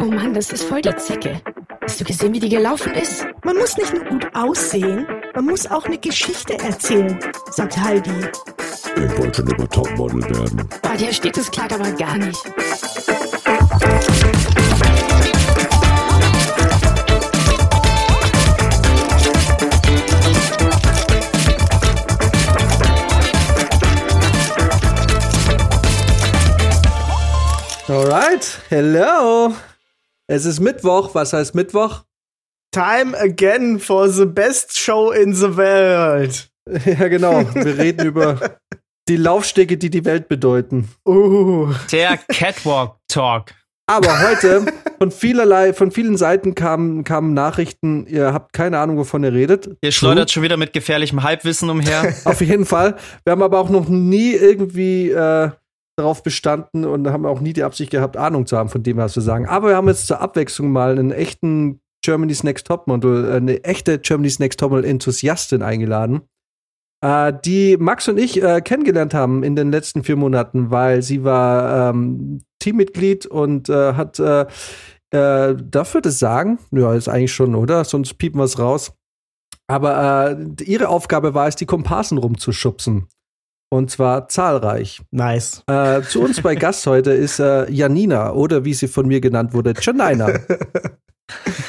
Oh 0.00 0.04
Mann, 0.04 0.34
das 0.34 0.50
ist 0.50 0.64
voll 0.64 0.82
die 0.82 0.94
Zecke. 0.96 1.40
Hast 1.82 2.00
du 2.00 2.04
gesehen, 2.04 2.32
wie 2.32 2.40
die 2.40 2.48
gelaufen 2.48 2.92
ist? 2.94 3.26
Man 3.44 3.56
muss 3.56 3.76
nicht 3.76 3.92
nur 3.92 4.04
gut 4.04 4.26
aussehen, 4.34 5.06
man 5.34 5.44
muss 5.44 5.66
auch 5.66 5.84
eine 5.84 5.98
Geschichte 5.98 6.58
erzählen, 6.58 7.18
sagt 7.50 7.76
Heidi. 7.76 8.10
Ich 8.96 9.18
wollte 9.18 9.42
schon 9.42 9.50
immer 9.50 9.68
Topmodel 9.68 10.22
werden. 10.30 10.68
Bei 10.82 10.96
dir 10.96 11.12
steht 11.12 11.36
das 11.36 11.50
Kleid 11.50 11.72
aber 11.72 11.90
gar 11.92 12.18
nicht. 12.18 12.42
Alright, 27.92 28.58
hello. 28.70 29.54
Es 30.26 30.46
ist 30.46 30.60
Mittwoch. 30.60 31.14
Was 31.14 31.34
heißt 31.34 31.54
Mittwoch? 31.54 32.04
Time 32.70 33.14
again 33.18 33.78
for 33.78 34.08
the 34.08 34.24
best 34.24 34.78
show 34.78 35.10
in 35.10 35.34
the 35.34 35.54
world. 35.58 36.48
Ja, 36.86 37.08
genau. 37.08 37.44
Wir 37.54 37.76
reden 37.76 38.06
über 38.06 38.56
die 39.08 39.16
Laufstege, 39.16 39.76
die 39.76 39.90
die 39.90 40.06
Welt 40.06 40.28
bedeuten. 40.28 40.88
Uh. 41.06 41.74
Der 41.90 42.16
Catwalk 42.16 42.96
Talk. 43.08 43.50
Aber 43.86 44.22
heute 44.26 44.64
von 44.96 45.10
vielerlei, 45.10 45.74
von 45.74 45.90
vielen 45.90 46.16
Seiten 46.16 46.54
kamen, 46.54 47.04
kamen 47.04 47.34
Nachrichten, 47.34 48.06
ihr 48.06 48.32
habt 48.32 48.54
keine 48.54 48.78
Ahnung, 48.78 48.96
wovon 48.96 49.22
ihr 49.22 49.34
redet. 49.34 49.68
Ihr 49.82 49.92
schleudert 49.92 50.30
schon 50.30 50.42
wieder 50.42 50.56
mit 50.56 50.72
gefährlichem 50.72 51.22
Halbwissen 51.24 51.68
umher. 51.68 52.14
Auf 52.24 52.40
jeden 52.40 52.64
Fall. 52.64 52.96
Wir 53.24 53.32
haben 53.32 53.42
aber 53.42 53.58
auch 53.58 53.68
noch 53.68 53.88
nie 53.88 54.32
irgendwie 54.32 55.10
äh, 55.10 55.50
darauf 55.96 56.22
bestanden 56.22 56.84
und 56.84 57.08
haben 57.08 57.26
auch 57.26 57.40
nie 57.40 57.52
die 57.52 57.64
Absicht 57.64 57.90
gehabt, 57.90 58.16
Ahnung 58.16 58.46
zu 58.46 58.56
haben 58.56 58.68
von 58.68 58.82
dem, 58.82 58.96
was 58.96 59.14
wir 59.16 59.22
sagen. 59.22 59.46
Aber 59.46 59.68
wir 59.68 59.76
haben 59.76 59.88
jetzt 59.88 60.06
zur 60.06 60.20
Abwechslung 60.20 60.72
mal 60.72 60.98
einen 60.98 61.12
echten 61.12 61.80
Germany's 62.02 62.42
Next 62.42 62.66
Topmodel, 62.66 63.28
äh, 63.28 63.36
eine 63.36 63.64
echte 63.64 63.98
Germany's 63.98 64.38
Next 64.38 64.58
Topmodel 64.58 64.84
Enthusiastin 64.84 65.62
eingeladen, 65.62 66.22
äh, 67.04 67.32
die 67.44 67.76
Max 67.76 68.08
und 68.08 68.18
ich 68.18 68.42
äh, 68.42 68.60
kennengelernt 68.60 69.14
haben 69.14 69.42
in 69.42 69.54
den 69.56 69.70
letzten 69.70 70.02
vier 70.02 70.16
Monaten, 70.16 70.70
weil 70.70 71.02
sie 71.02 71.24
war 71.24 71.90
ähm, 71.90 72.42
Teammitglied 72.60 73.26
und 73.26 73.68
hat 73.68 74.20
äh, 75.12 75.54
darf 75.54 75.94
ich 75.94 76.02
das 76.02 76.18
sagen? 76.18 76.58
Ja, 76.70 76.94
ist 76.94 77.08
eigentlich 77.08 77.34
schon, 77.34 77.54
oder? 77.54 77.84
Sonst 77.84 78.14
piepen 78.14 78.40
wir 78.40 78.44
es 78.44 78.58
raus. 78.58 78.94
Aber 79.68 80.36
ihre 80.60 80.88
Aufgabe 80.88 81.34
war 81.34 81.48
es, 81.48 81.56
die 81.56 81.66
Komparsen 81.66 82.18
rumzuschubsen. 82.18 83.08
Und 83.72 83.90
zwar 83.90 84.28
zahlreich. 84.28 85.00
Nice. 85.12 85.62
Äh, 85.66 86.02
zu 86.02 86.20
uns 86.20 86.42
bei 86.42 86.54
Gast 86.56 86.86
heute 86.86 87.12
ist 87.12 87.38
äh, 87.38 87.70
Janina 87.70 88.34
oder 88.34 88.66
wie 88.66 88.74
sie 88.74 88.86
von 88.86 89.08
mir 89.08 89.22
genannt 89.22 89.54
wurde, 89.54 89.72
Janina. 89.80 90.28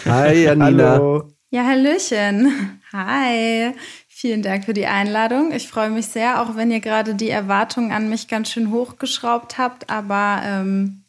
Hi 0.04 0.44
Janina. 0.44 0.90
Hallo. 0.92 1.30
Ja, 1.50 1.64
Hallöchen. 1.64 2.81
Hi. 2.92 3.74
Vielen 4.09 4.42
Dank 4.42 4.66
für 4.66 4.74
die 4.74 4.86
Einladung. 4.86 5.54
Ich 5.54 5.70
freue 5.70 5.92
mich 5.92 6.08
sehr, 6.08 6.42
auch 6.42 6.58
wenn 6.58 6.72
ihr 6.72 6.81
gerade 6.81 7.16
die 7.16 7.30
Erwartungen 7.30 7.94
an 7.94 8.09
mich 8.09 8.28
ganz 8.28 8.50
schön 8.50 8.70
hochgeschraubt 8.70 9.58
habt. 9.58 9.90
Aber 9.90 10.42
ähm, 10.44 11.03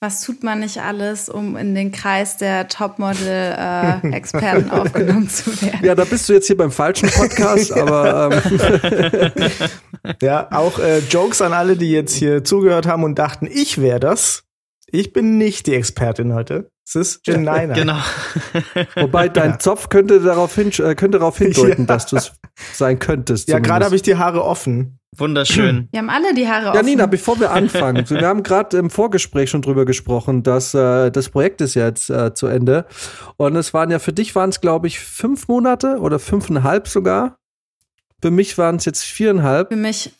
was 0.00 0.22
tut 0.22 0.44
man 0.44 0.60
nicht 0.60 0.80
alles, 0.80 1.28
um 1.28 1.56
in 1.56 1.74
den 1.74 1.90
Kreis 1.90 2.36
der 2.36 2.68
Topmodel-Experten 2.68 4.70
aufgenommen 4.70 5.28
zu 5.28 5.60
werden? 5.60 5.84
Ja, 5.84 5.96
da 5.96 6.04
bist 6.04 6.28
du 6.28 6.34
jetzt 6.34 6.46
hier 6.46 6.56
beim 6.56 6.70
falschen 6.70 7.10
Podcast, 7.10 7.72
aber 7.76 8.30
ähm, 8.32 9.32
Ja, 10.22 10.46
auch 10.52 10.78
äh, 10.78 11.00
Jokes 11.00 11.42
an 11.42 11.52
alle, 11.52 11.76
die 11.76 11.90
jetzt 11.90 12.14
hier 12.14 12.44
zugehört 12.44 12.86
haben 12.86 13.02
und 13.02 13.18
dachten, 13.18 13.48
ich 13.50 13.80
wäre 13.80 14.00
das. 14.00 14.44
Ich 14.90 15.12
bin 15.12 15.36
nicht 15.38 15.66
die 15.66 15.74
Expertin 15.74 16.32
heute. 16.32 16.70
Es 16.86 16.94
ist 16.94 17.26
Janina. 17.26 17.66
genau. 17.74 17.98
wobei 18.96 19.28
dein 19.28 19.60
Zopf 19.60 19.90
könnte 19.90 20.20
darauf, 20.20 20.54
hin, 20.54 20.68
äh, 20.78 20.94
könnte 20.94 21.18
darauf 21.18 21.36
hindeuten, 21.36 21.82
Ja. 21.82 21.86
dass 21.86 22.06
du 22.06 22.16
es 22.16 22.32
sein 22.72 22.98
könntest. 22.98 23.48
Ja, 23.48 23.58
gerade 23.58 23.84
habe 23.84 23.94
ich 23.96 24.00
die 24.02 24.16
Haare 24.16 24.42
offen. 24.42 24.98
Wunderschön. 25.14 25.88
Wir 25.92 25.98
haben 25.98 26.08
alle 26.08 26.32
die 26.34 26.48
Haare 26.48 26.68
offen. 26.68 26.76
Janina, 26.76 27.04
bevor 27.06 27.38
wir 27.40 27.50
anfangen, 27.50 28.08
wir 28.10 28.26
haben 28.26 28.42
gerade 28.42 28.76
im 28.78 28.88
Vorgespräch 28.88 29.50
schon 29.50 29.60
drüber 29.62 29.84
gesprochen, 29.84 30.42
dass 30.42 30.72
äh, 30.74 31.10
das 31.10 31.28
Projekt 31.28 31.60
ist 31.60 31.74
jetzt 31.74 32.08
äh, 32.08 32.32
zu 32.34 32.46
Ende. 32.46 32.86
Und 33.36 33.56
es 33.56 33.74
waren 33.74 33.90
ja 33.90 33.98
für 33.98 34.12
dich 34.14 34.34
waren 34.34 34.48
es, 34.50 34.60
glaube 34.62 34.86
ich, 34.86 35.00
fünf 35.00 35.48
Monate 35.48 35.98
oder 35.98 36.18
fünfeinhalb 36.18 36.88
sogar. 36.88 37.36
Für 38.22 38.30
mich 38.30 38.56
waren 38.58 38.76
es 38.76 38.84
jetzt 38.86 39.04
viereinhalb. 39.04 39.68
Für 39.68 39.76
mich, 39.76 40.12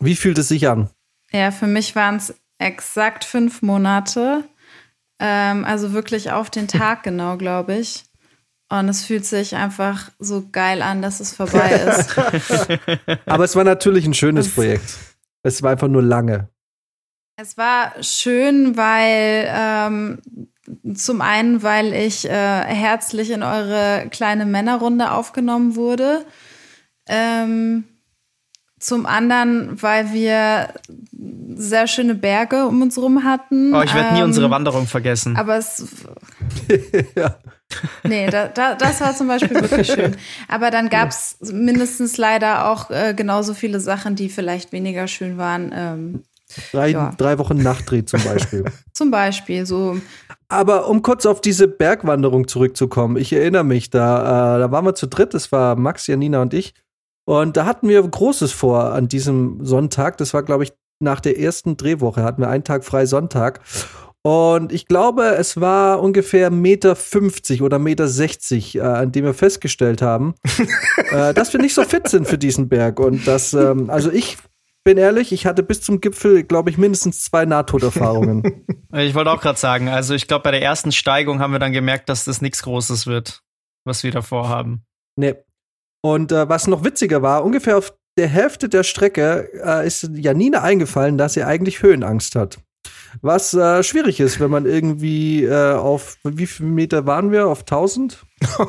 Wie 0.00 0.14
fühlt 0.16 0.38
es 0.38 0.48
sich 0.48 0.66
an? 0.68 0.88
ja, 1.32 1.50
für 1.50 1.66
mich 1.66 1.94
waren 1.94 2.16
es 2.16 2.34
exakt 2.58 3.24
fünf 3.24 3.62
Monate. 3.62 4.44
Ähm, 5.20 5.64
also 5.64 5.92
wirklich 5.92 6.30
auf 6.30 6.50
den 6.50 6.68
Tag 6.68 7.02
genau, 7.04 7.36
glaube 7.36 7.76
ich. 7.76 8.04
Und 8.70 8.88
es 8.88 9.04
fühlt 9.04 9.24
sich 9.24 9.56
einfach 9.56 10.10
so 10.18 10.46
geil 10.52 10.82
an, 10.82 11.00
dass 11.00 11.20
es 11.20 11.34
vorbei 11.34 11.70
ist. 11.70 12.18
Aber 13.26 13.44
es 13.44 13.56
war 13.56 13.64
natürlich 13.64 14.04
ein 14.04 14.12
schönes 14.12 14.54
Projekt. 14.54 14.94
Es 15.42 15.62
war 15.62 15.70
einfach 15.70 15.88
nur 15.88 16.02
lange. 16.02 16.50
Es 17.36 17.56
war 17.56 17.94
schön, 18.02 18.76
weil 18.76 19.48
ähm, 19.48 20.18
zum 20.94 21.22
einen, 21.22 21.62
weil 21.62 21.94
ich 21.94 22.28
äh, 22.28 22.30
herzlich 22.30 23.30
in 23.30 23.42
eure 23.42 24.08
kleine 24.10 24.44
Männerrunde 24.44 25.12
aufgenommen 25.12 25.74
wurde. 25.76 26.26
Ähm, 27.06 27.84
zum 28.78 29.06
anderen, 29.06 29.80
weil 29.82 30.12
wir 30.12 30.68
sehr 31.56 31.86
schöne 31.86 32.14
Berge 32.14 32.66
um 32.66 32.80
uns 32.82 32.96
rum 32.98 33.24
hatten. 33.24 33.74
Oh, 33.74 33.82
ich 33.82 33.94
werde 33.94 34.14
nie 34.14 34.20
Ähm, 34.20 34.26
unsere 34.26 34.50
Wanderung 34.50 34.86
vergessen. 34.86 35.36
Aber 35.36 35.56
es. 35.56 35.84
Ja. 37.16 37.36
Nee, 38.02 38.30
da, 38.30 38.48
da, 38.48 38.74
das 38.74 39.00
war 39.02 39.14
zum 39.14 39.28
Beispiel 39.28 39.60
wirklich 39.60 39.88
schön. 39.88 40.16
Aber 40.48 40.70
dann 40.70 40.88
gab 40.88 41.10
es 41.10 41.36
mindestens 41.52 42.16
leider 42.16 42.70
auch 42.70 42.90
äh, 42.90 43.12
genauso 43.14 43.52
viele 43.52 43.78
Sachen, 43.80 44.16
die 44.16 44.30
vielleicht 44.30 44.72
weniger 44.72 45.06
schön 45.06 45.36
waren. 45.36 45.72
Ähm, 45.74 46.22
Drei, 46.72 46.88
Ja. 46.88 47.12
drei 47.18 47.38
Wochen 47.38 47.58
Nachtdreh 47.58 48.06
zum 48.06 48.24
Beispiel. 48.24 48.64
zum 48.94 49.10
Beispiel 49.10 49.66
so 49.66 49.98
Aber 50.48 50.88
um 50.88 51.02
kurz 51.02 51.26
auf 51.26 51.42
diese 51.42 51.68
Bergwanderung 51.68 52.48
zurückzukommen, 52.48 53.18
ich 53.18 53.34
erinnere 53.34 53.64
mich, 53.64 53.90
da, 53.90 54.56
äh, 54.56 54.60
da 54.60 54.70
waren 54.70 54.86
wir 54.86 54.94
zu 54.94 55.06
dritt, 55.06 55.34
es 55.34 55.52
war 55.52 55.76
Max, 55.76 56.06
Janina 56.06 56.40
und 56.40 56.54
ich. 56.54 56.72
Und 57.28 57.58
da 57.58 57.66
hatten 57.66 57.90
wir 57.90 58.00
Großes 58.00 58.52
vor 58.52 58.94
an 58.94 59.06
diesem 59.06 59.62
Sonntag. 59.62 60.16
Das 60.16 60.32
war, 60.32 60.42
glaube 60.42 60.64
ich, 60.64 60.72
nach 60.98 61.20
der 61.20 61.38
ersten 61.38 61.76
Drehwoche, 61.76 62.22
hatten 62.22 62.40
wir 62.40 62.48
einen 62.48 62.64
Tag 62.64 62.86
frei 62.86 63.04
Sonntag. 63.04 63.60
Und 64.22 64.72
ich 64.72 64.86
glaube, 64.86 65.36
es 65.36 65.60
war 65.60 66.00
ungefähr 66.00 66.50
Meter 66.50 66.96
50 66.96 67.60
oder 67.60 67.78
Meter 67.78 68.08
60, 68.08 68.76
äh, 68.76 68.80
an 68.80 69.12
dem 69.12 69.26
wir 69.26 69.34
festgestellt 69.34 70.00
haben, 70.00 70.36
äh, 71.10 71.34
dass 71.34 71.52
wir 71.52 71.60
nicht 71.60 71.74
so 71.74 71.84
fit 71.84 72.08
sind 72.08 72.26
für 72.26 72.38
diesen 72.38 72.70
Berg. 72.70 72.98
Und 72.98 73.26
das, 73.26 73.52
ähm, 73.52 73.90
also 73.90 74.10
ich 74.10 74.38
bin 74.82 74.96
ehrlich, 74.96 75.30
ich 75.30 75.44
hatte 75.44 75.62
bis 75.62 75.82
zum 75.82 76.00
Gipfel, 76.00 76.44
glaube 76.44 76.70
ich, 76.70 76.78
mindestens 76.78 77.24
zwei 77.24 77.44
Nahtoderfahrungen. 77.44 78.64
Ich 78.94 79.14
wollte 79.14 79.30
auch 79.30 79.42
gerade 79.42 79.58
sagen, 79.58 79.90
also 79.90 80.14
ich 80.14 80.28
glaube, 80.28 80.44
bei 80.44 80.50
der 80.50 80.62
ersten 80.62 80.92
Steigung 80.92 81.40
haben 81.40 81.52
wir 81.52 81.58
dann 81.58 81.74
gemerkt, 81.74 82.08
dass 82.08 82.24
das 82.24 82.40
nichts 82.40 82.62
Großes 82.62 83.06
wird, 83.06 83.42
was 83.84 84.02
wir 84.02 84.12
da 84.12 84.22
vorhaben. 84.22 84.86
Nee. 85.14 85.34
Und 86.00 86.32
äh, 86.32 86.48
was 86.48 86.66
noch 86.66 86.84
witziger 86.84 87.22
war, 87.22 87.44
ungefähr 87.44 87.78
auf 87.78 87.92
der 88.16 88.28
Hälfte 88.28 88.68
der 88.68 88.82
Strecke 88.82 89.48
äh, 89.64 89.86
ist 89.86 90.10
Janine 90.14 90.62
eingefallen, 90.62 91.18
dass 91.18 91.34
sie 91.34 91.44
eigentlich 91.44 91.82
Höhenangst 91.82 92.34
hat. 92.34 92.58
Was 93.22 93.54
äh, 93.54 93.82
schwierig 93.82 94.20
ist, 94.20 94.38
wenn 94.40 94.50
man 94.50 94.66
irgendwie 94.66 95.44
äh, 95.44 95.74
auf, 95.74 96.18
wie 96.24 96.46
viele 96.46 96.68
Meter 96.68 97.06
waren 97.06 97.32
wir? 97.32 97.48
Auf 97.48 97.60
1000? 97.60 98.24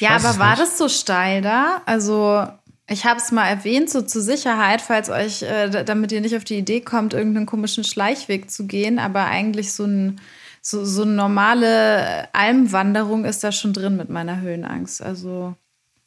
Ja, 0.00 0.10
aber 0.10 0.38
war 0.38 0.50
nicht. 0.50 0.62
das 0.62 0.78
so 0.78 0.88
steil 0.88 1.42
da? 1.42 1.82
Also, 1.84 2.46
ich 2.88 3.04
habe 3.04 3.18
es 3.18 3.32
mal 3.32 3.48
erwähnt, 3.48 3.90
so 3.90 4.00
zur 4.00 4.22
Sicherheit, 4.22 4.80
falls 4.80 5.10
euch, 5.10 5.42
äh, 5.42 5.84
damit 5.84 6.12
ihr 6.12 6.20
nicht 6.20 6.36
auf 6.36 6.44
die 6.44 6.56
Idee 6.56 6.80
kommt, 6.80 7.14
irgendeinen 7.14 7.46
komischen 7.46 7.82
Schleichweg 7.82 8.48
zu 8.48 8.68
gehen, 8.68 9.00
aber 9.00 9.24
eigentlich 9.24 9.72
so 9.72 9.86
ein 9.86 10.20
so, 10.60 10.84
so 10.84 11.02
eine 11.02 11.12
normale 11.12 12.32
Almwanderung 12.34 13.24
ist 13.24 13.42
da 13.42 13.52
schon 13.52 13.72
drin 13.72 13.96
mit 13.96 14.08
meiner 14.08 14.40
Höhenangst. 14.40 15.02
Also 15.02 15.54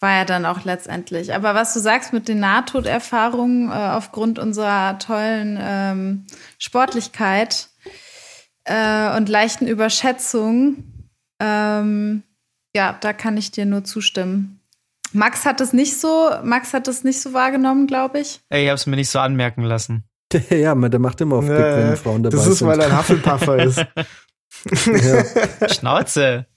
war 0.01 0.18
ja 0.18 0.25
dann 0.25 0.45
auch 0.45 0.65
letztendlich. 0.65 1.33
Aber 1.33 1.56
was 1.56 1.74
du 1.74 1.80
sagst 1.80 2.12
mit 2.12 2.27
den 2.27 2.39
Nahtoderfahrungen 2.39 3.69
äh, 3.69 3.74
aufgrund 3.74 4.39
unserer 4.39 4.98
tollen 4.98 5.57
ähm, 5.62 6.25
Sportlichkeit 6.57 7.69
äh, 8.63 9.15
und 9.15 9.30
leichten 9.30 9.68
Überschätzung, 9.68 10.83
ähm, 11.39 12.24
ja, 12.75 12.98
da 13.00 13.13
kann 13.13 13.38
ich 13.38 13.51
dir 13.51 13.65
nur 13.65 13.83
zustimmen. 13.83 14.59
Max 15.13 15.45
hat 15.45 15.62
es 15.62 15.71
nicht 15.71 16.00
so, 16.00 16.31
Max 16.44 16.74
hat 16.74 16.88
es 16.88 17.03
nicht 17.03 17.21
so 17.21 17.33
wahrgenommen, 17.33 17.86
glaube 17.86 18.19
ich. 18.19 18.39
Ey, 18.50 18.63
ich 18.63 18.69
habe 18.69 18.75
es 18.75 18.88
mir 18.88 18.95
nicht 18.95 19.09
so 19.09 19.19
anmerken 19.19 19.63
lassen. 19.63 20.06
ja, 20.50 20.74
man, 20.74 20.89
der 20.89 21.00
macht 21.00 21.21
immer 21.21 21.38
auf 21.38 21.45
Kick, 21.45 21.57
wenn 21.57 21.98
Frauen 21.98 22.24
dabei 22.24 22.38
das 22.38 22.48
ist, 22.48 22.59
sind. 22.59 22.68
weil 22.68 22.80
er 22.80 22.88
ein 22.88 22.98
Hufflepuffer 22.98 23.63
ist. 23.63 23.77
ja. 24.86 25.69
Schnauze. 25.69 26.48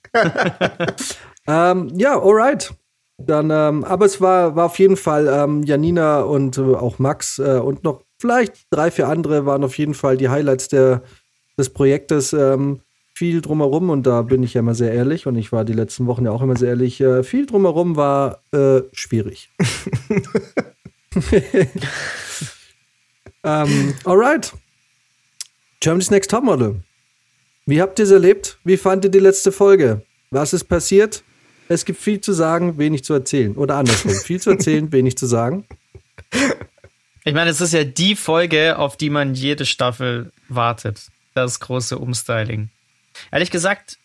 Ähm, 1.47 1.93
ja, 1.97 2.19
alright. 2.19 2.73
Dann, 3.19 3.51
ähm, 3.51 3.85
aber 3.85 4.07
es 4.07 4.21
war, 4.21 4.57
war 4.57 4.67
auf 4.67 4.79
jeden 4.79 4.97
Fall 4.97 5.29
ähm, 5.29 5.63
Janina 5.63 6.23
und 6.23 6.59
äh, 6.59 6.63
auch 6.63 6.99
Max 6.99 7.39
äh, 7.39 7.61
und 7.63 7.85
noch 7.85 8.03
vielleicht 8.19 8.67
drei, 8.71 8.91
vier 8.91 9.09
andere 9.09 9.47
waren 9.47 9.63
auf 9.63 9.79
jeden 9.79 9.95
Fall 9.95 10.17
die 10.17 10.29
Highlights 10.29 10.69
der, 10.69 11.03
des 11.57 11.71
Projektes 11.71 12.33
ähm, 12.33 12.81
viel 13.15 13.41
drumherum 13.41 13.91
und 13.91 14.05
da 14.05 14.23
bin 14.23 14.43
ich 14.43 14.55
ja 14.55 14.61
immer 14.61 14.75
sehr 14.75 14.93
ehrlich 14.93 15.29
und 15.29 15.37
ich 15.37 15.53
war 15.53 15.65
die 15.65 15.73
letzten 15.73 16.07
Wochen 16.07 16.25
ja 16.25 16.33
auch 16.33 16.43
immer 16.43 16.57
sehr 16.57 16.71
ehrlich. 16.71 17.01
Äh, 17.01 17.23
viel 17.23 17.47
drumherum 17.47 17.95
war 17.95 18.43
äh, 18.53 18.83
schwierig. 18.93 19.51
ähm, 23.45 23.95
alright. 24.05 24.53
Germany's 25.79 26.11
Next 26.11 26.33
Topmodel. 26.33 26.83
Wie 27.67 27.81
habt 27.81 28.01
ihr 28.01 28.05
es 28.07 28.11
erlebt? 28.11 28.59
Wie 28.65 28.77
fand 28.77 29.05
ihr 29.05 29.11
die 29.11 29.21
letzte 29.21 29.53
Folge? 29.53 30.03
Was 30.31 30.53
ist 30.53 30.65
passiert? 30.65 31.23
Es 31.69 31.85
gibt 31.85 32.01
viel 32.01 32.21
zu 32.21 32.33
sagen, 32.33 32.79
wenig 32.79 33.05
zu 33.05 33.15
erzählen. 33.15 33.55
Oder 33.57 33.77
andersrum. 33.77 34.13
viel 34.13 34.41
zu 34.41 34.51
erzählen, 34.51 34.93
wenig 34.93 35.17
zu 35.17 35.27
sagen. 35.27 35.65
Ich 37.25 37.35
meine, 37.35 37.51
es 37.51 37.61
ist 37.61 37.73
ja 37.73 37.85
die 37.85 38.17
Folge, 38.17 38.79
auf 38.79 38.97
die 38.97 39.11
man 39.11 39.35
jede 39.35 39.65
Staffel 39.65 40.33
wartet. 40.49 41.11
Das 41.35 41.61
große 41.61 41.99
Umstyling. 41.99 42.69
Ehrlich 43.31 43.51
gesagt, 43.51 43.99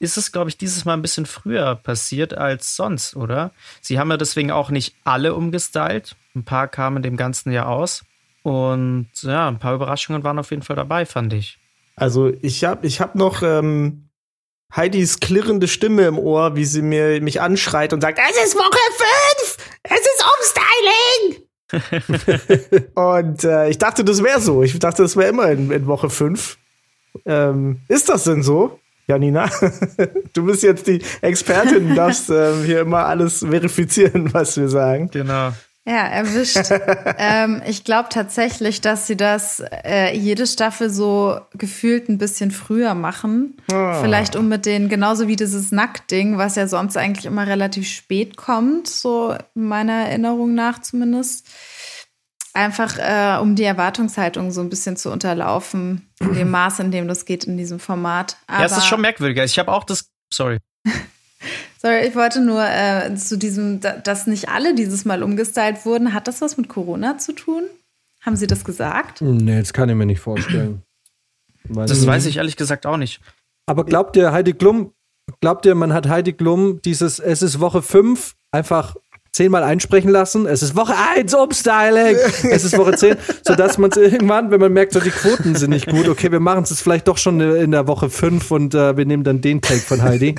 ist 0.00 0.16
es, 0.16 0.32
glaube 0.32 0.50
ich, 0.50 0.56
dieses 0.56 0.84
Mal 0.84 0.94
ein 0.94 1.02
bisschen 1.02 1.26
früher 1.26 1.74
passiert 1.76 2.34
als 2.34 2.76
sonst, 2.76 3.16
oder? 3.16 3.52
Sie 3.80 3.98
haben 3.98 4.10
ja 4.10 4.16
deswegen 4.16 4.50
auch 4.50 4.70
nicht 4.70 4.94
alle 5.04 5.34
umgestylt. 5.34 6.16
Ein 6.34 6.44
paar 6.44 6.68
kamen 6.68 7.02
dem 7.02 7.16
Ganzen 7.16 7.52
ja 7.52 7.66
aus. 7.66 8.04
Und 8.42 9.08
ja, 9.22 9.48
ein 9.48 9.58
paar 9.58 9.74
Überraschungen 9.74 10.24
waren 10.24 10.38
auf 10.38 10.50
jeden 10.50 10.62
Fall 10.62 10.76
dabei, 10.76 11.04
fand 11.04 11.32
ich. 11.32 11.58
Also 11.96 12.32
ich 12.42 12.64
habe 12.64 12.86
ich 12.86 13.00
hab 13.00 13.16
noch 13.16 13.42
ähm, 13.42 14.07
Heidis 14.74 15.20
klirrende 15.20 15.68
Stimme 15.68 16.06
im 16.06 16.18
Ohr, 16.18 16.56
wie 16.56 16.64
sie 16.64 16.82
mir 16.82 17.20
mich 17.22 17.40
anschreit 17.40 17.92
und 17.92 18.00
sagt, 18.00 18.18
es 18.18 18.44
ist 18.44 18.54
Woche 18.56 18.78
5! 19.40 19.56
Es 19.84 20.00
ist 20.00 20.24
Umstyling! 20.38 21.48
und 22.94 23.44
äh, 23.44 23.68
ich 23.68 23.78
dachte, 23.78 24.04
das 24.04 24.22
wäre 24.22 24.40
so. 24.40 24.62
Ich 24.62 24.78
dachte, 24.78 25.02
das 25.02 25.16
wäre 25.16 25.28
immer 25.28 25.50
in, 25.50 25.70
in 25.70 25.86
Woche 25.86 26.10
5. 26.10 26.58
Ähm, 27.26 27.80
ist 27.88 28.08
das 28.08 28.24
denn 28.24 28.42
so? 28.42 28.78
Janina, 29.06 29.48
du 30.34 30.44
bist 30.44 30.62
jetzt 30.62 30.86
die 30.86 31.02
Expertin, 31.22 31.94
darfst 31.96 32.28
ähm, 32.28 32.64
hier 32.64 32.80
immer 32.80 33.06
alles 33.06 33.38
verifizieren, 33.40 34.32
was 34.34 34.58
wir 34.58 34.68
sagen. 34.68 35.08
Genau. 35.10 35.52
Ja, 35.88 36.06
erwischt. 36.06 36.70
ähm, 37.18 37.62
ich 37.66 37.82
glaube 37.82 38.10
tatsächlich, 38.10 38.82
dass 38.82 39.06
sie 39.06 39.16
das 39.16 39.62
äh, 39.84 40.14
jede 40.14 40.46
Staffel 40.46 40.90
so 40.90 41.40
gefühlt 41.54 42.10
ein 42.10 42.18
bisschen 42.18 42.50
früher 42.50 42.92
machen. 42.94 43.56
Ah. 43.72 43.98
Vielleicht 44.02 44.36
um 44.36 44.48
mit 44.48 44.66
den, 44.66 44.90
genauso 44.90 45.28
wie 45.28 45.36
dieses 45.36 45.72
Nacktding, 45.72 46.36
was 46.36 46.56
ja 46.56 46.66
sonst 46.68 46.98
eigentlich 46.98 47.24
immer 47.24 47.46
relativ 47.46 47.88
spät 47.88 48.36
kommt, 48.36 48.86
so 48.86 49.34
meiner 49.54 49.94
Erinnerung 50.08 50.54
nach 50.54 50.80
zumindest. 50.82 51.46
Einfach 52.52 52.98
äh, 52.98 53.40
um 53.40 53.54
die 53.54 53.64
Erwartungshaltung 53.64 54.50
so 54.50 54.60
ein 54.60 54.68
bisschen 54.68 54.98
zu 54.98 55.10
unterlaufen, 55.10 56.10
in 56.20 56.34
dem 56.34 56.50
Maß, 56.50 56.80
in 56.80 56.90
dem 56.90 57.08
das 57.08 57.24
geht 57.24 57.44
in 57.44 57.56
diesem 57.56 57.80
Format. 57.80 58.36
ja, 58.50 58.62
es 58.64 58.72
ist 58.72 58.78
Aber- 58.78 58.86
schon 58.88 59.00
merkwürdiger. 59.00 59.42
Ich 59.44 59.58
habe 59.58 59.72
auch 59.72 59.84
das. 59.84 60.10
Sorry. 60.30 60.58
Sorry, 61.80 62.06
ich 62.08 62.14
wollte 62.16 62.40
nur 62.40 62.62
äh, 62.62 63.14
zu 63.14 63.38
diesem, 63.38 63.80
da- 63.80 63.96
dass 63.96 64.26
nicht 64.26 64.48
alle 64.48 64.74
dieses 64.74 65.04
Mal 65.04 65.22
umgestylt 65.22 65.84
wurden. 65.86 66.12
Hat 66.12 66.26
das 66.28 66.40
was 66.40 66.56
mit 66.56 66.68
Corona 66.68 67.18
zu 67.18 67.32
tun? 67.32 67.62
Haben 68.20 68.36
Sie 68.36 68.46
das 68.48 68.64
gesagt? 68.64 69.22
Nee, 69.22 69.60
das 69.60 69.72
kann 69.72 69.88
ich 69.88 69.94
mir 69.94 70.04
nicht 70.06 70.20
vorstellen. 70.20 70.82
Weiß 71.64 71.88
Das 71.90 71.98
nicht. 72.00 72.06
weiß 72.08 72.26
ich 72.26 72.36
ehrlich 72.38 72.56
gesagt 72.56 72.84
auch 72.84 72.96
nicht. 72.96 73.20
Aber 73.66 73.84
glaubt 73.84 74.16
ihr, 74.16 74.32
Heidi 74.32 74.54
Klum, 74.54 74.92
glaubt 75.40 75.66
ihr, 75.66 75.74
man 75.76 75.92
hat 75.92 76.08
Heidi 76.08 76.32
Klum 76.32 76.82
dieses 76.82 77.20
Es 77.20 77.42
ist 77.42 77.60
Woche 77.60 77.80
5 77.82 78.34
einfach 78.50 78.96
zehnmal 79.32 79.62
einsprechen 79.62 80.10
lassen? 80.10 80.46
Es 80.46 80.62
ist 80.62 80.76
Woche 80.76 80.94
1 81.16 81.34
Umstyling! 81.34 82.16
es 82.50 82.64
ist 82.64 82.76
Woche 82.76 82.92
10, 82.92 83.16
sodass 83.46 83.78
man 83.78 83.90
es 83.90 83.96
irgendwann, 83.96 84.50
wenn 84.50 84.60
man 84.60 84.72
merkt, 84.72 84.92
so 84.92 85.00
die 85.00 85.10
Quoten 85.10 85.54
sind 85.54 85.70
nicht 85.70 85.86
gut, 85.86 86.08
okay, 86.08 86.32
wir 86.32 86.40
machen 86.40 86.64
es 86.64 86.70
jetzt 86.70 86.80
vielleicht 86.80 87.08
doch 87.08 87.18
schon 87.18 87.40
in 87.40 87.70
der 87.70 87.86
Woche 87.86 88.10
5 88.10 88.50
und 88.50 88.74
äh, 88.74 88.96
wir 88.96 89.04
nehmen 89.04 89.24
dann 89.24 89.40
den 89.40 89.60
Take 89.60 89.80
von 89.80 90.02
Heidi. 90.02 90.34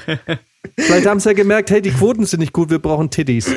vielleicht 0.78 1.06
haben 1.06 1.20
sie 1.20 1.30
ja 1.30 1.34
gemerkt, 1.34 1.70
hey, 1.70 1.82
die 1.82 1.90
Quoten 1.90 2.26
sind 2.26 2.40
nicht 2.40 2.52
gut, 2.52 2.70
wir 2.70 2.78
brauchen 2.78 3.10
Titties. 3.10 3.50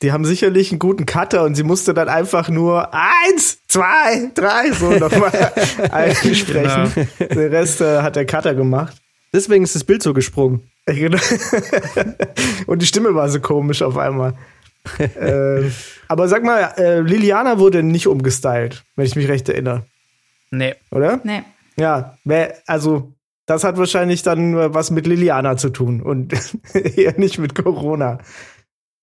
Die 0.00 0.12
haben 0.12 0.24
sicherlich 0.24 0.70
einen 0.70 0.78
guten 0.78 1.06
Cutter 1.06 1.42
und 1.42 1.56
sie 1.56 1.64
musste 1.64 1.92
dann 1.92 2.08
einfach 2.08 2.48
nur 2.48 2.94
eins, 2.94 3.58
zwei, 3.66 4.30
drei 4.34 4.70
so 4.70 4.92
nochmal 4.92 5.32
einsprechen. 5.90 7.08
Den 7.18 7.50
Rest 7.50 7.80
äh, 7.80 8.02
hat 8.02 8.14
der 8.14 8.24
Cutter 8.24 8.54
gemacht. 8.54 8.96
Deswegen 9.32 9.64
ist 9.64 9.74
das 9.74 9.84
Bild 9.84 10.02
so 10.02 10.12
gesprungen. 10.14 10.70
Genau. 10.88 11.18
und 12.66 12.80
die 12.80 12.86
Stimme 12.86 13.14
war 13.14 13.28
so 13.28 13.40
komisch 13.40 13.82
auf 13.82 13.98
einmal. 13.98 14.32
ähm, 14.98 15.70
aber 16.08 16.28
sag 16.28 16.42
mal, 16.44 16.72
äh, 16.78 17.00
Liliana 17.00 17.58
wurde 17.58 17.82
nicht 17.82 18.06
umgestylt, 18.06 18.84
wenn 18.96 19.04
ich 19.04 19.14
mich 19.14 19.28
recht 19.28 19.48
erinnere, 19.50 19.84
Nee. 20.50 20.76
oder? 20.90 21.20
Nee. 21.24 21.42
Ja, 21.76 22.16
also 22.66 23.12
das 23.44 23.64
hat 23.64 23.76
wahrscheinlich 23.76 24.22
dann 24.22 24.54
äh, 24.56 24.72
was 24.72 24.90
mit 24.90 25.06
Liliana 25.06 25.58
zu 25.58 25.68
tun 25.68 26.00
und 26.00 26.32
eher 26.74 27.18
nicht 27.18 27.38
mit 27.38 27.54
Corona. 27.54 28.18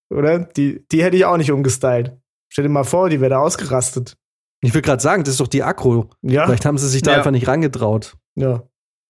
Oder? 0.10 0.39
Die, 0.39 0.83
die 0.92 1.04
hätte 1.04 1.18
ich 1.18 1.25
auch 1.25 1.38
nicht 1.38 1.51
umgestylt. 1.51 2.13
Stell 2.50 2.63
dir 2.63 2.69
mal 2.69 2.83
vor, 2.83 3.10
die 3.10 3.21
wäre 3.21 3.30
da 3.31 3.39
ausgerastet. 3.39 4.16
Ich 4.62 4.74
will 4.74 4.81
gerade 4.81 5.01
sagen, 5.04 5.24
das 5.24 5.33
ist 5.33 5.39
doch 5.39 5.48
die 5.48 5.62
Akro. 5.63 6.10
Ja. 6.24 6.45
Vielleicht 6.45 6.66
haben 6.66 6.78
sie 6.80 6.89
sich 6.89 7.01
da 7.04 7.12
Ja. 7.12 7.18
einfach 7.18 7.31
nicht 7.31 7.48
rangetraut. 7.48 8.16
Ja. 8.36 8.63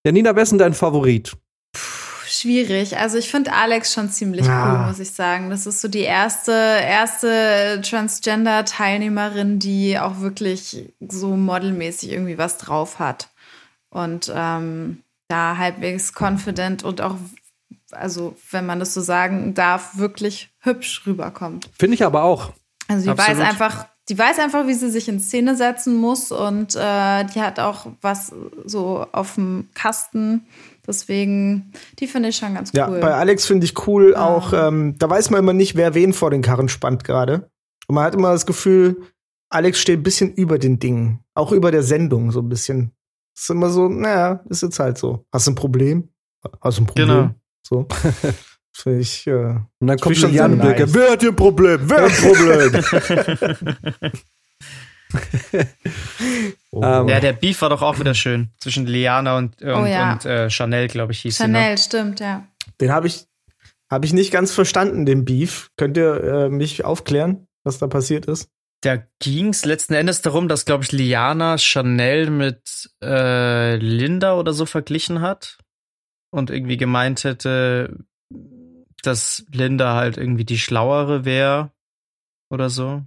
Ja, 0.05 0.11
Nina, 0.11 0.35
wer 0.35 0.43
ist 0.43 0.51
denn 0.51 0.59
dein 0.59 0.75
Favorit? 0.75 1.35
Schwierig. 2.27 2.97
Also 2.97 3.17
ich 3.17 3.29
finde 3.31 3.53
Alex 3.53 3.91
schon 3.91 4.09
ziemlich 4.11 4.47
Ah. 4.47 4.81
cool, 4.81 4.87
muss 4.87 4.99
ich 4.99 5.11
sagen. 5.11 5.49
Das 5.49 5.65
ist 5.65 5.81
so 5.81 5.87
die 5.87 6.01
erste, 6.01 6.51
erste 6.51 7.81
Transgender-Teilnehmerin, 7.83 9.57
die 9.57 9.97
auch 9.99 10.19
wirklich 10.19 10.93
so 11.07 11.35
modelmäßig 11.35 12.11
irgendwie 12.11 12.37
was 12.37 12.57
drauf 12.57 12.99
hat. 12.99 13.29
Und 13.89 14.31
ähm, 14.35 15.01
da 15.27 15.57
halbwegs 15.57 16.13
confident 16.15 16.83
und 16.83 17.01
auch, 17.01 17.15
also 17.91 18.35
wenn 18.51 18.65
man 18.67 18.79
das 18.79 18.93
so 18.93 19.01
sagen 19.01 19.55
darf, 19.55 19.97
wirklich 19.97 20.51
hübsch 20.59 21.01
rüberkommt. 21.07 21.69
Finde 21.77 21.95
ich 21.95 22.03
aber 22.03 22.23
auch. 22.23 22.51
Also 22.87 23.05
die 23.05 23.09
Absolut. 23.09 23.39
weiß 23.39 23.47
einfach, 23.47 23.87
die 24.09 24.17
weiß 24.17 24.37
einfach, 24.39 24.67
wie 24.67 24.73
sie 24.75 24.89
sich 24.91 25.07
in 25.09 25.19
Szene 25.19 25.55
setzen 25.55 25.95
muss 25.97 26.31
und 26.31 26.75
äh, 26.75 27.23
die 27.25 27.41
hat 27.41 27.59
auch 27.59 27.87
was 28.01 28.31
so 28.65 29.05
auf 29.11 29.35
dem 29.35 29.69
Kasten. 29.73 30.45
Deswegen, 30.87 31.71
die 31.99 32.05
finde 32.07 32.29
ich 32.29 32.37
schon 32.37 32.53
ganz 32.53 32.71
Ja, 32.73 32.87
cool. 32.87 32.99
bei 32.99 33.13
Alex 33.15 33.45
finde 33.47 33.65
ich 33.65 33.87
cool 33.87 34.15
Ah. 34.15 34.27
auch, 34.27 34.53
ähm, 34.53 34.95
da 34.99 35.09
weiß 35.09 35.31
man 35.31 35.39
immer 35.39 35.53
nicht, 35.53 35.75
wer 35.75 35.95
wen 35.95 36.13
vor 36.13 36.29
den 36.29 36.43
Karren 36.43 36.69
spannt 36.69 37.03
gerade. 37.03 37.49
Und 37.87 37.95
man 37.95 38.03
hat 38.03 38.13
immer 38.13 38.31
das 38.31 38.45
Gefühl, 38.45 39.01
Alex 39.49 39.79
steht 39.79 39.99
ein 39.99 40.03
bisschen 40.03 40.33
über 40.33 40.59
den 40.59 40.77
Dingen. 40.79 41.21
Auch 41.33 41.51
über 41.51 41.71
der 41.71 41.83
Sendung 41.83 42.31
so 42.31 42.41
ein 42.41 42.49
bisschen. 42.49 42.91
Ist 43.35 43.49
immer 43.49 43.69
so, 43.69 43.89
naja, 43.89 44.41
ist 44.49 44.61
jetzt 44.61 44.79
halt 44.79 44.97
so. 44.97 45.25
Hast 45.31 45.47
du 45.47 45.51
ein 45.51 45.55
Problem? 45.55 46.09
Hast 46.61 46.77
du 46.77 46.83
ein 46.83 46.85
Problem? 46.87 47.07
Genau. 47.07 47.29
So. 47.67 47.87
Finde 48.77 48.99
ich, 48.99 49.25
äh, 49.25 49.31
Und 49.79 49.87
dann 49.87 49.97
kommt 49.97 50.17
schon 50.17 50.31
Blöcke. 50.33 50.81
nice. 50.81 50.93
Wer 50.93 51.11
hat 51.11 51.21
hier 51.21 51.29
ein 51.29 51.35
Problem? 51.35 51.79
Wer 51.83 52.01
hat 52.01 52.11
ein 52.11 52.81
Problem? 53.71 54.11
oh. 56.71 56.83
Ähm, 56.83 57.07
Ja, 57.07 57.21
der 57.21 57.31
Beef 57.31 57.61
war 57.61 57.69
doch 57.69 57.81
auch 57.81 57.99
wieder 57.99 58.13
schön. 58.13 58.49
Zwischen 58.59 58.85
Liana 58.85 59.37
und, 59.37 59.61
und, 59.61 59.69
Oh 59.69 59.85
ja. 59.85 60.13
und 60.13 60.25
äh, 60.25 60.49
Chanel, 60.49 60.89
glaube 60.89 61.13
ich, 61.13 61.21
hieß 61.21 61.37
Chanel, 61.37 61.77
stimmt, 61.77 62.19
ja. 62.19 62.45
Den 62.81 62.91
habe 62.91 63.07
ich, 63.07 63.25
hab 63.89 64.03
ich 64.03 64.11
nicht 64.11 64.31
ganz 64.31 64.51
verstanden, 64.51 65.05
den 65.05 65.23
Beef. 65.23 65.71
Könnt 65.77 65.95
ihr 65.95 66.21
äh, 66.23 66.49
mich 66.49 66.83
aufklären, 66.83 67.47
was 67.63 67.77
da 67.77 67.87
passiert 67.87 68.25
ist? 68.25 68.41
sie. 68.41 68.49
Da 68.81 69.01
ging 69.19 69.49
es 69.49 69.63
letzten 69.63 69.93
Endes 69.93 70.21
darum, 70.21 70.49
dass, 70.49 70.65
glaube 70.65 70.83
ich, 70.83 70.91
Liana 70.91 71.57
Chanel 71.57 72.29
mit 72.29 72.89
äh, 73.01 73.77
Linda 73.77 74.35
oder 74.35 74.51
so 74.53 74.65
verglichen 74.65 75.21
hat. 75.21 75.59
Und 76.29 76.49
irgendwie 76.49 76.75
gemeint 76.75 77.23
hätte, 77.23 77.97
dass 79.05 79.45
Linda 79.51 79.95
halt 79.95 80.17
irgendwie 80.17 80.45
die 80.45 80.57
Schlauere 80.57 81.25
wäre 81.25 81.71
oder 82.49 82.69
so. 82.69 83.03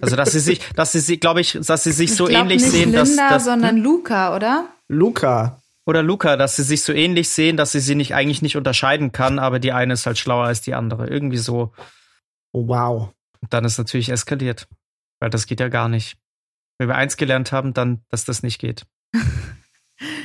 Also, 0.00 0.16
dass 0.16 0.32
sie 0.32 0.40
sich, 0.40 0.60
dass 0.74 0.92
sie 0.92 1.00
sich, 1.00 1.20
glaube 1.20 1.40
ich, 1.40 1.52
dass 1.52 1.84
sie 1.84 1.92
sich 1.92 2.14
so 2.14 2.24
ich 2.24 2.30
glaub 2.30 2.44
ähnlich 2.44 2.62
nicht 2.62 2.70
sehen, 2.70 2.92
Linda, 2.92 3.00
dass, 3.00 3.16
dass 3.16 3.44
sondern 3.44 3.76
Luca, 3.76 4.34
oder? 4.34 4.68
Luca. 4.88 5.60
oder 5.86 6.02
Luca, 6.02 6.36
dass 6.36 6.56
sie 6.56 6.62
sich 6.62 6.82
so 6.82 6.92
ähnlich 6.92 7.28
sehen, 7.28 7.56
dass 7.56 7.72
sie 7.72 7.80
sie 7.80 7.94
nicht 7.94 8.14
eigentlich 8.14 8.42
nicht 8.42 8.56
unterscheiden 8.56 9.12
kann, 9.12 9.38
aber 9.38 9.58
die 9.58 9.72
eine 9.72 9.92
ist 9.92 10.06
halt 10.06 10.18
schlauer 10.18 10.46
als 10.46 10.62
die 10.62 10.74
andere. 10.74 11.08
Irgendwie 11.08 11.36
so. 11.36 11.72
Oh, 12.52 12.68
wow. 12.68 13.10
Und 13.40 13.52
dann 13.52 13.64
ist 13.64 13.78
natürlich 13.78 14.08
eskaliert. 14.08 14.66
Weil 15.20 15.30
das 15.30 15.46
geht 15.46 15.60
ja 15.60 15.68
gar 15.68 15.88
nicht. 15.88 16.16
Wenn 16.78 16.88
wir 16.88 16.96
eins 16.96 17.18
gelernt 17.18 17.52
haben, 17.52 17.74
dann, 17.74 18.00
dass 18.08 18.24
das 18.24 18.42
nicht 18.42 18.58
geht. 18.58 18.86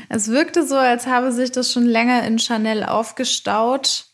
Es 0.08 0.30
wirkte 0.30 0.66
so, 0.66 0.78
als 0.78 1.08
habe 1.08 1.34
sich 1.34 1.52
das 1.52 1.72
schon 1.72 1.86
länger 1.86 2.26
in 2.26 2.40
Chanel 2.40 2.84
aufgestaut, 2.84 4.06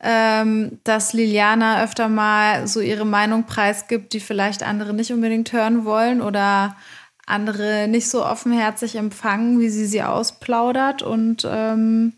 ähm, 0.00 0.80
dass 0.84 1.12
Liliana 1.12 1.82
öfter 1.82 2.08
mal 2.08 2.66
so 2.66 2.80
ihre 2.80 3.06
Meinung 3.06 3.44
preisgibt, 3.44 4.12
die 4.12 4.20
vielleicht 4.20 4.62
andere 4.62 4.92
nicht 4.92 5.12
unbedingt 5.12 5.52
hören 5.52 5.84
wollen 5.84 6.20
oder 6.20 6.76
andere 7.26 7.88
nicht 7.88 8.08
so 8.10 8.24
offenherzig 8.24 8.96
empfangen, 8.96 9.60
wie 9.60 9.70
sie 9.70 9.86
sie 9.86 10.02
ausplaudert. 10.02 11.02
Und 11.02 11.46
ähm, 11.48 12.12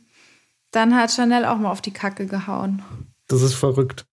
dann 0.72 0.96
hat 0.96 1.12
Chanel 1.12 1.44
auch 1.44 1.58
mal 1.58 1.70
auf 1.70 1.80
die 1.80 1.92
Kacke 1.92 2.26
gehauen. 2.26 2.82
Das 3.28 3.42
ist 3.42 3.54
verrückt. 3.54 4.06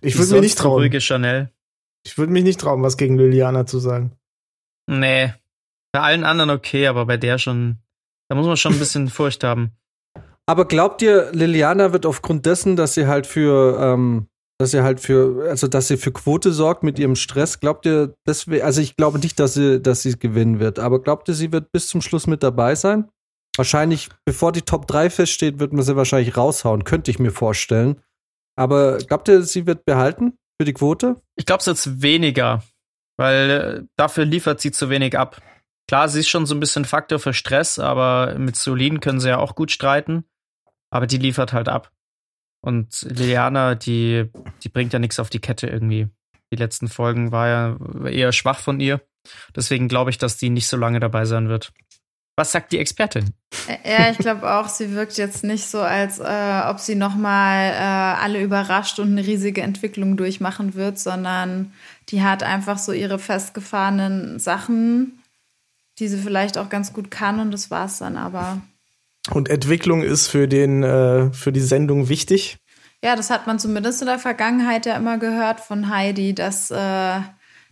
Ich 0.00 0.16
würde 0.18 0.34
mir 0.34 0.40
nicht 0.40 0.58
trauen. 0.58 0.80
Ruhige 0.80 1.00
Chanel. 1.00 1.50
Ich 2.04 2.18
würde 2.18 2.32
mich 2.32 2.44
nicht 2.44 2.60
trauen, 2.60 2.82
was 2.82 2.96
gegen 2.96 3.18
Liliana 3.18 3.66
zu 3.66 3.78
sagen. 3.78 4.12
Nee. 4.86 5.32
Bei 5.92 6.00
allen 6.00 6.24
anderen 6.24 6.50
okay, 6.50 6.86
aber 6.86 7.06
bei 7.06 7.16
der 7.16 7.38
schon, 7.38 7.78
da 8.28 8.36
muss 8.36 8.46
man 8.46 8.56
schon 8.56 8.74
ein 8.74 8.78
bisschen 8.78 9.08
Furcht 9.08 9.42
haben. 9.42 9.72
Aber 10.48 10.64
glaubt 10.64 11.02
ihr, 11.02 11.30
Liliana 11.32 11.92
wird 11.92 12.06
aufgrund 12.06 12.46
dessen, 12.46 12.74
dass 12.74 12.94
sie 12.94 13.06
halt 13.06 13.26
für, 13.26 13.78
ähm, 13.82 14.28
dass 14.58 14.70
sie 14.70 14.82
halt 14.82 14.98
für, 14.98 15.46
also 15.50 15.68
dass 15.68 15.88
sie 15.88 15.98
für 15.98 16.10
Quote 16.10 16.52
sorgt 16.52 16.82
mit 16.82 16.98
ihrem 16.98 17.16
Stress, 17.16 17.60
glaubt 17.60 17.84
ihr, 17.84 18.14
deswegen, 18.26 18.64
also 18.64 18.80
ich 18.80 18.96
glaube 18.96 19.18
nicht, 19.18 19.38
dass 19.38 19.52
sie, 19.52 19.78
dass 19.78 20.00
sie 20.00 20.18
gewinnen 20.18 20.58
wird, 20.58 20.78
aber 20.78 21.02
glaubt 21.02 21.28
ihr, 21.28 21.34
sie 21.34 21.52
wird 21.52 21.70
bis 21.70 21.88
zum 21.88 22.00
Schluss 22.00 22.26
mit 22.26 22.42
dabei 22.42 22.74
sein? 22.76 23.10
Wahrscheinlich, 23.58 24.08
bevor 24.24 24.52
die 24.52 24.62
Top 24.62 24.86
3 24.86 25.10
feststeht, 25.10 25.58
wird 25.58 25.74
man 25.74 25.84
sie 25.84 25.96
wahrscheinlich 25.96 26.34
raushauen, 26.34 26.84
könnte 26.84 27.10
ich 27.10 27.18
mir 27.18 27.30
vorstellen. 27.30 28.00
Aber 28.56 28.96
glaubt 28.96 29.28
ihr, 29.28 29.42
sie 29.42 29.66
wird 29.66 29.84
behalten 29.84 30.38
für 30.58 30.64
die 30.64 30.72
Quote? 30.72 31.16
Ich 31.36 31.44
glaube, 31.44 31.60
es 31.60 31.66
wird 31.66 32.02
weniger, 32.02 32.62
weil 33.18 33.50
äh, 33.50 33.82
dafür 33.96 34.24
liefert 34.24 34.62
sie 34.62 34.70
zu 34.70 34.88
wenig 34.88 35.18
ab. 35.18 35.42
Klar, 35.88 36.08
sie 36.08 36.20
ist 36.20 36.28
schon 36.28 36.46
so 36.46 36.54
ein 36.54 36.60
bisschen 36.60 36.86
Faktor 36.86 37.18
für 37.18 37.34
Stress, 37.34 37.78
aber 37.78 38.36
mit 38.38 38.56
Solin 38.56 39.00
können 39.00 39.20
sie 39.20 39.28
ja 39.28 39.38
auch 39.38 39.54
gut 39.54 39.70
streiten. 39.70 40.24
Aber 40.90 41.06
die 41.06 41.18
liefert 41.18 41.52
halt 41.52 41.68
ab. 41.68 41.92
Und 42.60 43.02
Liliana, 43.02 43.74
die, 43.74 44.30
die 44.62 44.68
bringt 44.68 44.92
ja 44.92 44.98
nichts 44.98 45.20
auf 45.20 45.30
die 45.30 45.40
Kette 45.40 45.66
irgendwie. 45.66 46.08
Die 46.52 46.56
letzten 46.56 46.88
Folgen 46.88 47.30
war 47.30 47.48
ja 47.48 48.08
eher 48.08 48.32
schwach 48.32 48.58
von 48.58 48.80
ihr. 48.80 49.00
Deswegen 49.54 49.88
glaube 49.88 50.10
ich, 50.10 50.18
dass 50.18 50.38
die 50.38 50.50
nicht 50.50 50.68
so 50.68 50.76
lange 50.76 51.00
dabei 51.00 51.24
sein 51.24 51.48
wird. 51.48 51.72
Was 52.36 52.52
sagt 52.52 52.70
die 52.70 52.78
Expertin? 52.78 53.34
Ja, 53.84 54.10
ich 54.12 54.18
glaube 54.18 54.48
auch, 54.54 54.68
sie 54.68 54.92
wirkt 54.92 55.18
jetzt 55.18 55.42
nicht 55.42 55.66
so, 55.66 55.80
als 55.80 56.20
äh, 56.20 56.62
ob 56.66 56.78
sie 56.78 56.94
nochmal 56.94 57.72
äh, 57.72 58.22
alle 58.22 58.40
überrascht 58.40 59.00
und 59.00 59.08
eine 59.08 59.26
riesige 59.26 59.62
Entwicklung 59.62 60.16
durchmachen 60.16 60.74
wird, 60.74 61.00
sondern 61.00 61.72
die 62.10 62.22
hat 62.22 62.44
einfach 62.44 62.78
so 62.78 62.92
ihre 62.92 63.18
festgefahrenen 63.18 64.38
Sachen, 64.38 65.20
die 65.98 66.06
sie 66.06 66.18
vielleicht 66.18 66.58
auch 66.58 66.68
ganz 66.68 66.92
gut 66.92 67.10
kann 67.10 67.40
und 67.40 67.50
das 67.50 67.72
war's 67.72 67.98
dann 67.98 68.16
aber. 68.16 68.62
Und 69.30 69.48
Entwicklung 69.48 70.02
ist 70.02 70.28
für 70.28 70.48
den, 70.48 70.82
äh, 70.82 71.32
für 71.32 71.52
die 71.52 71.60
Sendung 71.60 72.08
wichtig. 72.08 72.58
Ja, 73.02 73.14
das 73.14 73.30
hat 73.30 73.46
man 73.46 73.58
zumindest 73.58 74.00
in 74.00 74.06
der 74.06 74.18
Vergangenheit 74.18 74.86
ja 74.86 74.96
immer 74.96 75.18
gehört 75.18 75.60
von 75.60 75.88
Heidi, 75.88 76.34
dass, 76.34 76.70
äh, 76.70 77.20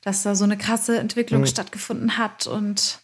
dass 0.03 0.23
da 0.23 0.35
so 0.35 0.45
eine 0.45 0.57
krasse 0.57 0.99
Entwicklung 0.99 1.41
mhm. 1.41 1.47
stattgefunden 1.47 2.19
hat 2.19 2.47
und 2.47 3.01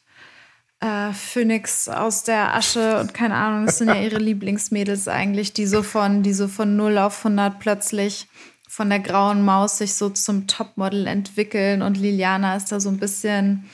äh, 0.81 1.13
Phoenix 1.13 1.89
aus 1.89 2.25
der 2.25 2.55
Asche 2.55 3.01
und 3.01 3.15
keine 3.15 3.35
Ahnung, 3.35 3.67
das 3.67 3.79
sind 3.79 3.89
ja 3.89 3.95
ihre 4.03 4.19
Lieblingsmädels 4.19 5.09
eigentlich, 5.09 5.53
die 5.53 5.67
so 5.67 5.83
von, 5.83 6.23
die 6.23 6.33
so 6.33 6.47
von 6.49 6.77
0 6.77 6.99
auf 6.99 7.25
100 7.25 7.59
plötzlich 7.59 8.29
von 8.69 8.89
der 8.89 9.01
grauen 9.01 9.45
Maus 9.45 9.79
sich 9.79 9.95
so 9.95 10.09
zum 10.09 10.47
Topmodel 10.47 11.07
entwickeln 11.07 11.83
und 11.83 11.99
Liliana 11.99 12.57
ist 12.57 12.73
da 12.73 12.81
so 12.81 12.89
ein 12.89 12.99
bisschen, 12.99 13.69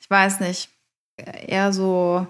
ich 0.00 0.08
weiß 0.08 0.40
nicht, 0.40 0.70
eher 1.46 1.72
so 1.72 2.26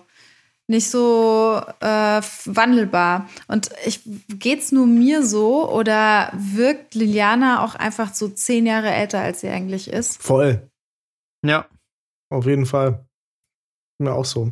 nicht 0.72 0.90
so 0.90 1.60
äh, 1.80 2.20
wandelbar. 2.46 3.28
Und 3.46 3.70
ich 3.86 4.00
geht's 4.28 4.72
nur 4.72 4.86
mir 4.86 5.24
so 5.24 5.70
oder 5.70 6.32
wirkt 6.34 6.94
Liliana 6.94 7.62
auch 7.62 7.76
einfach 7.76 8.12
so 8.12 8.28
zehn 8.28 8.66
Jahre 8.66 8.90
älter, 8.90 9.20
als 9.20 9.42
sie 9.42 9.48
eigentlich 9.48 9.88
ist? 9.88 10.20
Voll. 10.20 10.68
Ja. 11.46 11.66
Auf 12.30 12.46
jeden 12.46 12.66
Fall. 12.66 13.06
Mir 13.98 14.14
auch 14.14 14.24
so. 14.24 14.50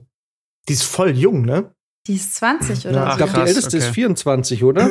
Die 0.68 0.74
ist 0.74 0.84
voll 0.84 1.16
jung, 1.16 1.42
ne? 1.42 1.74
Die 2.06 2.14
ist 2.14 2.34
20 2.36 2.86
oder 2.86 2.94
ja, 2.94 3.04
so. 3.04 3.10
Ich 3.10 3.16
glaube, 3.16 3.32
die 3.32 3.48
älteste 3.48 3.76
okay. 3.76 3.86
ist 3.86 3.94
24, 3.94 4.64
oder? 4.64 4.90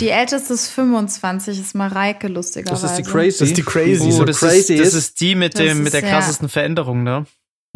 Die 0.00 0.08
älteste 0.08 0.54
ist 0.54 0.68
25, 0.68 1.58
ist 1.58 1.74
Mareike, 1.74 2.28
lustigerweise. 2.28 2.82
Das 2.82 2.90
ist 2.92 2.98
die 2.98 3.10
Crazy. 3.10 3.38
Das 3.38 3.48
ist 3.48 3.56
die 3.56 3.62
Crazy. 3.62 4.12
Oh, 4.20 4.24
das, 4.24 4.38
crazy 4.40 4.74
ist, 4.74 4.86
das 4.86 4.94
ist 4.94 5.20
die 5.20 5.34
mit, 5.34 5.58
dem, 5.58 5.82
mit 5.82 5.92
der 5.92 6.02
krassesten 6.02 6.48
Veränderung, 6.48 7.02
ne? 7.02 7.26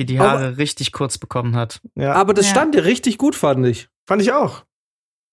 Die 0.04 0.14
die 0.14 0.20
Haare 0.20 0.46
Aber, 0.46 0.58
richtig 0.58 0.92
kurz 0.92 1.18
bekommen 1.18 1.56
hat. 1.56 1.80
Ja. 1.94 2.14
Aber 2.14 2.34
das 2.34 2.46
ja. 2.46 2.52
stand 2.52 2.74
dir 2.74 2.84
richtig 2.84 3.18
gut, 3.18 3.34
fand 3.34 3.66
ich. 3.66 3.88
Fand 4.06 4.22
ich 4.22 4.32
auch. 4.32 4.64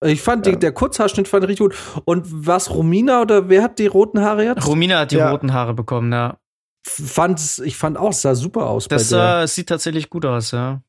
Ich 0.04 0.22
fand 0.22 0.46
ja. 0.46 0.52
die, 0.52 0.58
der 0.58 0.72
Kurzhaarschnitt 0.72 1.28
fand 1.28 1.44
ich 1.44 1.50
richtig 1.50 1.66
gut. 1.66 1.76
Und 2.04 2.26
was 2.28 2.70
Romina 2.70 3.20
oder 3.20 3.48
wer 3.48 3.62
hat 3.62 3.78
die 3.78 3.86
roten 3.86 4.20
Haare 4.20 4.44
jetzt? 4.44 4.66
Romina 4.66 5.00
hat 5.00 5.10
die 5.10 5.16
ja. 5.16 5.30
roten 5.30 5.52
Haare 5.52 5.74
bekommen, 5.74 6.12
ja. 6.12 6.38
Fand, 6.86 7.60
ich 7.64 7.76
fand 7.76 7.98
auch, 7.98 8.12
sah 8.12 8.34
super 8.34 8.66
aus. 8.66 8.88
Das 8.88 9.12
äh, 9.12 9.46
sieht 9.46 9.68
tatsächlich 9.68 10.08
gut 10.08 10.24
aus, 10.24 10.52
ja. 10.52 10.80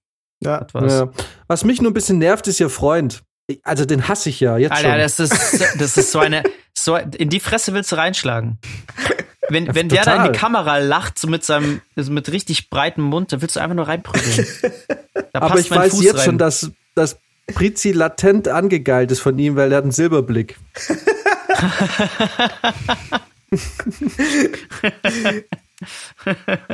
Ja. 0.41 0.65
ja. 0.73 1.09
Was 1.47 1.63
mich 1.63 1.81
nur 1.81 1.91
ein 1.91 1.93
bisschen 1.93 2.17
nervt, 2.17 2.47
ist 2.47 2.59
ihr 2.59 2.69
Freund. 2.69 3.23
Also 3.63 3.85
den 3.85 4.07
hasse 4.07 4.29
ich 4.29 4.39
ja 4.39 4.57
jetzt 4.57 4.71
Alter, 4.71 4.91
schon. 4.91 4.99
das 4.99 5.19
ist 5.19 5.81
das 5.81 5.97
ist 5.97 6.11
so 6.11 6.19
eine 6.19 6.43
so 6.77 6.95
in 6.95 7.29
die 7.29 7.39
Fresse 7.39 7.73
willst 7.73 7.91
du 7.91 7.97
reinschlagen. 7.97 8.59
Wenn, 9.51 9.65
ja, 9.65 9.75
wenn 9.75 9.89
der 9.89 10.03
da 10.03 10.25
in 10.25 10.31
die 10.31 10.37
Kamera 10.37 10.77
lacht, 10.77 11.19
so 11.19 11.27
mit 11.27 11.43
seinem 11.43 11.81
mit 11.95 12.31
richtig 12.31 12.69
breitem 12.69 13.03
Mund, 13.03 13.33
dann 13.33 13.41
willst 13.41 13.57
du 13.57 13.59
einfach 13.59 13.75
nur 13.75 13.87
reinprügeln. 13.87 14.47
Aber 15.33 15.59
ich 15.59 15.69
weiß 15.69 15.91
Fuß 15.91 16.03
jetzt 16.03 16.19
rein. 16.19 16.25
schon, 16.25 16.37
dass, 16.37 16.71
dass 16.95 17.19
Prizi 17.53 17.91
latent 17.91 18.47
angegeilt 18.47 19.11
ist 19.11 19.19
von 19.19 19.37
ihm, 19.37 19.57
weil 19.57 19.71
er 19.71 19.79
hat 19.79 19.83
einen 19.83 19.91
Silberblick. 19.91 20.57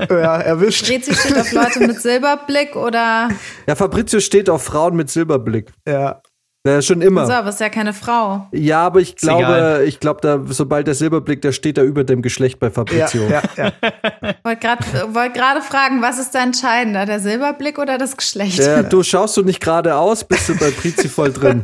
ja, 0.09 0.37
erwischt. 0.37 0.85
Fabrizio 0.85 1.15
steht 1.15 1.37
auf 1.37 1.51
Leute 1.51 1.79
mit 1.79 2.01
Silberblick 2.01 2.75
oder? 2.75 3.29
Ja, 3.65 3.75
Fabrizio 3.75 4.19
steht 4.19 4.49
auf 4.49 4.63
Frauen 4.63 4.95
mit 4.95 5.09
Silberblick. 5.09 5.71
Ja. 5.87 6.21
Ja, 6.67 6.81
schon 6.81 7.01
immer. 7.01 7.25
So, 7.25 7.33
aber 7.33 7.49
ist 7.49 7.59
ja 7.59 7.69
keine 7.69 7.93
Frau. 7.93 8.47
Ja, 8.51 8.85
aber 8.85 8.99
ich 8.99 9.15
glaube, 9.15 9.83
ich 9.85 9.99
glaube, 9.99 10.21
da, 10.21 10.41
sobald 10.47 10.87
der 10.87 10.95
Silberblick, 10.95 11.41
der 11.41 11.53
steht 11.53 11.77
da 11.77 11.83
über 11.83 12.03
dem 12.03 12.21
Geschlecht 12.21 12.59
bei 12.59 12.69
Fabrizio. 12.69 13.23
Ja, 13.27 13.41
ja, 13.55 13.71
ja. 13.81 14.33
Wollte 14.43 14.59
gerade 14.61 14.83
wollt 15.13 15.63
fragen, 15.63 16.01
was 16.01 16.19
ist 16.19 16.35
da 16.35 16.43
entscheidender, 16.43 17.05
der 17.05 17.19
Silberblick 17.19 17.79
oder 17.79 17.97
das 17.97 18.17
Geschlecht? 18.17 18.59
Ja, 18.59 18.83
du 18.83 19.01
schaust 19.03 19.37
du 19.37 19.43
nicht 19.43 19.61
geradeaus, 19.61 20.23
bist 20.23 20.49
du 20.49 20.57
bei 20.57 20.71
Prizi 20.71 21.07
voll 21.07 21.31
drin. 21.31 21.63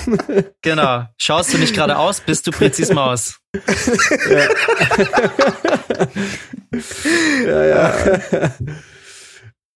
genau. 0.62 1.04
Schaust 1.16 1.54
du 1.54 1.58
nicht 1.58 1.74
geradeaus, 1.74 2.20
bist 2.20 2.46
du 2.46 2.50
Prizis 2.50 2.92
Maus. 2.92 3.38
ja, 7.46 7.64
ja. 7.64 7.92
ja. 8.32 8.50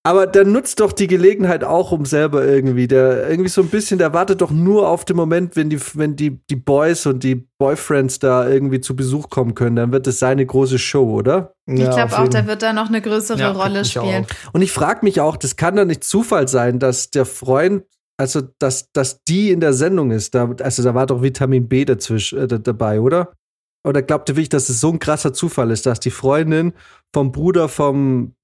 Aber 0.06 0.28
der 0.28 0.44
nutzt 0.44 0.78
doch 0.78 0.92
die 0.92 1.08
Gelegenheit 1.08 1.64
auch, 1.64 1.90
um 1.90 2.04
selber 2.04 2.46
irgendwie, 2.46 2.86
der 2.86 3.28
irgendwie 3.28 3.48
so 3.48 3.60
ein 3.60 3.66
bisschen, 3.66 3.98
der 3.98 4.12
wartet 4.12 4.40
doch 4.40 4.52
nur 4.52 4.88
auf 4.88 5.04
den 5.04 5.16
Moment, 5.16 5.56
wenn 5.56 5.68
die, 5.68 5.80
wenn 5.94 6.14
die, 6.14 6.38
die 6.48 6.54
Boys 6.54 7.06
und 7.06 7.25
die 7.25 7.44
Boyfriends 7.58 8.20
da 8.20 8.48
irgendwie 8.48 8.80
zu 8.80 8.94
Besuch 8.94 9.30
kommen 9.30 9.56
können, 9.56 9.75
dann 9.75 9.90
wird 9.90 10.06
es 10.06 10.20
seine 10.20 10.46
große 10.46 10.78
Show, 10.78 11.10
oder? 11.10 11.54
Ich 11.66 11.80
ja, 11.80 11.90
glaube 11.90 12.16
auch, 12.20 12.28
der 12.28 12.46
wird 12.46 12.62
da 12.62 12.72
noch 12.72 12.86
eine 12.86 13.02
größere 13.02 13.40
ja, 13.40 13.50
Rolle 13.50 13.84
spielen. 13.84 14.28
Und 14.52 14.62
ich 14.62 14.70
frage 14.70 15.00
mich 15.02 15.20
auch, 15.20 15.36
das 15.36 15.56
kann 15.56 15.75
doch 15.75 15.84
nicht 15.84 16.04
Zufall 16.04 16.46
sein, 16.46 16.78
dass 16.78 17.10
der 17.10 17.26
Freund, 17.26 17.82
also 18.16 18.42
dass, 18.60 18.92
dass 18.92 19.25
die 19.25 19.50
in 19.50 19.58
der 19.58 19.72
Sendung 19.72 20.12
ist. 20.12 20.36
Da, 20.36 20.54
also 20.62 20.84
da 20.84 20.94
war 20.94 21.06
doch 21.06 21.20
Vitamin 21.20 21.66
B 21.66 21.84
dazwischen 21.84 22.38
äh, 22.38 22.46
dabei, 22.46 23.00
oder? 23.00 23.32
Oder 23.84 24.02
glaubt 24.02 24.28
ihr 24.28 24.36
wirklich, 24.36 24.50
dass 24.50 24.68
es 24.68 24.80
so 24.80 24.90
ein 24.92 25.00
krasser 25.00 25.32
Zufall 25.32 25.72
ist, 25.72 25.84
dass 25.84 25.98
die 25.98 26.12
Freundin 26.12 26.75
vom 27.12 27.32
Bruder 27.32 27.68
vom 27.68 28.36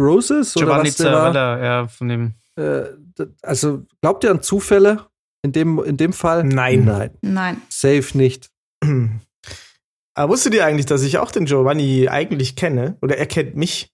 Roses? 0.00 0.54
Giovanni 0.54 0.90
Zarella, 0.90 1.62
ja, 1.62 1.88
von 1.88 2.08
dem. 2.08 2.34
Äh, 2.56 2.84
also 3.42 3.86
glaubt 4.00 4.24
ihr 4.24 4.30
an 4.30 4.42
Zufälle 4.42 5.06
in 5.42 5.52
dem, 5.52 5.82
in 5.82 5.96
dem 5.96 6.12
Fall? 6.12 6.44
Nein. 6.44 6.84
Nein. 6.84 7.10
Nein. 7.20 7.62
Safe 7.68 8.16
nicht. 8.16 8.50
Aber 10.14 10.32
wusstet 10.32 10.54
ihr 10.54 10.66
eigentlich, 10.66 10.86
dass 10.86 11.02
ich 11.02 11.18
auch 11.18 11.30
den 11.30 11.44
Giovanni 11.44 12.08
eigentlich 12.08 12.56
kenne? 12.56 12.96
Oder 13.02 13.18
er 13.18 13.26
kennt 13.26 13.54
mich? 13.54 13.92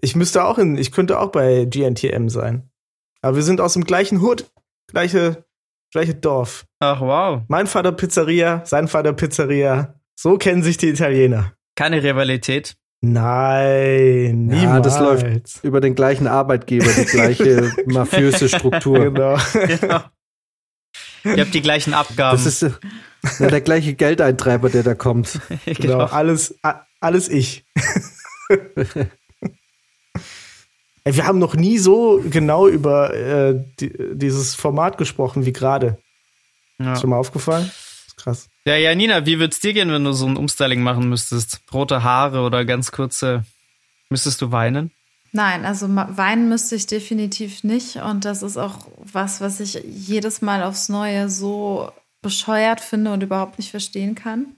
Ich 0.00 0.16
müsste 0.16 0.44
auch 0.44 0.58
in, 0.58 0.78
ich 0.78 0.92
könnte 0.92 1.20
auch 1.20 1.30
bei 1.30 1.66
GNTM 1.66 2.28
sein. 2.28 2.70
Aber 3.20 3.36
wir 3.36 3.42
sind 3.42 3.60
aus 3.60 3.74
dem 3.74 3.84
gleichen 3.84 4.20
Hut, 4.20 4.50
gleiche, 4.88 5.44
gleiche 5.90 6.14
Dorf. 6.14 6.66
Ach 6.80 7.00
wow. 7.00 7.42
Mein 7.48 7.66
Vater 7.66 7.92
Pizzeria, 7.92 8.62
sein 8.64 8.88
Vater 8.88 9.12
Pizzeria. 9.12 10.00
So 10.14 10.38
kennen 10.38 10.62
sich 10.62 10.78
die 10.78 10.88
Italiener. 10.88 11.52
Keine 11.74 12.02
Rivalität. 12.02 12.76
Nein, 13.12 14.46
niemals. 14.46 14.62
Ja, 14.62 14.80
das 14.80 14.98
läuft 14.98 15.62
über 15.62 15.80
den 15.80 15.94
gleichen 15.94 16.26
Arbeitgeber, 16.26 16.86
die 16.92 17.04
gleiche 17.04 17.72
mafiöse 17.86 18.48
Struktur. 18.48 19.12
Genau. 19.12 19.38
genau. 19.52 20.00
Ihr 21.24 21.40
habt 21.44 21.54
die 21.54 21.62
gleichen 21.62 21.94
Abgaben. 21.94 22.36
Das 22.36 22.46
ist 22.46 22.62
ja, 22.62 23.48
der 23.48 23.60
gleiche 23.60 23.94
Geldeintreiber, 23.94 24.70
der 24.70 24.82
da 24.82 24.94
kommt. 24.94 25.40
genau. 25.64 25.78
genau. 25.78 26.04
Alles, 26.04 26.58
alles 27.00 27.28
ich. 27.28 27.64
Wir 31.04 31.24
haben 31.24 31.38
noch 31.38 31.54
nie 31.54 31.78
so 31.78 32.20
genau 32.28 32.66
über 32.66 33.14
äh, 33.14 33.64
die, 33.78 33.92
dieses 34.14 34.56
Format 34.56 34.98
gesprochen 34.98 35.46
wie 35.46 35.52
gerade. 35.52 35.98
Ja. 36.80 36.94
Ist 36.94 37.02
schon 37.02 37.10
mal 37.10 37.18
aufgefallen? 37.18 37.70
Krass. 38.16 38.48
Ja, 38.64 38.76
ja, 38.76 38.94
Nina, 38.94 39.26
wie 39.26 39.38
würd's 39.38 39.60
dir 39.60 39.72
gehen, 39.72 39.90
wenn 39.92 40.04
du 40.04 40.12
so 40.12 40.26
ein 40.26 40.36
Umstyling 40.36 40.82
machen 40.82 41.08
müsstest? 41.08 41.60
Rote 41.72 42.02
Haare 42.02 42.40
oder 42.40 42.64
ganz 42.64 42.90
kurze. 42.90 43.44
Müsstest 44.10 44.40
du 44.42 44.52
weinen? 44.52 44.90
Nein, 45.32 45.64
also 45.64 45.88
weinen 45.88 46.48
müsste 46.48 46.76
ich 46.76 46.86
definitiv 46.86 47.62
nicht. 47.62 47.96
Und 47.96 48.24
das 48.24 48.42
ist 48.42 48.56
auch 48.56 48.86
was, 48.98 49.40
was 49.40 49.60
ich 49.60 49.82
jedes 49.84 50.40
Mal 50.40 50.62
aufs 50.62 50.88
Neue 50.88 51.28
so 51.28 51.90
bescheuert 52.22 52.80
finde 52.80 53.12
und 53.12 53.22
überhaupt 53.22 53.58
nicht 53.58 53.70
verstehen 53.70 54.14
kann. 54.14 54.56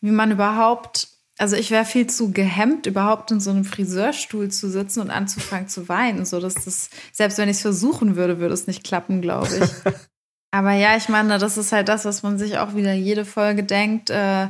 Wie 0.00 0.10
man 0.10 0.30
überhaupt 0.30 1.08
Also 1.38 1.56
ich 1.56 1.70
wäre 1.70 1.84
viel 1.84 2.06
zu 2.06 2.30
gehemmt, 2.32 2.86
überhaupt 2.86 3.30
in 3.30 3.40
so 3.40 3.50
einem 3.50 3.64
Friseurstuhl 3.64 4.50
zu 4.50 4.70
sitzen 4.70 5.00
und 5.00 5.10
anzufangen 5.10 5.68
zu 5.68 5.88
weinen. 5.88 6.24
So 6.24 6.40
dass 6.40 6.54
das, 6.54 6.90
selbst 7.12 7.38
wenn 7.38 7.48
ich 7.48 7.56
es 7.56 7.62
versuchen 7.62 8.16
würde, 8.16 8.38
würde 8.38 8.54
es 8.54 8.66
nicht 8.66 8.84
klappen, 8.84 9.22
glaube 9.22 9.48
ich. 9.48 9.92
Aber 10.56 10.72
ja, 10.72 10.96
ich 10.96 11.10
meine, 11.10 11.36
das 11.36 11.58
ist 11.58 11.72
halt 11.72 11.90
das, 11.90 12.06
was 12.06 12.22
man 12.22 12.38
sich 12.38 12.56
auch 12.56 12.74
wieder 12.74 12.94
jede 12.94 13.26
Folge 13.26 13.62
denkt. 13.62 14.08
Äh, 14.08 14.48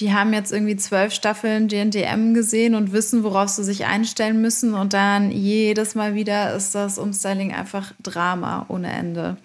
die 0.00 0.12
haben 0.12 0.32
jetzt 0.32 0.50
irgendwie 0.50 0.74
zwölf 0.74 1.14
Staffeln 1.14 1.68
GNTM 1.68 2.34
gesehen 2.34 2.74
und 2.74 2.90
wissen, 2.92 3.22
worauf 3.22 3.50
sie 3.50 3.62
sich 3.62 3.84
einstellen 3.84 4.40
müssen. 4.40 4.74
Und 4.74 4.94
dann 4.94 5.30
jedes 5.30 5.94
Mal 5.94 6.16
wieder 6.16 6.56
ist 6.56 6.74
das 6.74 6.98
Umstyling 6.98 7.54
einfach 7.54 7.92
Drama 8.02 8.66
ohne 8.68 8.92
Ende. 8.92 9.36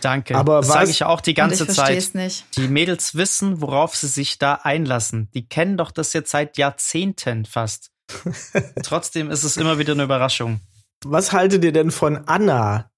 Danke. 0.00 0.36
Aber 0.36 0.60
das 0.60 0.68
was- 0.68 0.74
sage 0.74 0.90
ich 0.90 1.04
auch 1.04 1.20
die 1.20 1.34
ganze 1.34 1.64
ich 1.64 1.72
verstehe 1.74 1.84
Zeit. 1.84 1.98
es 1.98 2.14
nicht. 2.14 2.46
Die 2.56 2.68
Mädels 2.68 3.14
wissen, 3.14 3.60
worauf 3.60 3.94
sie 3.94 4.08
sich 4.08 4.38
da 4.38 4.54
einlassen. 4.54 5.28
Die 5.34 5.46
kennen 5.46 5.76
doch 5.76 5.90
das 5.90 6.14
jetzt 6.14 6.30
seit 6.30 6.56
Jahrzehnten 6.56 7.44
fast. 7.44 7.90
Trotzdem 8.82 9.30
ist 9.30 9.44
es 9.44 9.58
immer 9.58 9.78
wieder 9.78 9.92
eine 9.92 10.04
Überraschung. 10.04 10.60
Was 11.04 11.32
haltet 11.32 11.62
ihr 11.62 11.72
denn 11.72 11.90
von 11.90 12.16
Anna, 12.26 12.90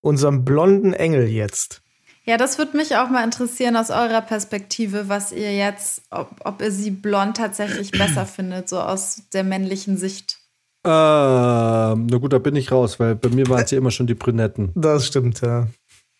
unserem 0.00 0.46
blonden 0.46 0.94
Engel 0.94 1.28
jetzt? 1.28 1.82
Ja, 2.28 2.36
das 2.36 2.58
würde 2.58 2.76
mich 2.76 2.94
auch 2.94 3.08
mal 3.08 3.24
interessieren 3.24 3.74
aus 3.74 3.88
eurer 3.88 4.20
Perspektive, 4.20 5.08
was 5.08 5.32
ihr 5.32 5.56
jetzt, 5.56 6.02
ob, 6.10 6.28
ob 6.44 6.60
ihr 6.60 6.70
sie 6.70 6.90
blond 6.90 7.38
tatsächlich 7.38 7.90
besser 7.90 8.26
findet, 8.26 8.68
so 8.68 8.78
aus 8.80 9.22
der 9.32 9.44
männlichen 9.44 9.96
Sicht. 9.96 10.36
Ähm, 10.84 10.90
na 12.06 12.18
gut, 12.18 12.34
da 12.34 12.38
bin 12.38 12.54
ich 12.54 12.70
raus, 12.70 13.00
weil 13.00 13.14
bei 13.14 13.30
mir 13.30 13.48
waren 13.48 13.64
es 13.64 13.70
ja 13.70 13.78
immer 13.78 13.90
schon 13.90 14.06
die 14.06 14.14
Brünetten. 14.14 14.72
Das 14.74 15.06
stimmt, 15.06 15.40
ja. 15.40 15.68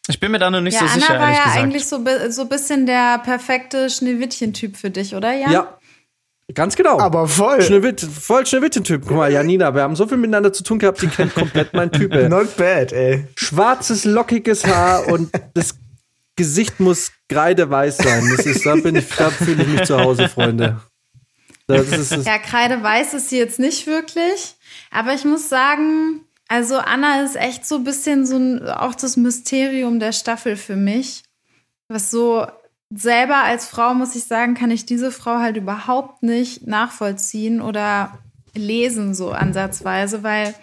Ich 0.09 0.19
bin 0.19 0.33
mir 0.33 0.39
da 0.39 0.51
noch 0.51 0.63
nicht 0.63 0.81
ja, 0.81 0.81
so 0.81 0.87
Anna 0.87 0.95
sicher, 0.95 1.13
war 1.13 1.21
ehrlich 1.21 1.37
ja 1.37 1.45
gesagt. 1.45 1.63
eigentlich 1.63 1.87
so, 1.87 2.05
so 2.31 2.43
ein 2.43 2.49
bisschen 2.49 2.87
der 2.87 3.19
perfekte 3.19 3.91
Schneewittchen-Typ 3.91 4.79
für 4.79 4.89
dich, 4.89 5.15
oder 5.15 5.35
Jan? 5.35 5.53
Ja, 5.53 5.79
ganz 6.55 6.75
genau. 6.75 6.99
Aber 7.01 7.29
voll. 7.29 7.61
Schneewitt, 7.61 8.01
voll 8.01 8.47
Schneewittchen-Typ. 8.47 9.03
Guck 9.07 9.15
mal, 9.19 9.31
Janina, 9.31 9.75
wir 9.75 9.83
haben 9.83 9.95
so 9.95 10.07
viel 10.07 10.17
miteinander 10.17 10.55
zu 10.55 10.63
tun 10.63 10.79
gehabt, 10.79 11.03
die 11.03 11.09
kennt 11.09 11.35
komplett 11.35 11.75
meinen 11.75 11.93
Typ. 11.93 12.15
ey. 12.15 12.31
Not 12.31 12.57
bad, 12.57 12.95
ey. 12.95 13.27
Schwarzes, 13.37 14.07
lockiges 14.07 14.67
Haar 14.67 15.07
und 15.09 15.31
das 15.53 15.75
Gesicht 16.39 16.81
muss 16.81 17.13
kreideweiß 17.29 17.99
sein. 17.99 18.33
Das 18.35 18.47
ist, 18.47 18.65
da 18.65 18.77
bin 18.77 18.97
ich, 18.97 19.09
da 19.09 19.29
fühle 19.29 19.65
ich 19.65 19.69
mich 19.69 19.83
zu 19.85 19.99
Hause, 19.99 20.29
Freunde. 20.29 20.81
Das 21.67 21.89
ist, 21.89 22.13
das 22.13 22.25
Ja, 22.25 22.39
Kreideweiß 22.39 23.13
ist 23.13 23.29
sie 23.29 23.39
jetzt 23.39 23.59
nicht 23.59 23.87
wirklich. 23.87 24.55
Aber 24.91 25.13
ich 25.13 25.27
muss 25.27 25.49
sagen, 25.51 26.23
also 26.47 26.79
Anna 26.79 27.23
ist 27.23 27.37
echt 27.37 27.67
so 27.67 27.75
ein 27.75 27.85
bisschen 27.85 28.25
so 28.25 28.37
ein, 28.37 28.67
auch 28.69 28.95
das 28.95 29.17
Mysterium 29.19 30.01
der 30.01 30.13
Staffel 30.13 30.57
für 30.57 30.77
mich. 30.77 31.25
Was 31.89 32.11
so 32.11 32.47
selber 32.89 33.43
als 33.45 33.67
Frau, 33.67 33.93
muss 33.93 34.15
ich 34.15 34.25
sagen, 34.25 34.55
kann 34.55 34.71
ich 34.71 34.87
diese 34.87 35.11
Frau 35.11 35.41
halt 35.41 35.57
überhaupt 35.57 36.23
nicht 36.23 36.67
nachvollziehen 36.67 37.61
oder 37.61 38.19
lesen, 38.55 39.15
so 39.15 39.33
ansatzweise, 39.33 40.23
weil 40.23 40.55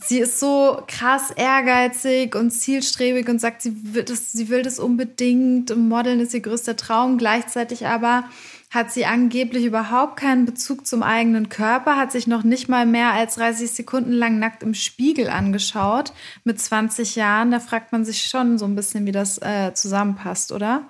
sie 0.00 0.18
ist 0.20 0.40
so 0.40 0.82
krass 0.88 1.30
ehrgeizig 1.36 2.34
und 2.34 2.50
zielstrebig 2.50 3.28
und 3.28 3.40
sagt, 3.40 3.62
sie 3.62 3.94
will 3.94 4.04
das, 4.04 4.32
sie 4.32 4.48
will 4.48 4.62
das 4.62 4.78
unbedingt. 4.78 5.70
Und 5.70 5.88
Modeln 5.88 6.20
ist 6.20 6.34
ihr 6.34 6.40
größter 6.40 6.76
Traum. 6.76 7.18
Gleichzeitig 7.18 7.86
aber 7.86 8.24
hat 8.70 8.90
sie 8.90 9.04
angeblich 9.04 9.66
überhaupt 9.66 10.16
keinen 10.16 10.46
Bezug 10.46 10.86
zum 10.86 11.02
eigenen 11.02 11.50
Körper, 11.50 11.96
hat 11.96 12.10
sich 12.10 12.26
noch 12.26 12.42
nicht 12.42 12.70
mal 12.70 12.86
mehr 12.86 13.12
als 13.12 13.34
30 13.34 13.70
Sekunden 13.70 14.12
lang 14.12 14.38
nackt 14.38 14.62
im 14.62 14.72
Spiegel 14.72 15.28
angeschaut 15.28 16.14
mit 16.44 16.58
20 16.58 17.14
Jahren. 17.16 17.50
Da 17.50 17.60
fragt 17.60 17.92
man 17.92 18.06
sich 18.06 18.24
schon 18.24 18.56
so 18.56 18.64
ein 18.64 18.74
bisschen, 18.74 19.04
wie 19.04 19.12
das 19.12 19.36
äh, 19.42 19.74
zusammenpasst, 19.74 20.52
oder? 20.52 20.88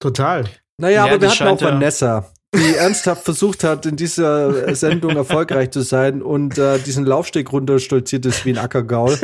Total. 0.00 0.46
Naja, 0.78 1.06
Ja, 1.06 1.12
aber 1.12 1.20
wir 1.20 1.30
hatten 1.30 1.48
auch 1.48 1.60
ja- 1.60 1.66
Vanessa, 1.68 2.32
die 2.54 2.76
ernsthaft 2.76 3.24
versucht 3.24 3.64
hat, 3.64 3.86
in 3.86 3.96
dieser 3.96 4.74
Sendung 4.74 5.16
erfolgreich 5.16 5.70
zu 5.70 5.80
sein 5.80 6.20
und 6.20 6.58
äh, 6.58 6.78
diesen 6.78 7.06
Laufsteg 7.06 7.50
runterstolziert 7.50 8.26
ist 8.26 8.44
wie 8.44 8.50
ein 8.50 8.58
Ackergaul. 8.58 9.18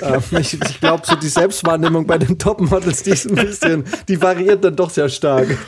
ähm, 0.00 0.22
ich 0.38 0.54
ich 0.54 0.80
glaube, 0.80 1.02
so 1.06 1.14
die 1.14 1.28
Selbstwahrnehmung 1.28 2.06
bei 2.06 2.16
den 2.16 2.38
Topmodels, 2.38 3.02
die 3.02 3.10
ist 3.10 3.28
ein 3.28 3.34
bisschen, 3.34 3.84
die 4.08 4.20
variiert 4.22 4.64
dann 4.64 4.76
doch 4.76 4.90
sehr 4.90 5.08
stark. 5.08 5.48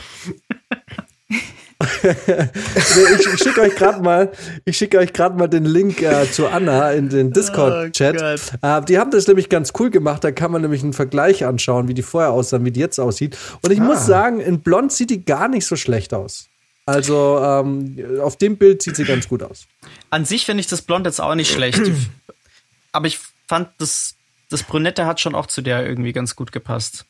Ich 2.75 3.39
schicke 3.39 3.61
euch 3.61 3.75
gerade 3.75 4.01
mal, 4.01 4.31
ich 4.63 4.77
schicke 4.77 4.99
euch 4.99 5.11
gerade 5.11 5.37
mal 5.37 5.47
den 5.47 5.65
Link 5.65 6.01
äh, 6.01 6.31
zu 6.31 6.47
Anna 6.47 6.91
in 6.91 7.09
den 7.09 7.33
Discord-Chat. 7.33 8.21
Oh 8.61 8.67
äh, 8.67 8.81
die 8.85 8.97
haben 8.97 9.11
das 9.11 9.27
nämlich 9.27 9.49
ganz 9.49 9.73
cool 9.79 9.89
gemacht. 9.89 10.23
Da 10.23 10.31
kann 10.31 10.51
man 10.51 10.61
nämlich 10.61 10.81
einen 10.83 10.93
Vergleich 10.93 11.45
anschauen, 11.45 11.89
wie 11.89 11.93
die 11.93 12.01
vorher 12.01 12.31
aussahen, 12.31 12.63
wie 12.63 12.71
die 12.71 12.79
jetzt 12.79 12.99
aussieht. 12.99 13.37
Und 13.61 13.71
ich 13.71 13.79
muss 13.79 14.05
sagen, 14.05 14.39
in 14.39 14.61
Blond 14.61 14.93
sieht 14.93 15.09
die 15.09 15.25
gar 15.25 15.49
nicht 15.49 15.65
so 15.65 15.75
schlecht 15.75 16.13
aus. 16.13 16.47
Also 16.85 17.39
ähm, 17.41 18.19
auf 18.21 18.37
dem 18.37 18.57
Bild 18.57 18.81
sieht 18.81 18.95
sie 18.95 19.05
ganz 19.05 19.27
gut 19.29 19.41
aus. 19.43 19.67
An 20.09 20.25
sich 20.25 20.45
finde 20.45 20.61
ich 20.61 20.67
das 20.67 20.81
Blond 20.81 21.05
jetzt 21.05 21.21
auch 21.21 21.35
nicht 21.35 21.51
schlecht. 21.51 21.81
Aber 22.91 23.07
ich 23.07 23.19
fand, 23.47 23.69
das, 23.77 24.15
das 24.49 24.63
Brünette 24.63 25.05
hat 25.05 25.19
schon 25.19 25.33
auch 25.35 25.45
zu 25.47 25.61
der 25.61 25.85
irgendwie 25.87 26.11
ganz 26.13 26.35
gut 26.35 26.51
gepasst. 26.51 27.05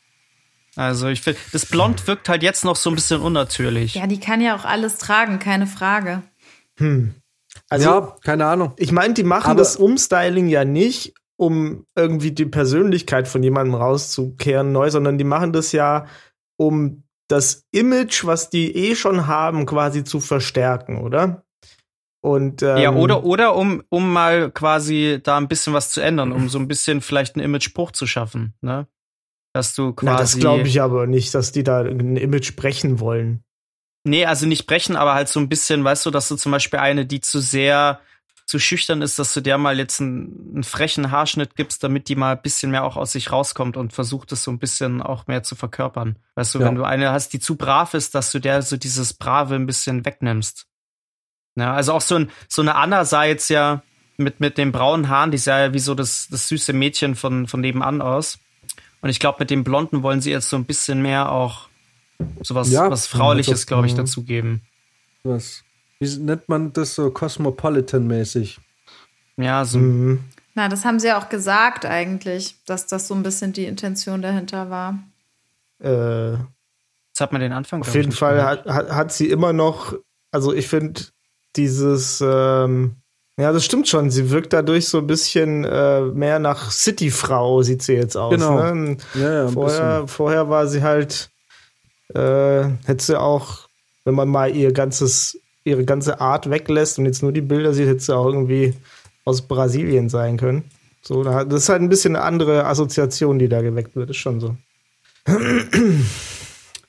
Also 0.76 1.08
ich 1.08 1.22
finde, 1.22 1.40
das 1.52 1.66
Blond 1.66 2.08
wirkt 2.08 2.30
halt 2.30 2.42
jetzt 2.44 2.66
noch 2.66 2.76
so 2.76 2.90
ein 2.90 2.96
bisschen 2.96 3.22
unnatürlich. 3.22 3.96
Ja, 3.96 4.08
die 4.08 4.20
kann 4.20 4.42
ja 4.42 4.56
auch 4.56 4.66
alles 4.66 4.98
tragen, 4.98 5.40
keine 5.40 5.68
Frage. 5.68 6.24
Also, 7.70 7.90
ja, 7.90 8.16
keine 8.24 8.46
Ahnung. 8.48 8.74
ich 8.78 8.92
meine, 8.92 9.14
die 9.14 9.24
machen 9.24 9.52
Aber- 9.52 9.60
das 9.60 9.76
Umstyling 9.76 10.48
ja 10.48 10.66
nicht, 10.66 11.14
um 11.36 11.86
irgendwie 11.96 12.32
die 12.32 12.46
Persönlichkeit 12.46 13.28
von 13.28 13.44
jemandem 13.44 13.76
rauszukehren 13.76 14.72
neu, 14.72 14.90
sondern 14.90 15.18
die 15.18 15.24
machen 15.24 15.54
das 15.54 15.72
ja, 15.72 16.08
um 16.58 17.04
das 17.28 17.66
Image, 17.72 18.26
was 18.26 18.50
die 18.50 18.76
eh 18.76 18.96
schon 18.96 19.28
haben, 19.28 19.66
quasi 19.66 20.04
zu 20.04 20.20
verstärken, 20.20 21.02
oder? 21.02 21.44
Und 22.22 22.62
ähm, 22.64 22.78
Ja, 22.78 22.94
oder, 22.94 23.26
oder 23.26 23.56
um, 23.56 23.84
um 23.90 24.12
mal 24.14 24.50
quasi 24.52 25.20
da 25.22 25.38
ein 25.38 25.48
bisschen 25.48 25.74
was 25.74 25.90
zu 25.92 26.00
ändern, 26.02 26.32
um 26.32 26.48
so 26.48 26.58
ein 26.58 26.68
bisschen 26.68 27.02
vielleicht 27.02 27.36
einen 27.36 27.44
Image-Bruch 27.44 27.92
zu 27.92 28.08
schaffen, 28.08 28.54
ne? 28.62 28.88
Dass 29.54 29.76
du 29.76 29.94
quasi. 29.94 30.12
na, 30.12 30.18
das 30.18 30.38
glaube 30.38 30.68
ich 30.68 30.82
aber 30.82 31.06
nicht, 31.06 31.36
dass 31.36 31.52
die 31.52 31.64
da 31.64 31.82
ein 31.82 32.16
Image 32.18 32.56
brechen 32.56 33.00
wollen. 33.00 33.44
Nee, 34.06 34.26
also 34.26 34.46
nicht 34.48 34.68
brechen, 34.68 34.96
aber 34.96 35.14
halt 35.14 35.30
so 35.30 35.40
ein 35.40 35.48
bisschen, 35.48 35.84
weißt 35.84 36.06
du, 36.06 36.12
dass 36.12 36.28
du 36.28 36.36
zum 36.36 36.52
Beispiel 36.52 36.80
eine, 36.80 37.06
die 37.06 37.22
zu 37.22 37.40
sehr 37.40 38.00
zu 38.46 38.60
schüchtern 38.60 39.02
ist, 39.02 39.20
dass 39.20 39.34
du 39.34 39.42
der 39.42 39.58
mal 39.58 39.78
jetzt 39.78 40.02
einen, 40.02 40.52
einen 40.54 40.64
frechen 40.64 41.12
Haarschnitt 41.12 41.56
gibst, 41.56 41.84
damit 41.84 42.10
die 42.10 42.16
mal 42.16 42.34
ein 42.34 42.42
bisschen 42.42 42.72
mehr 42.72 42.84
auch 42.84 42.98
aus 42.98 43.14
sich 43.14 43.32
rauskommt 43.32 43.78
und 43.78 43.94
versucht 43.94 44.32
es 44.32 44.44
so 44.44 44.52
ein 44.52 44.60
bisschen 44.60 45.02
auch 45.02 45.28
mehr 45.28 45.44
zu 45.44 45.56
verkörpern. 45.56 46.18
Weißt 46.36 46.54
du, 46.54 46.60
Ja. 46.60 46.68
wenn 46.68 46.76
du 46.76 46.84
eine 46.84 47.12
hast, 47.12 47.34
die 47.34 47.40
zu 47.40 47.56
brav 47.56 47.94
ist, 47.94 48.16
dass 48.16 48.32
du 48.32 48.40
der 48.40 48.62
so 48.62 48.78
dieses 48.78 49.14
Brave 49.14 49.56
ein 49.56 49.66
bisschen 49.66 50.06
wegnimmst. 50.06 50.68
Ja, 51.56 51.74
also 51.74 51.94
auch 51.94 52.02
so, 52.02 52.16
ein, 52.16 52.32
so 52.50 52.62
eine 52.62 52.76
Anna 52.76 53.06
sah 53.06 53.24
jetzt 53.24 53.50
ja 53.50 53.84
mit, 54.18 54.40
mit 54.40 54.58
den 54.58 54.72
braunen 54.72 55.10
Haaren, 55.10 55.32
die 55.32 55.38
sah 55.38 55.60
ja 55.60 55.74
wie 55.74 55.80
so 55.80 55.96
das, 55.96 56.28
das 56.30 56.48
süße 56.48 56.74
Mädchen 56.74 57.16
von, 57.16 57.48
von 57.48 57.62
nebenan 57.62 58.02
aus. 58.02 58.40
Und 59.02 59.10
ich 59.10 59.20
glaube, 59.20 59.38
mit 59.40 59.50
dem 59.50 59.64
Blonden 59.64 60.04
wollen 60.04 60.22
sie 60.22 60.32
jetzt 60.32 60.50
so 60.50 60.56
ein 60.56 60.66
bisschen 60.66 61.02
mehr 61.02 61.32
auch 61.32 61.68
sowas 62.42 62.72
Ja, 62.72 62.90
was 62.90 63.08
Frauliches, 63.08 63.54
also, 63.54 63.66
glaube 63.68 63.88
ich, 63.88 63.94
mhm. 63.94 63.98
dazugeben. 63.98 64.62
Was, 65.24 65.63
wie 66.04 66.24
nennt 66.24 66.50
man 66.50 66.74
das 66.74 66.96
so 66.96 67.10
Cosmopolitan-mäßig? 67.10 68.60
Ja, 69.38 69.66
so. 69.66 69.80
Mhm. 69.80 70.24
Na, 70.56 70.70
das 70.70 70.86
haben 70.86 71.00
sie 71.00 71.08
ja 71.08 71.20
auch 71.20 71.30
gesagt 71.30 71.86
eigentlich, 71.86 72.56
dass 72.66 72.86
das 72.86 73.08
so 73.08 73.16
ein 73.16 73.24
bisschen 73.24 73.54
die 73.54 73.66
Intention 73.66 74.22
dahinter 74.22 74.70
war. 74.70 75.00
Äh, 75.80 76.34
Jetzt 76.34 77.22
hat 77.22 77.32
man 77.32 77.42
den 77.42 77.54
Anfang. 77.54 77.82
Auf 77.82 77.94
jeden 77.94 78.10
nicht 78.10 78.18
Fall 78.18 78.44
hat, 78.44 78.66
hat, 78.66 78.92
hat 78.92 79.14
sie 79.14 79.30
immer 79.30 79.54
noch, 79.54 79.96
also 80.32 80.54
ich 80.54 80.68
finde 80.68 81.02
dieses, 81.56 82.24
ähm, 82.26 82.96
ja, 83.38 83.52
das 83.52 83.66
stimmt 83.66 83.88
schon, 83.88 84.10
sie 84.10 84.30
wirkt 84.30 84.54
dadurch 84.54 84.88
so 84.88 85.00
ein 85.00 85.08
bisschen 85.08 85.64
äh, 85.64 86.02
mehr 86.02 86.40
nach 86.40 86.72
Cityfrau, 86.72 87.62
sieht 87.64 87.82
sie 87.84 87.94
jetzt 87.94 88.16
aus. 88.16 88.34
Genau. 88.34 88.74
Ne? 88.74 88.98
Ja, 89.16 89.34
ja, 89.34 89.48
Vorher, 89.48 90.08
vorher 90.08 90.50
war 90.50 90.68
sie 90.68 90.82
halt, 90.82 91.30
äh, 92.14 92.64
hätte 92.86 93.04
sie 93.04 93.20
auch, 93.20 93.70
wenn 94.06 94.16
man 94.16 94.30
mal 94.30 94.56
ihr 94.56 94.72
ganzes, 94.72 95.40
ihre 95.66 95.86
ganze 95.86 96.20
Art 96.22 96.50
weglässt 96.50 97.00
und 97.00 97.06
jetzt 97.06 97.24
nur 97.24 97.32
die 97.32 97.42
Bilder 97.42 97.74
sieht, 97.74 97.88
hätte 97.88 98.00
sie 98.00 98.16
auch 98.16 98.26
irgendwie 98.28 98.74
aus 99.26 99.42
Brasilien 99.44 100.10
sein 100.10 100.38
können. 100.38 100.64
So, 101.02 101.24
da- 101.24 101.44
das 101.46 101.64
ist 101.64 101.70
halt 101.70 101.82
ein 101.82 101.90
bisschen 101.90 102.16
eine 102.16 102.26
andere 102.26 102.66
Assoziation, 102.66 103.40
die 103.40 103.48
da 103.50 103.62
geweckt 103.62 103.96
wird, 103.96 104.10
ist 104.10 104.18
schon 104.18 104.40
so. 104.40 104.56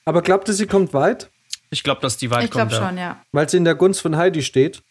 Aber 0.04 0.22
glaubt 0.22 0.48
ihr, 0.48 0.54
sie 0.54 0.66
kommt 0.66 0.92
weit? 0.92 1.30
Ich 1.70 1.82
glaube, 1.82 2.00
dass 2.00 2.16
die 2.16 2.30
weit 2.30 2.44
Ich 2.44 2.50
glaube 2.50 2.70
kommt. 2.70 2.80
ja. 2.82 2.88
schon, 2.88 2.98
ja. 2.98 3.22
Weil 3.32 3.48
sie 3.48 3.56
in 3.56 3.64
der 3.64 3.74
Gunst 3.74 4.00
von 4.00 4.16
Heidi 4.16 4.42
steht? 4.42 4.82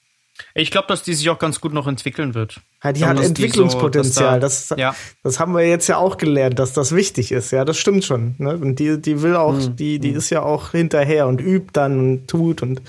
Ich 0.56 0.72
glaube, 0.72 0.88
dass 0.88 1.04
die 1.04 1.13
sich 1.13 1.30
auch 1.30 1.38
ganz 1.38 1.62
gut 1.62 1.74
noch 1.74 1.86
entwickeln 1.86 2.34
wird. 2.34 2.60
Ja, 2.84 2.91
die 2.91 3.02
Dann 3.02 3.17
hat 3.19 3.26
Entwicklungspotenzial. 3.26 4.36
so, 4.36 4.39
das, 4.41 4.74
Ja. 4.78 4.96
das 5.22 5.39
haben 5.39 5.54
wir 5.54 5.65
jetzt 5.67 5.88
ja 5.88 5.98
auch 5.98 6.17
gelernt, 6.17 6.58
dass 6.58 6.74
das 6.74 6.96
wichtig 6.96 7.32
ist. 7.32 7.52
Ja, 7.52 7.63
das 7.65 7.78
stimmt 7.78 8.04
schon. 8.04 8.34
Ne? 8.39 8.58
Und 8.58 8.80
die, 8.80 9.00
die 9.00 9.22
will 9.22 9.36
auch, 9.36 9.56
Hm, 9.60 9.76
die, 9.76 10.00
die 10.00 10.10
ist 10.10 10.32
ja 10.32 10.41
auch 10.41 10.72
hinterher 10.72 11.28
und 11.28 11.39
übt 11.39 11.69
dann 11.74 12.00
und 12.00 12.28
tut 12.28 12.63
und 12.63 12.82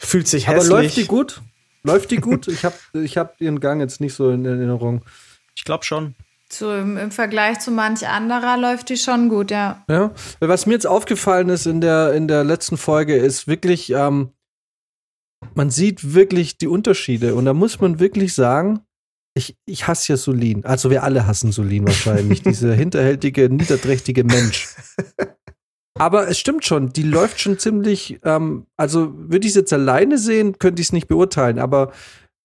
fühlt 0.00 0.28
sich 0.28 0.48
Aber 0.48 0.56
hässlich. 0.58 0.70
läuft 0.70 0.96
die 0.96 1.06
gut? 1.06 1.42
Läuft 1.82 2.10
die 2.10 2.16
gut? 2.16 2.48
Ich 2.48 2.64
habe 2.64 2.76
ich 2.94 3.16
hab 3.16 3.40
ihren 3.40 3.60
Gang 3.60 3.80
jetzt 3.80 4.00
nicht 4.00 4.14
so 4.14 4.30
in 4.30 4.44
Erinnerung. 4.44 5.02
Ich 5.54 5.64
glaube 5.64 5.84
schon. 5.84 6.14
So 6.52 6.74
im, 6.74 6.96
im 6.96 7.10
Vergleich 7.12 7.60
zu 7.60 7.70
manch 7.70 8.06
anderer 8.08 8.56
läuft 8.56 8.88
die 8.88 8.96
schon 8.96 9.28
gut, 9.28 9.50
ja. 9.50 9.84
Ja, 9.88 10.10
was 10.40 10.66
mir 10.66 10.72
jetzt 10.72 10.86
aufgefallen 10.86 11.48
ist 11.48 11.66
in 11.66 11.80
der, 11.80 12.12
in 12.12 12.26
der 12.26 12.42
letzten 12.42 12.76
Folge, 12.76 13.16
ist 13.16 13.46
wirklich, 13.46 13.90
ähm, 13.90 14.30
man 15.54 15.70
sieht 15.70 16.12
wirklich 16.12 16.58
die 16.58 16.66
Unterschiede 16.66 17.36
und 17.36 17.44
da 17.44 17.54
muss 17.54 17.80
man 17.80 18.00
wirklich 18.00 18.34
sagen, 18.34 18.80
ich, 19.34 19.56
ich 19.64 19.86
hasse 19.86 20.12
ja 20.12 20.16
Solin. 20.16 20.64
Also 20.64 20.90
wir 20.90 21.04
alle 21.04 21.26
hassen 21.26 21.52
Solin 21.52 21.86
wahrscheinlich, 21.86 22.42
dieser 22.42 22.74
hinterhältige, 22.74 23.48
niederträchtige 23.48 24.24
Mensch. 24.24 24.68
Aber 26.00 26.28
es 26.28 26.38
stimmt 26.38 26.64
schon, 26.64 26.94
die 26.94 27.02
läuft 27.02 27.40
schon 27.40 27.58
ziemlich, 27.58 28.18
ähm, 28.24 28.66
also 28.78 29.12
würde 29.14 29.46
ich 29.46 29.50
es 29.50 29.56
jetzt 29.56 29.72
alleine 29.72 30.16
sehen, 30.16 30.58
könnte 30.58 30.80
ich 30.80 30.88
es 30.88 30.92
nicht 30.94 31.08
beurteilen, 31.08 31.58
aber 31.58 31.92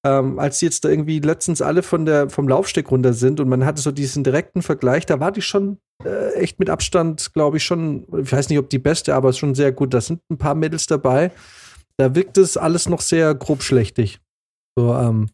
ähm, 0.06 0.40
als 0.40 0.60
die 0.60 0.66
jetzt 0.66 0.84
da 0.84 0.90
irgendwie 0.90 1.20
letztens 1.20 1.62
alle 1.62 1.82
von 1.82 2.06
der, 2.06 2.30
vom 2.30 2.50
Laufsteg 2.50 2.92
runter 2.92 3.14
sind 3.14 3.40
und 3.40 3.48
man 3.48 3.66
hatte 3.66 3.82
so 3.82 3.92
diesen 3.92 4.26
direkten 4.26 4.62
Vergleich, 4.62 5.06
da 5.06 5.22
war 5.22 5.32
die 5.32 5.42
schon 5.42 5.78
äh, 6.04 6.34
echt 6.34 6.60
mit 6.60 6.70
Abstand, 6.70 7.34
glaube 7.34 7.56
ich, 7.56 7.64
schon, 7.64 8.06
ich 8.22 8.30
weiß 8.30 8.50
nicht, 8.50 8.60
ob 8.60 8.70
die 8.70 8.78
beste, 8.78 9.16
aber 9.16 9.32
schon 9.32 9.56
sehr 9.56 9.72
gut. 9.72 9.94
Da 9.94 10.02
sind 10.02 10.20
ein 10.30 10.38
paar 10.38 10.54
Mädels 10.54 10.86
dabei. 10.86 11.32
Da 11.96 12.14
wirkt 12.14 12.38
es 12.38 12.58
alles 12.58 12.90
noch 12.90 13.00
sehr 13.00 13.34
grobschlächtig. 13.34 14.20
So, 14.78 14.94
ähm, 14.94 15.30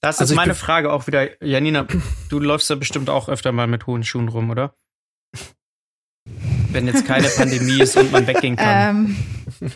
Das 0.00 0.16
ist 0.16 0.22
Also 0.22 0.34
meine 0.34 0.56
Frage 0.56 0.92
auch 0.92 1.06
wieder. 1.06 1.40
Janina, 1.42 1.86
du 2.28 2.40
läufst 2.40 2.68
ja 2.68 2.74
bestimmt 2.74 3.08
auch 3.08 3.28
öfter 3.28 3.52
mal 3.52 3.68
mit 3.68 3.86
hohen 3.86 4.02
Schuhen 4.02 4.28
rum, 4.28 4.50
oder? 4.50 4.74
Wenn 6.72 6.86
jetzt 6.86 7.06
keine 7.06 7.28
Pandemie 7.28 7.80
ist 7.80 7.96
und 7.96 8.12
man 8.12 8.26
weggehen 8.26 8.56
kann. 8.56 9.16
Ähm, 9.60 9.70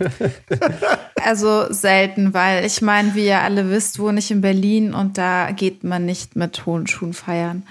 also 1.25 1.73
selten, 1.73 2.35
weil 2.35 2.65
ich 2.65 2.83
meine, 2.83 3.15
wie 3.15 3.27
ihr 3.27 3.41
alle 3.41 3.71
wisst, 3.71 3.99
wohne 3.99 4.19
ich 4.19 4.31
in 4.31 4.41
Berlin 4.41 4.95
und 4.95 5.19
da 5.19 5.51
geht 5.53 5.85
man 5.85 6.05
nicht 6.05 6.37
mit 6.37 6.67
hohen 6.67 6.87
Schuhen 6.87 7.13
feiern. 7.13 7.65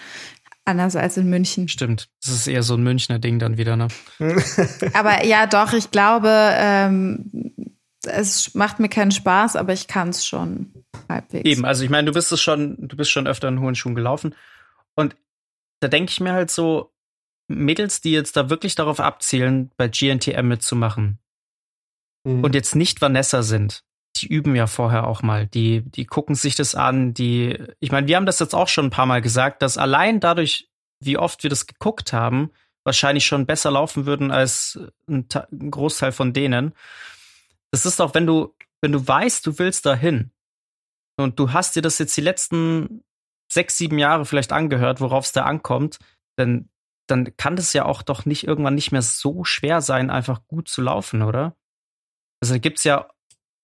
Anders 0.65 0.95
als 0.95 1.17
in 1.17 1.29
München. 1.29 1.67
Stimmt. 1.67 2.09
Das 2.23 2.33
ist 2.33 2.47
eher 2.47 2.63
so 2.63 2.75
ein 2.75 2.83
Münchner 2.83 3.17
Ding 3.17 3.39
dann 3.39 3.57
wieder, 3.57 3.75
ne? 3.75 3.87
Aber 4.93 5.25
ja, 5.25 5.47
doch, 5.47 5.73
ich 5.73 5.89
glaube, 5.89 6.29
ähm, 6.31 7.31
es 8.03 8.53
macht 8.53 8.79
mir 8.79 8.89
keinen 8.89 9.11
Spaß, 9.11 9.55
aber 9.55 9.73
ich 9.73 9.87
kann 9.87 10.09
es 10.09 10.25
schon 10.25 10.71
halbwegs. 11.09 11.45
Eben, 11.45 11.65
also 11.65 11.83
ich 11.83 11.89
meine, 11.89 12.05
du 12.05 12.13
bist 12.13 12.31
es 12.31 12.41
schon, 12.41 12.77
du 12.87 12.95
bist 12.95 13.11
schon 13.11 13.27
öfter 13.27 13.47
in 13.47 13.59
hohen 13.59 13.75
Schuhen 13.75 13.95
gelaufen. 13.95 14.35
Und 14.95 15.15
da 15.81 15.87
denke 15.87 16.11
ich 16.11 16.19
mir 16.19 16.33
halt 16.33 16.51
so, 16.51 16.93
Mädels, 17.49 18.01
die 18.01 18.11
jetzt 18.11 18.37
da 18.37 18.49
wirklich 18.49 18.75
darauf 18.75 18.99
abzielen, 18.99 19.71
bei 19.77 19.87
GNTM 19.87 20.47
mitzumachen 20.47 21.19
Mhm. 22.25 22.43
und 22.43 22.55
jetzt 22.55 22.75
nicht 22.75 23.01
Vanessa 23.01 23.43
sind, 23.43 23.83
die 24.17 24.27
üben 24.27 24.55
ja 24.55 24.67
vorher 24.67 25.07
auch 25.07 25.21
mal. 25.21 25.47
Die, 25.47 25.81
die 25.81 26.05
gucken 26.05 26.35
sich 26.35 26.55
das 26.55 26.75
an, 26.75 27.13
die, 27.13 27.57
ich 27.79 27.91
meine, 27.91 28.07
wir 28.07 28.15
haben 28.15 28.25
das 28.25 28.39
jetzt 28.39 28.55
auch 28.55 28.67
schon 28.67 28.85
ein 28.87 28.91
paar 28.91 29.05
Mal 29.05 29.21
gesagt, 29.21 29.61
dass 29.61 29.77
allein 29.77 30.19
dadurch, 30.19 30.69
wie 31.01 31.17
oft 31.17 31.43
wir 31.43 31.49
das 31.49 31.67
geguckt 31.67 32.11
haben, 32.11 32.51
wahrscheinlich 32.83 33.25
schon 33.25 33.45
besser 33.45 33.71
laufen 33.71 34.05
würden 34.05 34.31
als 34.31 34.79
ein, 35.07 35.27
ein 35.51 35.71
Großteil 35.71 36.11
von 36.11 36.33
denen. 36.33 36.73
Das 37.71 37.85
ist 37.85 38.01
auch, 38.01 38.13
wenn 38.13 38.25
du, 38.25 38.55
wenn 38.81 38.91
du 38.91 39.05
weißt, 39.07 39.45
du 39.45 39.59
willst 39.59 39.85
dahin 39.85 40.31
und 41.17 41.39
du 41.39 41.53
hast 41.53 41.75
dir 41.75 41.81
das 41.81 41.99
jetzt 41.99 42.17
die 42.17 42.21
letzten 42.21 43.03
sechs, 43.51 43.77
sieben 43.77 43.97
Jahre 43.97 44.25
vielleicht 44.25 44.51
angehört, 44.51 45.01
worauf 45.01 45.25
es 45.25 45.31
da 45.31 45.43
ankommt, 45.43 45.99
dann, 46.35 46.69
dann 47.09 47.35
kann 47.37 47.55
das 47.55 47.73
ja 47.73 47.85
auch 47.85 48.01
doch 48.01 48.25
nicht 48.25 48.45
irgendwann 48.47 48.75
nicht 48.75 48.91
mehr 48.91 49.01
so 49.01 49.43
schwer 49.43 49.81
sein, 49.81 50.09
einfach 50.09 50.41
gut 50.47 50.67
zu 50.67 50.81
laufen, 50.81 51.21
oder? 51.21 51.55
Also 52.41 52.53
da 52.53 52.57
gibt's 52.59 52.83
ja 52.83 53.07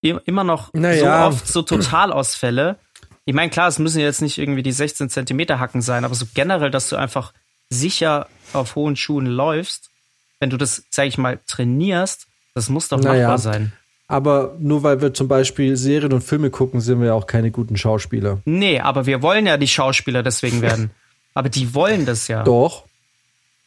immer 0.02 0.44
noch 0.44 0.72
Naja. 0.74 1.30
so 1.32 1.36
oft 1.36 1.48
so 1.48 1.62
Totalausfälle. 1.62 2.78
Ich 3.26 3.34
meine, 3.34 3.50
klar, 3.50 3.68
es 3.68 3.80
müssen 3.80 4.00
jetzt 4.00 4.22
nicht 4.22 4.38
irgendwie 4.38 4.62
die 4.64 4.72
16 4.72 5.10
Zentimeter 5.10 5.60
Hacken 5.60 5.82
sein, 5.82 6.06
aber 6.06 6.14
so 6.14 6.26
generell, 6.34 6.70
dass 6.70 6.90
du 6.90 6.96
einfach 6.96 7.34
sicher 7.70 8.28
auf 8.54 8.76
hohen 8.76 8.96
Schuhen 8.96 9.26
läufst, 9.26 9.90
wenn 10.40 10.50
du 10.52 10.58
das, 10.58 10.84
sag 10.92 11.08
ich 11.08 11.18
mal, 11.18 11.40
trainierst, 11.48 12.28
das 12.54 12.70
muss 12.70 12.88
doch 12.90 13.00
Naja. 13.00 13.22
machbar 13.22 13.38
sein. 13.40 13.74
Aber 14.08 14.56
nur 14.60 14.84
weil 14.84 15.02
wir 15.02 15.14
zum 15.16 15.28
Beispiel 15.28 15.76
Serien 15.78 16.14
und 16.14 16.22
Filme 16.24 16.52
gucken, 16.52 16.80
sind 16.80 17.00
wir 17.00 17.08
ja 17.08 17.14
auch 17.14 17.26
keine 17.26 17.50
guten 17.50 17.76
Schauspieler. 17.76 18.40
Nee, 18.46 18.80
aber 18.80 19.08
wir 19.08 19.24
wollen 19.24 19.48
ja 19.48 19.58
die 19.58 19.68
Schauspieler 19.68 20.22
deswegen 20.22 20.62
werden. 20.62 20.92
aber 21.34 21.50
die 21.50 21.74
wollen 21.74 22.06
das 22.06 22.28
ja. 22.28 22.44
Doch. 22.44 22.85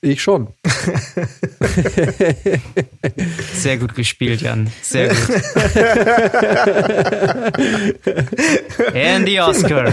Ich 0.01 0.23
schon. 0.23 0.55
Sehr 3.55 3.79
gut 3.79 3.97
gespielt, 3.97 4.43
Jan. 4.43 4.71
Sehr 4.81 5.09
gut. 5.09 5.19
Andy 8.95 9.41
Oscar. 9.41 9.93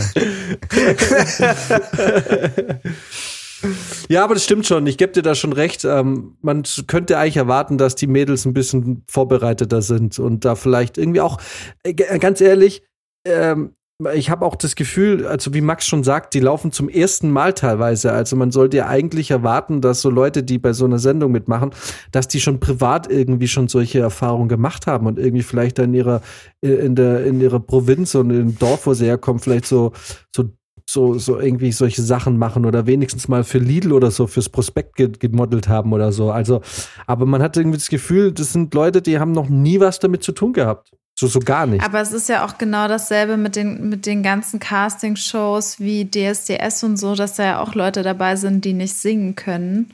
Ja, 4.10 4.24
aber 4.24 4.36
das 4.36 4.44
stimmt 4.44 4.68
schon. 4.68 4.86
Ich 4.86 4.98
gebe 4.98 5.12
dir 5.12 5.24
da 5.24 5.34
schon 5.34 5.54
recht. 5.54 5.86
Ähm, 5.86 6.38
man 6.42 6.64
könnte 6.88 7.18
eigentlich 7.18 7.38
erwarten, 7.38 7.78
dass 7.78 7.96
die 7.96 8.08
Mädels 8.08 8.46
ein 8.46 8.54
bisschen 8.54 9.04
vorbereiteter 9.10 9.82
sind 9.82 10.20
und 10.20 10.46
da 10.46 10.56
vielleicht 10.56 10.98
irgendwie 10.98 11.22
auch, 11.22 11.40
äh, 11.84 11.92
äh, 11.92 12.20
ganz 12.20 12.42
ehrlich, 12.42 12.84
ähm, 13.26 13.76
ich 14.14 14.30
habe 14.30 14.46
auch 14.46 14.56
das 14.56 14.76
Gefühl, 14.76 15.26
also 15.26 15.54
wie 15.54 15.62
Max 15.62 15.86
schon 15.86 16.04
sagt, 16.04 16.34
die 16.34 16.42
laufen 16.42 16.74
zum 16.74 16.90
ersten 16.90 17.32
Mal 17.32 17.54
teilweise. 17.54 18.12
Also 18.12 18.36
man 18.36 18.52
sollte 18.52 18.78
ja 18.78 18.88
eigentlich 18.88 19.32
erwarten, 19.32 19.80
dass 19.80 20.02
so 20.02 20.10
Leute, 20.10 20.44
die 20.44 20.58
bei 20.58 20.74
so 20.74 20.84
einer 20.84 21.00
Sendung 21.00 21.32
mitmachen, 21.32 21.72
dass 22.12 22.28
die 22.28 22.42
schon 22.42 22.60
privat 22.60 23.10
irgendwie 23.10 23.48
schon 23.48 23.70
solche 23.70 24.00
Erfahrungen 24.00 24.50
gemacht 24.50 24.86
haben 24.86 25.08
und 25.08 25.18
irgendwie 25.18 25.44
vielleicht 25.44 25.80
in 25.80 25.94
ihrer 25.94 26.22
in 26.60 26.96
der 26.96 27.26
in 27.26 27.40
ihrer 27.40 27.62
Provinz 27.62 28.16
und 28.16 28.32
im 28.32 28.60
Dorf, 28.60 28.86
wo 28.86 28.94
sie 28.94 29.06
herkommen, 29.06 29.40
vielleicht 29.40 29.66
so 29.66 29.94
so 30.36 30.50
so, 30.88 31.18
so 31.18 31.40
irgendwie 31.40 31.72
solche 31.72 32.04
Sachen 32.04 32.38
machen 32.38 32.66
oder 32.66 32.86
wenigstens 32.86 33.28
mal 33.28 33.44
für 33.44 33.58
Lidl 33.58 33.92
oder 33.92 34.12
so 34.12 34.28
fürs 34.28 34.50
Prospekt 34.50 34.96
ge 34.96 35.10
gemodelt 35.18 35.68
haben 35.68 35.94
oder 35.94 36.12
so. 36.12 36.30
Also, 36.32 36.62
aber 37.08 37.26
man 37.26 37.42
hat 37.42 37.58
irgendwie 37.58 37.78
das 37.78 37.90
Gefühl, 37.90 38.32
das 38.32 38.54
sind 38.54 38.74
Leute, 38.74 39.02
die 39.02 39.18
haben 39.20 39.32
noch 39.32 39.50
nie 39.50 39.80
was 39.80 40.00
damit 40.00 40.22
zu 40.22 40.32
tun 40.32 40.54
gehabt. 40.54 40.92
So, 41.18 41.28
so 41.28 41.40
gar 41.40 41.66
nicht. 41.66 41.84
Aber 41.84 42.02
es 42.02 42.12
ist 42.12 42.28
ja 42.28 42.46
auch 42.46 42.58
genau 42.58 42.90
dasselbe 42.90 43.38
mit 43.38 43.56
den, 43.56 43.88
mit 43.88 44.06
den 44.06 44.22
ganzen 44.22 44.60
Casting-Shows 44.60 45.80
wie 45.80 46.10
DSDS 46.10 46.84
und 46.84 46.98
so, 46.98 47.16
dass 47.16 47.36
da 47.36 47.44
ja 47.44 47.60
auch 47.62 47.74
Leute 47.74 48.04
dabei 48.04 48.36
sind, 48.36 48.66
die 48.66 48.74
nicht 48.74 48.96
singen 48.96 49.36
können. 49.36 49.94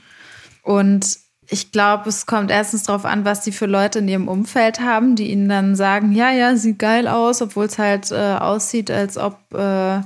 Und 0.63 1.19
ich 1.47 1.71
glaube, 1.71 2.09
es 2.09 2.25
kommt 2.25 2.49
erstens 2.49 2.83
darauf 2.83 3.05
an, 3.05 3.23
was 3.23 3.41
die 3.41 3.51
für 3.51 3.67
Leute 3.67 3.99
in 3.99 4.07
ihrem 4.07 4.27
Umfeld 4.27 4.79
haben, 4.79 5.15
die 5.15 5.31
ihnen 5.31 5.47
dann 5.47 5.75
sagen, 5.75 6.11
ja, 6.13 6.31
ja, 6.31 6.55
sieht 6.55 6.79
geil 6.79 7.07
aus, 7.07 7.41
obwohl 7.43 7.65
es 7.65 7.77
halt 7.77 8.09
äh, 8.11 8.37
aussieht, 8.39 8.89
als 8.89 9.17
ob 9.17 9.35
äh, 9.53 10.01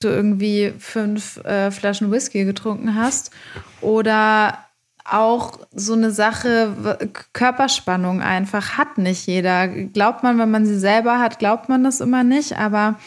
du 0.00 0.08
irgendwie 0.08 0.72
fünf 0.78 1.36
äh, 1.44 1.70
Flaschen 1.70 2.10
Whisky 2.10 2.44
getrunken 2.44 2.96
hast. 2.96 3.30
Oder 3.80 4.63
auch 5.04 5.58
so 5.72 5.92
eine 5.92 6.10
Sache, 6.10 7.08
Körperspannung 7.32 8.22
einfach 8.22 8.78
hat 8.78 8.98
nicht 8.98 9.26
jeder. 9.26 9.68
Glaubt 9.68 10.22
man, 10.22 10.38
wenn 10.38 10.50
man 10.50 10.66
sie 10.66 10.78
selber 10.78 11.18
hat, 11.18 11.38
glaubt 11.38 11.68
man 11.68 11.84
das 11.84 12.00
immer 12.00 12.24
nicht, 12.24 12.58
aber 12.58 12.98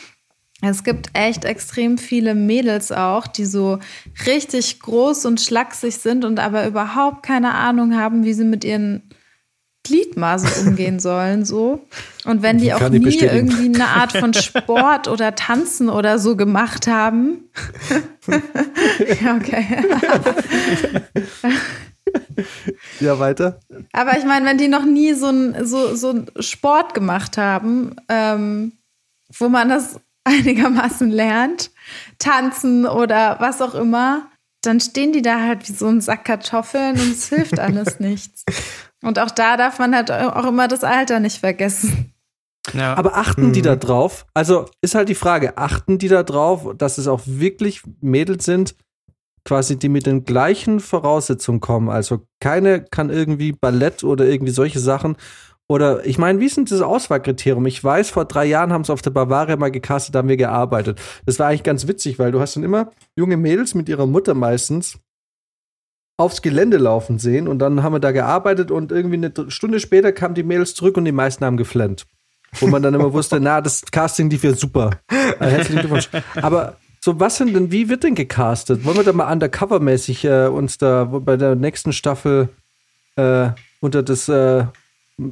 es 0.62 0.83
gibt 0.83 1.10
echt 1.13 1.45
extrem 1.45 1.99
viele 1.99 2.33
Mädels 2.33 2.91
auch, 2.91 3.27
die 3.27 3.45
so 3.45 3.77
richtig 4.25 4.79
groß 4.79 5.25
und 5.25 5.39
schlaksig 5.39 5.97
sind 5.97 6.25
und 6.25 6.39
aber 6.39 6.65
überhaupt 6.65 7.23
keine 7.23 7.53
Ahnung 7.53 7.95
haben, 7.95 8.23
wie 8.23 8.33
sie 8.33 8.45
mit 8.45 8.63
ihren 8.63 9.07
Gliedmaßen 9.88 10.67
umgehen 10.67 11.00
sollen, 11.02 11.45
so. 11.45 11.86
Und 12.26 12.41
wenn 12.41 12.58
die 12.58 12.73
auch 12.73 12.89
nie 12.89 13.00
bestätigen. 13.00 13.47
irgendwie 13.47 13.76
eine 13.76 13.88
Art 13.88 14.12
von 14.12 14.34
Sport 14.36 15.08
oder 15.08 15.36
Tanzen 15.36 15.89
oder 15.89 16.19
so 16.19 16.36
gemacht 16.36 16.88
haben. 16.88 17.50
ja, 19.21 19.36
okay. 19.36 19.65
Ja, 23.00 23.19
weiter. 23.19 23.60
Aber 23.93 24.17
ich 24.17 24.26
meine, 24.26 24.45
wenn 24.45 24.58
die 24.58 24.67
noch 24.67 24.86
nie 24.86 25.13
so 25.13 25.28
ein 25.28 25.65
so, 25.65 25.95
so 25.95 26.26
Sport 26.39 26.93
gemacht 26.93 27.38
haben, 27.38 27.95
ähm, 28.10 28.73
wo 29.38 29.50
man 29.50 29.69
das 29.69 30.00
einigermaßen 30.23 31.10
lernt, 31.10 31.71
tanzen 32.19 32.86
oder 32.86 33.38
was 33.39 33.62
auch 33.62 33.76
immer, 33.76 34.30
dann 34.62 34.80
stehen 34.80 35.13
die 35.13 35.21
da 35.21 35.41
halt 35.41 35.67
wie 35.67 35.73
so 35.73 35.88
ein 35.88 36.02
Sack 36.02 36.26
Kartoffeln 36.26 37.00
und 37.00 37.12
es 37.12 37.30
hilft 37.30 37.60
alles 37.60 38.00
nichts. 38.00 38.43
Und 39.03 39.19
auch 39.19 39.31
da 39.31 39.57
darf 39.57 39.79
man 39.79 39.95
halt 39.95 40.12
auch 40.12 40.45
immer 40.45 40.67
das 40.67 40.83
Alter 40.83 41.19
nicht 41.19 41.39
vergessen. 41.39 42.13
Ja. 42.73 42.95
Aber 42.95 43.15
achten 43.15 43.53
die 43.53 43.62
da 43.62 43.75
drauf? 43.75 44.25
Also 44.33 44.65
ist 44.81 44.95
halt 44.95 45.10
die 45.10 45.15
Frage, 45.15 45.57
achten 45.57 45.97
die 45.97 46.10
da 46.10 46.23
drauf, 46.23 46.73
dass 46.77 46.97
es 46.97 47.07
auch 47.07 47.21
wirklich 47.25 47.81
Mädels 48.01 48.45
sind, 48.45 48.75
quasi, 49.45 49.79
die 49.79 49.89
mit 49.89 50.05
den 50.05 50.25
gleichen 50.25 50.79
Voraussetzungen 50.79 51.62
kommen? 51.62 51.89
Also 51.89 52.25
keine 52.41 52.83
kann 52.83 53.10
irgendwie 53.10 53.53
Ballett 53.53 54.03
oder 54.03 54.25
irgendwie 54.25 54.51
solche 54.51 54.79
Sachen. 54.79 55.15
Oder 55.69 56.05
ich 56.05 56.17
meine, 56.17 56.39
wie 56.39 56.45
ist 56.45 56.57
denn 56.57 56.65
das 56.65 56.81
Auswahlkriterium? 56.81 57.65
Ich 57.65 57.83
weiß, 57.83 58.10
vor 58.10 58.25
drei 58.25 58.45
Jahren 58.45 58.71
haben 58.71 58.83
sie 58.83 58.93
auf 58.93 59.01
der 59.01 59.10
Bavaria 59.10 59.57
mal 59.57 59.71
gecastet, 59.71 60.15
da 60.15 60.19
haben 60.19 60.29
wir 60.29 60.38
gearbeitet. 60.38 61.01
Das 61.25 61.39
war 61.39 61.47
eigentlich 61.47 61.63
ganz 61.63 61.88
witzig, 61.88 62.19
weil 62.19 62.31
du 62.31 62.39
hast 62.39 62.55
dann 62.55 62.63
immer 62.63 62.91
junge 63.17 63.38
Mädels 63.38 63.75
mit 63.75 63.89
ihrer 63.89 64.05
Mutter 64.05 64.33
meistens 64.33 64.97
aufs 66.17 66.41
Gelände 66.41 66.77
laufen 66.77 67.19
sehen 67.19 67.47
und 67.47 67.60
dann 67.60 67.84
haben 67.84 67.93
wir 67.93 67.99
da 67.99 68.12
gearbeitet 68.12 68.71
und 68.71 68.91
irgendwie 68.91 69.17
eine 69.17 69.51
Stunde 69.51 69.80
später 69.80 70.12
kamen 70.12 70.34
die 70.34 70.43
Mädels 70.43 70.73
zurück 70.73 70.97
und 70.97 71.06
die 71.06 71.12
meisten 71.12 71.45
haben 71.45 71.58
geflennt. 71.58 72.06
Wo 72.60 72.67
man 72.67 72.82
dann 72.82 72.93
immer 72.93 73.13
wusste, 73.13 73.39
na, 73.39 73.62
das 73.62 73.84
Casting 73.91 74.30
lief 74.30 74.43
ja 74.43 74.53
super. 74.53 74.91
Äh, 75.10 75.45
herzlichen 75.45 75.80
Glückwunsch. 75.80 76.10
Aber 76.41 76.77
so, 77.01 77.19
was 77.19 77.38
sind 77.38 77.53
denn, 77.53 77.71
wie 77.71 77.89
wird 77.89 78.03
denn 78.03 78.15
gecastet? 78.15 78.84
Wollen 78.84 78.97
wir 78.97 79.03
da 79.03 79.13
mal 79.13 79.32
undercover-mäßig 79.32 80.25
äh, 80.25 80.47
uns 80.47 80.77
da 80.77 81.03
bei 81.03 81.38
der 81.38 81.56
nächsten 81.56 81.93
Staffel 81.93 82.49
äh, 83.15 83.49
unter 83.80 84.01
das, 84.01 84.27
äh, 84.30 84.65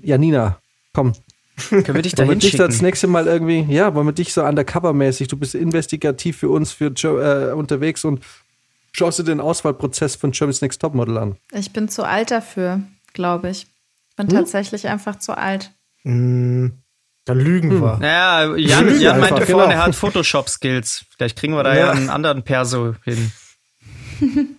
Janina, 0.01 0.59
komm, 0.93 1.13
Können 1.69 1.95
wir 1.95 2.01
dich 2.01 2.13
da 2.13 2.27
Wollen 2.27 2.41
wir 2.41 2.49
dich 2.49 2.57
das 2.57 2.81
nächste 2.81 3.07
Mal 3.07 3.27
irgendwie, 3.27 3.65
ja, 3.73 3.95
wollen 3.95 4.07
wir 4.07 4.13
dich 4.13 4.33
so 4.33 4.43
undercover-mäßig, 4.43 5.27
du 5.29 5.37
bist 5.37 5.55
investigativ 5.55 6.37
für 6.37 6.49
uns 6.49 6.73
für 6.73 6.87
äh, 6.87 7.53
unterwegs 7.53 8.03
und 8.03 8.19
schaust 8.95 9.19
dir 9.19 9.23
den 9.23 9.39
Auswahlprozess 9.41 10.15
von 10.15 10.31
Germany's 10.31 10.61
Next 10.61 10.81
Topmodel 10.81 11.17
an. 11.17 11.37
Ich 11.51 11.71
bin 11.73 11.89
zu 11.89 12.03
alt 12.03 12.31
dafür, 12.31 12.81
glaube 13.13 13.49
ich. 13.49 13.67
Bin 14.15 14.27
Hm? 14.27 14.35
tatsächlich 14.35 14.87
einfach 14.87 15.17
zu 15.19 15.37
alt. 15.37 15.71
Mm, 16.03 16.67
dann 17.25 17.39
lügen 17.39 17.81
wir. 17.81 17.99
Ja, 18.01 18.55
Jan, 18.55 18.85
lügen 18.87 19.01
Jan 19.01 19.19
meinte 19.19 19.35
einfach, 19.35 19.49
vorhin, 19.49 19.69
genau. 19.69 19.81
er 19.81 19.85
hat 19.87 19.95
Photoshop-Skills. 19.95 21.05
Vielleicht 21.15 21.37
kriegen 21.37 21.53
wir 21.53 21.63
da 21.63 21.73
Ja. 21.73 21.79
ja 21.87 21.91
einen 21.91 22.09
anderen 22.09 22.43
Perso 22.43 22.95
hin. 23.03 23.31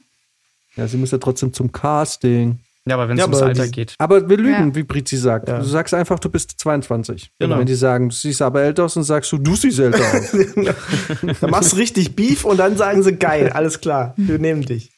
Ja, 0.79 0.87
sie 0.87 0.99
muss 0.99 1.11
ja 1.11 1.17
trotzdem 1.17 1.55
zum 1.55 1.73
Casting. 1.73 2.61
Ja, 2.89 2.95
aber 2.95 3.09
wenn 3.09 3.17
es 3.17 3.21
Ja, 3.21 3.25
ums 3.27 3.43
Alter 3.43 3.65
die- 3.65 3.71
geht. 3.73 3.95
Aber 3.99 4.29
wir 4.29 4.37
lügen, 4.37 4.69
Ja. 4.69 4.75
wie 4.75 4.83
Brizi 4.85 5.17
sagt. 5.17 5.49
Ja. 5.49 5.59
Du 5.59 5.65
sagst 5.65 5.93
einfach, 5.93 6.19
du 6.21 6.29
bist 6.29 6.55
22. 6.59 7.31
Genau. 7.39 7.55
Und 7.55 7.61
wenn 7.61 7.67
die 7.67 7.75
sagen, 7.75 8.09
du 8.11 8.15
siehst 8.15 8.41
aber 8.43 8.63
älter 8.63 8.85
aus, 8.85 8.95
dann 8.95 9.03
sagst 9.03 9.33
du, 9.33 9.39
du 9.39 9.57
siehst 9.57 9.79
älter 9.81 9.99
aus. 10.05 10.31
Dann 11.41 11.51
machst 11.51 11.73
du 11.73 11.77
richtig 11.77 12.15
Beef 12.15 12.45
und 12.45 12.59
dann 12.59 12.77
sagen 12.77 13.03
sie 13.03 13.17
geil, 13.17 13.51
alles 13.51 13.81
klar, 13.81 14.15
wir 14.17 14.39
nehmen 14.39 14.63
dich. 14.63 14.91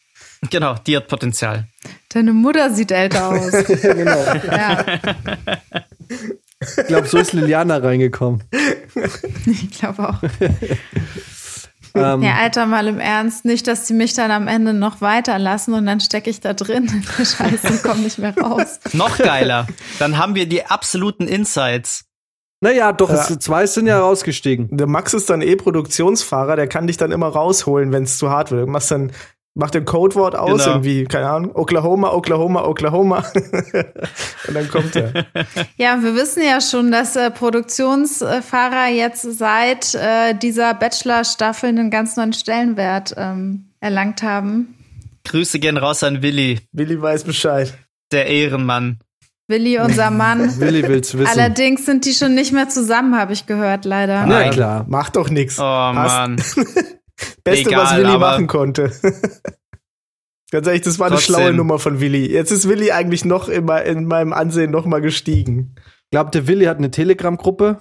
Genau, 0.50 0.74
die 0.86 0.96
hat 0.96 1.08
Potenzial. 1.08 1.66
Deine 2.10 2.32
Mutter 2.32 2.72
sieht 2.72 2.90
älter 2.92 3.28
aus. 3.28 3.50
genau. 3.82 4.24
ja, 4.46 4.84
Ich 6.60 6.86
glaube, 6.86 7.06
so 7.08 7.18
ist 7.18 7.32
Liliana 7.32 7.78
reingekommen. 7.78 8.42
ich 9.46 9.70
glaube 9.78 10.08
auch. 10.10 10.22
Ähm, 12.04 12.22
Ja, 12.22 12.34
Alter, 12.40 12.66
mal 12.66 12.86
im 12.88 12.98
Ernst. 13.00 13.44
Nicht, 13.44 13.66
dass 13.66 13.84
die 13.86 13.94
mich 13.94 14.14
dann 14.14 14.30
am 14.30 14.48
Ende 14.48 14.72
noch 14.74 15.00
weiterlassen 15.00 15.74
und 15.74 15.86
dann 15.86 16.00
stecke 16.00 16.30
ich 16.30 16.40
da 16.40 16.54
drin. 16.54 17.04
Scheiße, 17.16 17.80
komm 17.82 18.02
nicht 18.02 18.18
mehr 18.18 18.36
raus. 18.36 18.80
Noch 18.92 19.16
geiler. 19.18 19.66
Dann 19.98 20.18
haben 20.18 20.34
wir 20.34 20.48
die 20.48 20.64
absoluten 20.66 21.26
Insights. 21.28 22.04
Naja, 22.60 22.92
doch, 22.92 23.08
Ja. 23.10 23.16
es, 23.28 23.38
zwei 23.38 23.66
sind 23.66 23.86
ja 23.86 24.00
rausgestiegen. 24.00 24.68
Der 24.76 24.86
Max 24.88 25.14
ist 25.14 25.30
dann 25.30 25.42
eh 25.42 25.54
Produktionsfahrer, 25.54 26.56
der 26.56 26.66
kann 26.66 26.86
dich 26.88 26.96
dann 26.96 27.12
immer 27.12 27.28
rausholen, 27.28 27.92
wenn 27.92 28.02
es 28.02 28.18
zu 28.18 28.30
hart 28.30 28.50
wird. 28.50 28.66
Du 28.66 28.70
machst 28.70 28.90
dann, 28.90 29.12
mach 29.58 29.70
den 29.70 29.84
Codewort 29.84 30.34
aus, 30.36 30.62
Genau. 30.62 30.74
irgendwie, 30.76 31.04
keine 31.04 31.28
Ahnung, 31.28 31.50
Oklahoma, 31.54 32.12
Oklahoma, 32.12 32.64
Oklahoma. 32.64 33.24
und 34.46 34.54
dann 34.54 34.68
kommt 34.70 34.96
er. 34.96 35.26
Ja, 35.76 36.02
wir 36.02 36.14
wissen 36.14 36.42
ja 36.42 36.60
schon, 36.60 36.90
dass 36.90 37.16
äh, 37.16 37.30
Produktionsfahrer 37.30 38.88
jetzt 38.88 39.22
seit 39.22 39.94
äh, 39.94 40.34
dieser 40.34 40.74
Bachelor-Staffel 40.74 41.68
einen 41.70 41.90
ganz 41.90 42.16
neuen 42.16 42.32
Stellenwert 42.32 43.14
ähm, 43.16 43.70
erlangt 43.80 44.22
haben. 44.22 44.74
Grüße 45.24 45.58
gehen 45.58 45.76
raus 45.76 46.02
an 46.02 46.22
Willi, 46.22 46.60
Willi 46.72 47.00
weiß 47.00 47.24
Bescheid. 47.24 47.74
der 48.12 48.26
Ehrenmann. 48.26 48.98
Willi, 49.48 49.78
unser 49.78 50.10
Mann. 50.10 50.58
Willi 50.60 50.82
will's 50.86 51.16
wissen. 51.16 51.26
Allerdings 51.30 51.84
sind 51.86 52.04
die 52.04 52.12
schon 52.12 52.34
nicht 52.34 52.52
mehr 52.52 52.68
zusammen, 52.68 53.16
habe 53.18 53.32
ich 53.32 53.46
gehört, 53.46 53.84
leider. 53.84 54.20
Na 54.26 54.40
Nein. 54.40 54.50
klar. 54.50 54.84
Macht 54.88 55.16
doch 55.16 55.30
nichts. 55.30 55.58
Oh 55.58 55.62
Mann. 55.62 56.36
Beste, 57.44 57.68
Egal, 57.70 57.84
was 57.84 57.96
Willi 57.96 58.18
machen 58.18 58.46
konnte. 58.46 58.90
Ganz 60.50 60.66
ehrlich, 60.66 60.82
das 60.82 60.98
war 60.98 61.08
eine 61.08 61.16
Trotzdem. 61.16 61.34
schlaue 61.34 61.52
Nummer 61.52 61.78
von 61.78 62.00
Willi. 62.00 62.26
Jetzt 62.30 62.50
ist 62.50 62.68
Willi 62.68 62.90
eigentlich 62.90 63.24
noch 63.24 63.48
in, 63.48 63.64
mei- 63.66 63.84
in 63.84 64.04
meinem 64.06 64.32
Ansehen 64.32 64.70
noch 64.70 64.86
mal 64.86 65.00
gestiegen. 65.00 65.74
Glaubt 66.10 66.34
der 66.34 66.46
Willi 66.46 66.64
hat 66.64 66.78
eine 66.78 66.90
Telegram-Gruppe? 66.90 67.80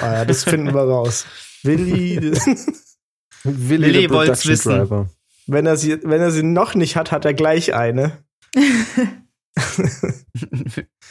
Ah 0.00 0.12
ja, 0.12 0.24
das 0.24 0.44
finden 0.44 0.72
wir 0.72 0.82
raus. 0.82 1.26
Willi, 1.64 2.20
Willi, 3.42 3.86
Willi 3.86 4.10
wollt's 4.10 4.42
Production 4.42 4.52
wissen. 4.52 4.72
Driver. 4.72 5.08
wenn 5.46 5.66
er, 5.66 5.76
sie, 5.76 5.98
wenn 6.04 6.20
er 6.20 6.30
sie 6.30 6.42
noch 6.44 6.74
nicht 6.74 6.94
hat, 6.96 7.10
hat 7.10 7.24
er 7.24 7.34
gleich 7.34 7.74
eine. 7.74 8.18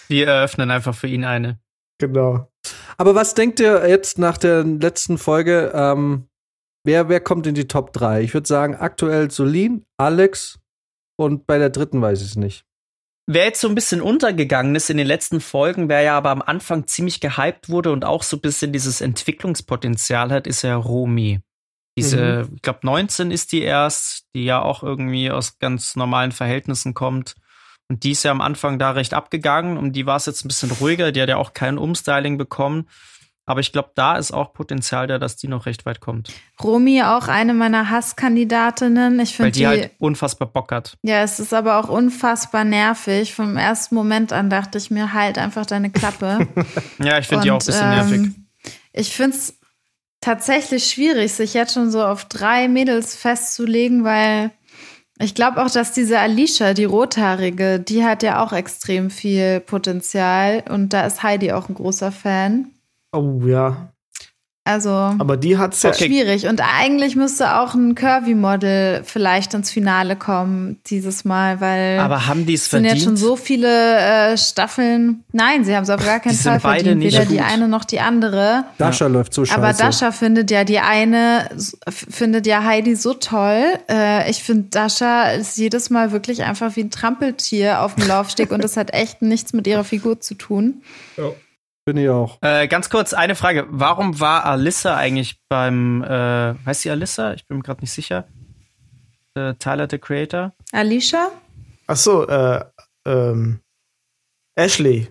Wir 0.08 0.28
eröffnen 0.28 0.72
einfach 0.72 0.96
für 0.96 1.08
ihn 1.08 1.26
eine. 1.26 1.60
Genau. 2.00 2.50
Aber 2.98 3.16
was 3.16 3.34
denkt 3.34 3.60
ihr 3.60 3.88
jetzt 3.90 4.18
nach 4.20 4.38
der 4.38 4.64
letzten 4.64 5.18
Folge? 5.18 5.72
Ähm, 5.74 6.27
wer, 6.88 7.10
wer 7.10 7.20
kommt 7.20 7.46
in 7.46 7.54
die 7.54 7.68
Top 7.68 7.94
3? 7.94 8.22
Ich 8.22 8.34
würde 8.34 8.48
sagen, 8.48 8.76
aktuell 8.76 9.30
Solin, 9.30 9.86
Alex 9.98 10.58
und 11.18 11.46
bei 11.46 11.60
der 11.60 11.70
dritten 11.70 12.02
weiß 12.02 12.22
ich 12.22 12.30
es 12.30 12.36
nicht. 12.36 12.64
Wer 13.30 13.44
jetzt 13.44 13.60
so 13.60 13.68
ein 13.68 13.76
bisschen 13.76 14.02
untergegangen 14.02 14.74
ist 14.74 14.90
in 14.90 14.96
den 14.96 15.06
letzten 15.06 15.42
Folgen, 15.42 15.90
wer 15.90 16.02
ja 16.02 16.18
aber 16.18 16.32
am 16.32 16.42
Anfang 16.42 16.88
ziemlich 16.88 17.20
gehypt 17.20 17.68
wurde 17.68 17.92
und 17.92 18.06
auch 18.06 18.24
so 18.24 18.38
ein 18.38 18.42
bisschen 18.42 18.72
dieses 18.72 19.02
Entwicklungspotenzial 19.02 20.32
hat, 20.32 20.48
ist 20.48 20.62
ja 20.62 20.78
Romy. 20.78 21.42
Diese, 21.98 22.48
ich 22.56 22.62
glaube, 22.62 22.80
19 22.84 23.32
ist 23.32 23.52
die 23.52 23.64
erst, 23.64 24.28
die 24.34 24.46
ja 24.46 24.62
auch 24.62 24.82
irgendwie 24.82 25.30
aus 25.30 25.60
ganz 25.60 25.96
normalen 25.98 26.32
Verhältnissen 26.32 26.94
kommt. 26.94 27.36
Und 27.90 28.04
die 28.04 28.12
ist 28.12 28.24
ja 28.24 28.32
am 28.32 28.40
Anfang 28.40 28.80
da 28.80 28.92
recht 28.92 29.14
abgegangen. 29.14 29.78
Um 29.78 29.92
die 29.92 30.06
war 30.06 30.18
es 30.18 30.28
jetzt 30.28 30.46
ein 30.46 30.48
bisschen 30.48 30.72
ruhiger. 30.72 31.12
Die 31.12 31.22
hat 31.22 31.30
ja 31.30 31.38
auch 31.38 31.54
kein 31.54 31.78
Umstyling 31.78 32.38
bekommen. 32.38 32.88
Aber 33.50 33.62
ich 33.62 33.72
glaube, 33.72 33.92
da 33.96 34.18
ist 34.18 34.34
auch 34.34 34.52
Potenzial 34.52 35.08
da, 35.08 35.18
dass 35.20 35.38
die 35.38 35.48
noch 35.48 35.66
recht 35.66 35.86
weit 35.86 36.02
kommt. 36.02 36.32
Romy 36.62 37.02
auch 37.02 37.30
eine 37.30 37.54
meiner 37.54 37.90
Hasskandidatinnen. 37.90 39.20
Ich 39.22 39.40
Weil 39.40 39.46
finde 39.46 39.52
die, 39.52 39.60
die, 39.60 39.68
halt 39.68 39.92
unfassbar 40.00 40.50
Bock 40.50 40.72
hat. 40.74 40.98
ja, 41.02 41.24
es 41.24 41.40
ist 41.40 41.54
aber 41.54 41.78
auch 41.78 41.88
unfassbar 41.88 42.66
nervig. 42.66 43.34
Vom 43.34 43.56
ersten 43.56 43.96
Moment 43.96 44.34
an 44.34 44.50
dachte 44.50 44.78
ich 44.78 44.92
mir, 44.92 45.14
halt 45.14 45.38
einfach 45.38 45.66
deine 45.66 45.90
Klappe. 45.90 46.48
Ja, 47.00 47.18
ich 47.20 47.28
finde 47.28 47.44
die 47.44 47.52
auch 47.52 47.60
ein 47.62 47.66
bisschen 47.66 47.90
nervig. 47.90 48.18
ähm, 48.18 48.48
Ich 48.92 49.16
finde 49.16 49.38
es 49.38 49.58
tatsächlich 50.20 50.86
schwierig, 50.86 51.32
sich 51.32 51.54
jetzt 51.54 51.74
schon 51.74 51.90
so 51.90 52.04
auf 52.04 52.26
drei 52.26 52.68
Mädels 52.68 53.16
festzulegen, 53.16 54.04
weil 54.04 54.52
ich 55.20 55.36
glaube 55.36 55.64
auch, 55.64 55.70
dass 55.70 55.94
diese 55.94 56.20
Alicia, 56.20 56.74
die 56.74 56.84
Rothaarige, 56.84 57.80
die 57.80 58.04
hat 58.04 58.24
ja 58.24 58.44
auch 58.44 58.52
extrem 58.52 59.10
viel 59.10 59.62
Potenzial 59.62 60.64
und 60.70 60.92
da 60.92 61.06
ist 61.06 61.24
Heidi 61.24 61.54
auch 61.54 61.70
ein 61.70 61.76
großer 61.76 62.12
Fan. 62.12 62.72
Oh 63.18 63.42
ja. 63.46 63.92
Also 64.70 64.90
Aber 64.90 65.38
die 65.38 65.58
hat's 65.58 65.82
ja. 65.82 65.94
Schwierig. 65.94 66.46
Und 66.48 66.60
eigentlich 66.62 67.16
müsste 67.16 67.56
auch 67.56 67.74
ein 67.74 67.96
Curvy-Model 67.96 69.02
vielleicht 69.06 69.54
ins 69.54 69.72
Finale 69.72 70.18
kommen 70.18 70.82
dieses 70.88 71.24
Mal, 71.24 71.62
weil 71.62 71.98
Aber 72.00 72.28
haben 72.28 72.46
die 72.46 72.54
es 72.56 72.64
es 72.64 72.72
sind 72.72 72.82
verdient? 72.82 72.96
jetzt 72.96 73.06
schon 73.06 73.16
so 73.16 73.38
viele 73.38 73.98
äh, 74.34 74.38
Staffeln. 74.38 75.24
Nein, 75.32 75.64
sie 75.64 75.74
haben 75.74 75.84
es 75.84 75.90
auf 75.90 76.04
gar 76.06 76.20
keinen 76.20 76.32
Die 76.34 76.38
sind 76.38 76.52
Fall 76.52 76.60
beide 76.60 76.84
verdient. 76.84 76.98
nicht 77.02 77.14
Weder 77.14 77.26
die 77.28 77.38
gut. 77.38 77.46
eine 77.46 77.70
noch 77.70 77.86
die 77.86 78.02
andere. 78.02 78.66
Dasha 78.78 79.08
läuft 79.08 79.34
so 79.34 79.46
scheiße. 79.46 79.58
Aber 79.58 79.72
Dasha 79.72 80.12
findet 80.12 80.52
ja 80.52 80.66
die 80.66 80.80
eine, 80.80 81.48
findet 81.88 82.46
ja 82.46 82.62
Heidi 82.66 82.98
so 82.98 83.14
toll. 83.14 83.64
Äh, 83.90 84.30
ich 84.30 84.44
finde, 84.44 84.64
Dasha 84.70 85.32
ist 85.32 85.58
jedes 85.58 85.90
Mal 85.90 86.12
wirklich 86.12 86.44
einfach 86.44 86.76
wie 86.76 86.82
ein 86.82 86.92
Trampeltier 86.92 87.84
auf 87.84 87.96
dem 87.96 88.06
Laufsteg 88.06 88.52
und 88.52 88.66
das 88.66 88.76
hat 88.76 88.94
echt 88.94 89.22
nichts 89.22 89.54
mit 89.54 89.66
ihrer 89.66 89.86
Figur 89.86 90.20
zu 90.20 90.34
tun. 90.36 90.82
Bin 91.88 91.96
ich 91.96 92.10
auch. 92.10 92.38
Äh, 92.42 92.68
ganz 92.68 92.90
kurz, 92.90 93.14
eine 93.14 93.34
Frage. 93.34 93.66
Warum 93.70 94.20
war 94.20 94.44
Alyssa 94.44 94.98
eigentlich 94.98 95.40
beim, 95.48 96.04
äh, 96.04 96.54
heißt 96.66 96.82
sie 96.82 96.92
Alyssa? 96.92 97.34
Ich 97.34 97.48
bin 97.48 97.60
mir 97.60 97.64
gerade 97.64 97.80
nicht 97.80 97.94
sicher. 97.94 98.28
Äh, 99.36 99.54
Tyler, 99.54 99.88
the 99.90 99.98
Creator? 99.98 100.54
Alicia? 100.74 101.32
Ach 101.88 101.96
so, 101.96 102.28
äh, 102.28 102.66
ähm, 103.06 103.62
Ashley. 104.56 105.08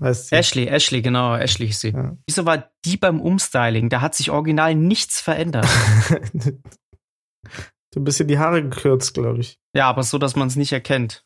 Heißt 0.00 0.30
sie. 0.30 0.34
Ashley, 0.34 0.66
Ashley, 0.66 1.02
genau, 1.02 1.36
Ashley 1.36 1.66
hieß 1.68 1.80
sie. 1.82 1.90
Ja. 1.90 2.16
Wieso 2.26 2.44
war 2.44 2.68
die 2.84 2.96
beim 2.96 3.20
Umstyling? 3.20 3.88
Da 3.88 4.00
hat 4.00 4.16
sich 4.16 4.32
original 4.32 4.74
nichts 4.74 5.20
verändert. 5.20 5.66
so 7.94 8.00
ein 8.00 8.04
bisschen 8.04 8.26
die 8.26 8.40
Haare 8.40 8.64
gekürzt, 8.64 9.14
glaube 9.14 9.38
ich. 9.38 9.60
ja, 9.72 9.88
aber 9.88 10.02
so, 10.02 10.18
dass 10.18 10.34
man 10.34 10.48
es 10.48 10.56
nicht 10.56 10.72
erkennt. 10.72 11.24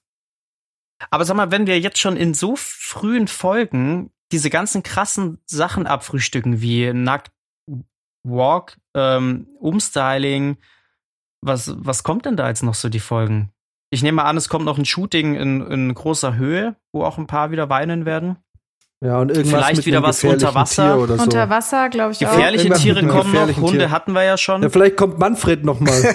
Aber 1.08 1.24
sag 1.24 1.34
mal, 1.34 1.50
wenn 1.50 1.66
wir 1.66 1.80
jetzt 1.80 1.98
schon 1.98 2.18
in 2.18 2.34
so 2.34 2.56
frühen 2.56 3.26
Folgen 3.26 4.12
diese 4.32 4.50
ganzen 4.50 4.82
krassen 4.82 5.38
Sachen 5.46 5.86
abfrühstücken, 5.86 6.60
wie 6.60 6.92
Nackt 6.92 7.30
Walk, 8.24 8.76
ähm, 8.94 9.46
Umstyling, 9.58 10.56
was, 11.40 11.72
was 11.76 12.02
kommt 12.02 12.24
denn 12.24 12.36
da 12.36 12.48
jetzt 12.48 12.62
noch 12.62 12.74
so 12.74 12.88
die 12.88 13.00
Folgen? 13.00 13.50
Ich 13.90 14.02
nehme 14.02 14.24
an, 14.24 14.36
es 14.36 14.48
kommt 14.48 14.64
noch 14.64 14.78
ein 14.78 14.84
Shooting 14.84 15.34
in, 15.34 15.60
in 15.66 15.94
großer 15.94 16.36
Höhe, 16.36 16.76
wo 16.92 17.04
auch 17.04 17.18
ein 17.18 17.26
paar 17.26 17.50
wieder 17.50 17.68
weinen 17.68 18.06
werden. 18.06 18.36
Ja, 19.04 19.18
und 19.18 19.30
irgendwas 19.30 19.50
Vielleicht 19.50 19.76
mit 19.78 19.86
wieder 19.86 20.02
was 20.04 20.22
unter 20.22 20.54
Wasser. 20.54 21.06
So. 21.06 21.14
Unter 21.14 21.50
Wasser, 21.50 21.88
glaube 21.88 22.12
ich 22.12 22.24
auch. 22.24 22.30
Gefährliche 22.30 22.68
mit 22.68 22.78
Tiere 22.78 23.04
kommen 23.08 23.32
noch, 23.32 23.56
Hunde 23.56 23.78
Tier. 23.78 23.90
hatten 23.90 24.12
wir 24.12 24.22
ja 24.22 24.38
schon. 24.38 24.62
Ja, 24.62 24.70
vielleicht 24.70 24.96
kommt 24.96 25.18
Manfred 25.18 25.64
noch 25.64 25.80
mal. 25.80 25.92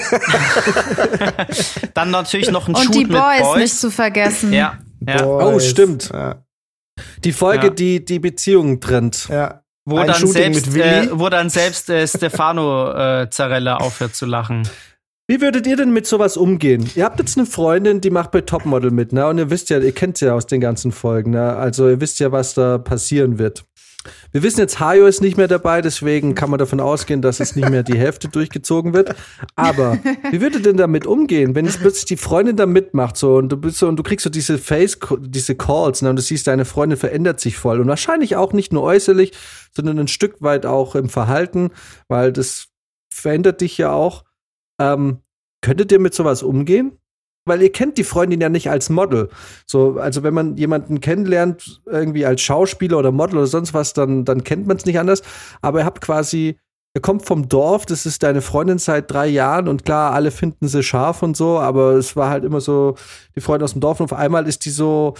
Dann 1.93 2.12
natürlich 2.12 2.49
noch 2.49 2.69
ein 2.69 2.75
Und 2.75 2.84
Shoot 2.84 2.95
die 2.95 3.06
mit 3.06 3.17
Boys, 3.17 3.41
Boys. 3.41 3.58
nicht 3.58 3.77
zu 3.77 3.91
vergessen. 3.91 4.53
Ja, 4.53 4.77
ja. 5.06 5.21
Boys. 5.21 5.56
Oh, 5.56 5.60
stimmt. 5.60 6.10
Ja. 6.13 6.46
Die 7.23 7.32
Folge, 7.34 7.67
Ja. 7.67 7.73
die 7.73 8.03
die 8.06 8.19
Beziehungen 8.19 8.80
trennt. 8.82 9.27
ja. 9.30 9.62
Wo 9.89 9.99
Ein 9.99 10.08
dann, 10.08 10.27
selbst, 10.27 10.65
mit 10.65 10.75
Willi. 10.75 10.84
äh, 11.08 11.10
wo 11.13 11.30
dann 11.30 11.49
selbst 11.49 11.89
äh, 11.89 12.06
Stefano 12.06 12.91
äh, 12.91 13.30
Zarella 13.30 13.77
aufhört 13.77 14.15
zu 14.15 14.25
lachen. 14.25 14.67
Wie 15.30 15.39
würdet 15.39 15.65
ihr 15.65 15.77
denn 15.77 15.93
mit 15.93 16.06
sowas 16.06 16.36
umgehen? 16.36 16.89
Ihr 16.95 17.06
habt 17.06 17.19
jetzt 17.19 17.38
eine 17.38 17.45
Freundin, 17.47 18.01
die 18.01 18.10
macht 18.10 18.32
bei 18.32 18.41
Topmodel 18.41 18.91
mit, 18.91 19.13
ne? 19.13 19.25
Und 19.27 19.38
ihr 19.38 19.49
wisst 19.49 19.69
ja, 19.69 19.80
ihr 19.80 19.93
kennt 19.93 20.17
sie 20.17 20.25
ja 20.25 20.34
aus 20.34 20.45
den 20.45 20.60
ganzen 20.60 20.91
Folgen, 20.91 21.32
ne? 21.32 21.56
Also 21.56 21.88
ihr 21.88 22.01
wisst 22.01 22.19
ja, 22.19 22.34
was 22.34 22.53
da 22.53 22.77
passieren 22.80 23.39
wird. 23.39 23.63
Wir 24.32 24.43
wissen 24.43 24.60
jetzt, 24.60 24.80
Hayo 24.80 25.06
ist 25.06 25.22
nicht 25.22 25.38
mehr 25.38 25.48
dabei, 25.48 25.82
deswegen 25.82 26.36
kann 26.36 26.50
man 26.50 26.60
davon 26.60 26.80
ausgehen, 26.80 27.22
dass 27.22 27.39
es 27.39 27.56
nicht 27.56 27.70
mehr 27.70 27.84
die 27.84 27.98
Hälfte 27.98 28.28
durchgezogen 28.28 28.93
wird. 28.93 29.15
Aber 29.56 29.98
wie 30.32 30.41
würde 30.41 30.62
denn 30.62 30.78
damit 30.78 31.06
umgehen, 31.06 31.56
wenn 31.56 31.65
jetzt 31.65 31.80
plötzlich 31.80 32.06
die 32.06 32.17
Freundin 32.17 32.56
da 32.56 32.65
mitmacht 32.65 33.17
so 33.17 33.36
und 33.36 33.50
du 33.50 33.58
bist 33.58 33.78
so 33.78 33.88
und 33.88 33.98
du 33.98 34.04
kriegst 34.04 34.24
so 34.24 34.30
diese 34.30 34.58
Face, 34.58 34.98
diese 35.20 35.56
Calls 35.56 36.02
ne, 36.02 36.10
und 36.10 36.15
du 36.15 36.22
siehst, 36.22 36.48
deine 36.48 36.65
Freundin 36.65 36.98
verändert 36.98 37.39
sich 37.39 37.58
voll 37.58 37.80
und 37.80 37.88
wahrscheinlich 37.88 38.36
auch 38.36 38.54
nicht 38.54 38.74
nur 38.74 38.84
äußerlich, 38.84 39.34
sondern 39.76 40.00
ein 40.00 40.08
Stück 40.08 40.41
weit 40.41 40.65
auch 40.65 40.96
im 40.96 41.10
Verhalten, 41.10 41.72
weil 42.08 42.32
das 42.32 42.67
verändert 43.10 43.62
dich 43.62 43.78
ja 43.78 43.91
auch. 43.91 44.24
Ähm, 44.80 45.20
könntet 45.62 45.91
ihr 45.91 46.00
mit 46.00 46.13
sowas 46.13 46.43
umgehen? 46.43 47.00
Weil 47.47 47.62
ihr 47.62 47.71
kennt 47.71 47.97
die 47.97 48.03
Freundin 48.03 48.41
ja 48.41 48.49
nicht 48.49 48.69
als 48.69 48.89
Model. 48.89 49.29
So, 49.65 49.97
also 49.99 50.23
wenn 50.23 50.33
man 50.33 50.57
jemanden 50.57 51.01
kennenlernt, 51.01 51.81
irgendwie 51.86 52.25
als 52.25 52.41
Schauspieler 52.41 52.97
oder 52.97 53.12
Model 53.12 53.38
oder 53.38 53.47
sonst 53.47 53.73
was, 53.73 53.93
dann, 53.93 54.25
dann 54.25 54.43
kennt 54.43 54.67
man 54.67 54.77
es 54.77 54.86
nicht 54.86 54.99
anders. 54.99 55.21
Aber 55.62 55.79
ihr 55.79 55.86
habt 55.86 56.01
quasi, 56.01 56.57
ihr 56.95 57.01
kommt 57.01 57.25
vom 57.25 57.47
Dorf, 57.47 57.86
das 57.86 58.05
ist 58.05 58.23
deine 58.23 58.41
Freundin 58.41 58.79
seit 58.79 59.12
drei 59.12 59.27
Jahren 59.27 59.67
und 59.67 59.86
klar, 59.86 60.13
alle 60.13 60.31
finden 60.31 60.67
sie 60.67 60.83
scharf 60.83 61.23
und 61.23 61.38
so, 61.38 61.60
aber 61.60 61.93
es 61.93 62.15
war 62.15 62.29
halt 62.29 62.43
immer 62.43 62.62
so 62.62 62.95
die 63.36 63.41
Freundin 63.41 63.65
aus 63.65 63.73
dem 63.73 63.81
Dorf 63.81 63.99
und 63.99 64.12
auf 64.12 64.17
einmal 64.17 64.47
ist 64.47 64.65
die 64.65 64.71
so, 64.71 65.13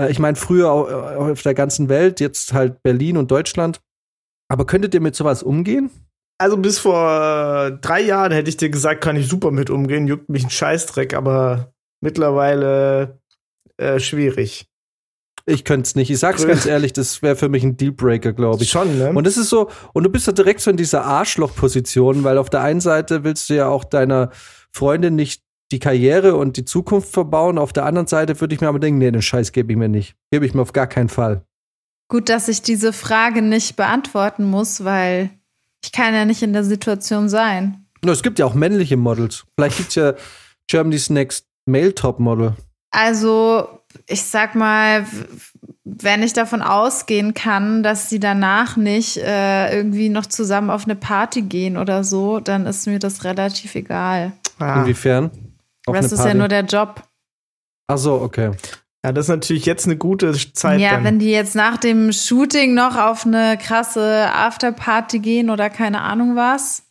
äh, 0.00 0.10
ich 0.10 0.18
meine, 0.18 0.36
früher 0.36 0.70
auf 0.70 1.42
der 1.42 1.54
ganzen 1.54 1.88
Welt, 1.88 2.20
jetzt 2.20 2.52
halt 2.52 2.82
Berlin 2.82 3.16
und 3.16 3.30
Deutschland. 3.30 3.80
Aber 4.48 4.66
könntet 4.66 4.94
ihr 4.94 5.00
mit 5.00 5.16
sowas 5.16 5.42
umgehen? 5.42 5.90
Also 6.38 6.56
bis 6.56 6.78
vor 6.78 7.70
drei 7.80 8.00
Jahren 8.00 8.32
hätte 8.32 8.48
ich 8.48 8.56
dir 8.56 8.68
gesagt, 8.68 9.02
kann 9.02 9.16
ich 9.16 9.28
super 9.28 9.50
mit 9.50 9.70
umgehen, 9.70 10.06
juckt 10.06 10.28
mich 10.28 10.44
ein 10.44 10.50
Scheißdreck, 10.50 11.14
aber 11.14 11.73
mittlerweile 12.04 13.18
äh, 13.78 13.98
schwierig. 13.98 14.68
Ich 15.46 15.64
könnte 15.64 15.86
es 15.86 15.94
nicht. 15.94 16.10
Ich 16.10 16.18
sag's 16.18 16.46
ganz 16.46 16.64
ehrlich, 16.64 16.92
das 16.92 17.20
wäre 17.20 17.36
für 17.36 17.48
mich 17.48 17.64
ein 17.64 17.76
Dealbreaker, 17.76 18.32
glaube 18.32 18.62
ich. 18.62 18.70
Schon, 18.70 18.98
ne? 18.98 19.10
Und 19.10 19.26
es 19.26 19.36
ist 19.36 19.48
so, 19.48 19.68
und 19.92 20.04
du 20.04 20.10
bist 20.10 20.26
ja 20.26 20.32
direkt 20.32 20.60
so 20.60 20.70
in 20.70 20.76
dieser 20.76 21.04
Arschloch-Position, 21.04 22.24
weil 22.24 22.38
auf 22.38 22.48
der 22.48 22.62
einen 22.62 22.80
Seite 22.80 23.24
willst 23.24 23.50
du 23.50 23.54
ja 23.54 23.68
auch 23.68 23.84
deiner 23.84 24.30
Freundin 24.70 25.16
nicht 25.16 25.42
die 25.70 25.78
Karriere 25.78 26.36
und 26.36 26.56
die 26.56 26.64
Zukunft 26.64 27.10
verbauen. 27.10 27.58
Auf 27.58 27.72
der 27.72 27.84
anderen 27.84 28.06
Seite 28.06 28.40
würde 28.40 28.54
ich 28.54 28.60
mir 28.60 28.68
aber 28.68 28.78
denken, 28.78 28.98
nee, 28.98 29.10
den 29.10 29.22
Scheiß 29.22 29.52
gebe 29.52 29.72
ich 29.72 29.78
mir 29.78 29.88
nicht. 29.88 30.14
Gebe 30.30 30.46
ich 30.46 30.54
mir 30.54 30.62
auf 30.62 30.72
gar 30.72 30.86
keinen 30.86 31.08
Fall. 31.08 31.44
Gut, 32.08 32.28
dass 32.28 32.48
ich 32.48 32.62
diese 32.62 32.92
Frage 32.92 33.42
nicht 33.42 33.76
beantworten 33.76 34.44
muss, 34.44 34.84
weil 34.84 35.30
ich 35.82 35.92
kann 35.92 36.14
ja 36.14 36.24
nicht 36.24 36.42
in 36.42 36.52
der 36.52 36.64
Situation 36.64 37.28
sein. 37.28 37.86
No, 38.02 38.12
es 38.12 38.22
gibt 38.22 38.38
ja 38.38 38.46
auch 38.46 38.54
männliche 38.54 38.96
Models. 38.96 39.44
Vielleicht 39.56 39.78
gibt's 39.78 39.94
ja 39.94 40.14
Germany's 40.68 41.10
Next 41.10 41.46
Male 41.66 41.94
Topmodel? 41.94 42.54
Also, 42.90 43.68
ich 44.06 44.22
sag 44.22 44.54
mal, 44.54 45.06
wenn 45.84 46.22
ich 46.22 46.32
davon 46.32 46.62
ausgehen 46.62 47.34
kann, 47.34 47.82
dass 47.82 48.08
sie 48.08 48.20
danach 48.20 48.76
nicht 48.76 49.16
äh, 49.16 49.76
irgendwie 49.76 50.08
noch 50.08 50.26
zusammen 50.26 50.70
auf 50.70 50.84
eine 50.84 50.96
Party 50.96 51.42
gehen 51.42 51.76
oder 51.76 52.04
so, 52.04 52.40
dann 52.40 52.66
ist 52.66 52.86
mir 52.86 52.98
das 52.98 53.24
relativ 53.24 53.74
egal. 53.74 54.32
Ah. 54.58 54.80
Inwiefern? 54.80 55.30
Auf 55.86 55.96
das 55.96 56.12
ist 56.12 56.24
ja 56.24 56.34
nur 56.34 56.48
der 56.48 56.64
Job. 56.64 57.02
Ach 57.86 57.98
so, 57.98 58.14
okay. 58.14 58.52
Ja, 59.04 59.12
das 59.12 59.26
ist 59.26 59.30
natürlich 59.30 59.66
jetzt 59.66 59.84
eine 59.84 59.98
gute 59.98 60.32
Zeit. 60.54 60.80
Ja, 60.80 60.92
dann. 60.92 61.04
wenn 61.04 61.18
die 61.18 61.30
jetzt 61.30 61.54
nach 61.54 61.76
dem 61.76 62.10
Shooting 62.10 62.72
noch 62.72 62.96
auf 62.96 63.26
eine 63.26 63.58
krasse 63.58 64.30
Afterparty 64.32 65.18
gehen 65.18 65.50
oder 65.50 65.68
keine 65.68 66.00
Ahnung 66.00 66.36
was, 66.36 66.84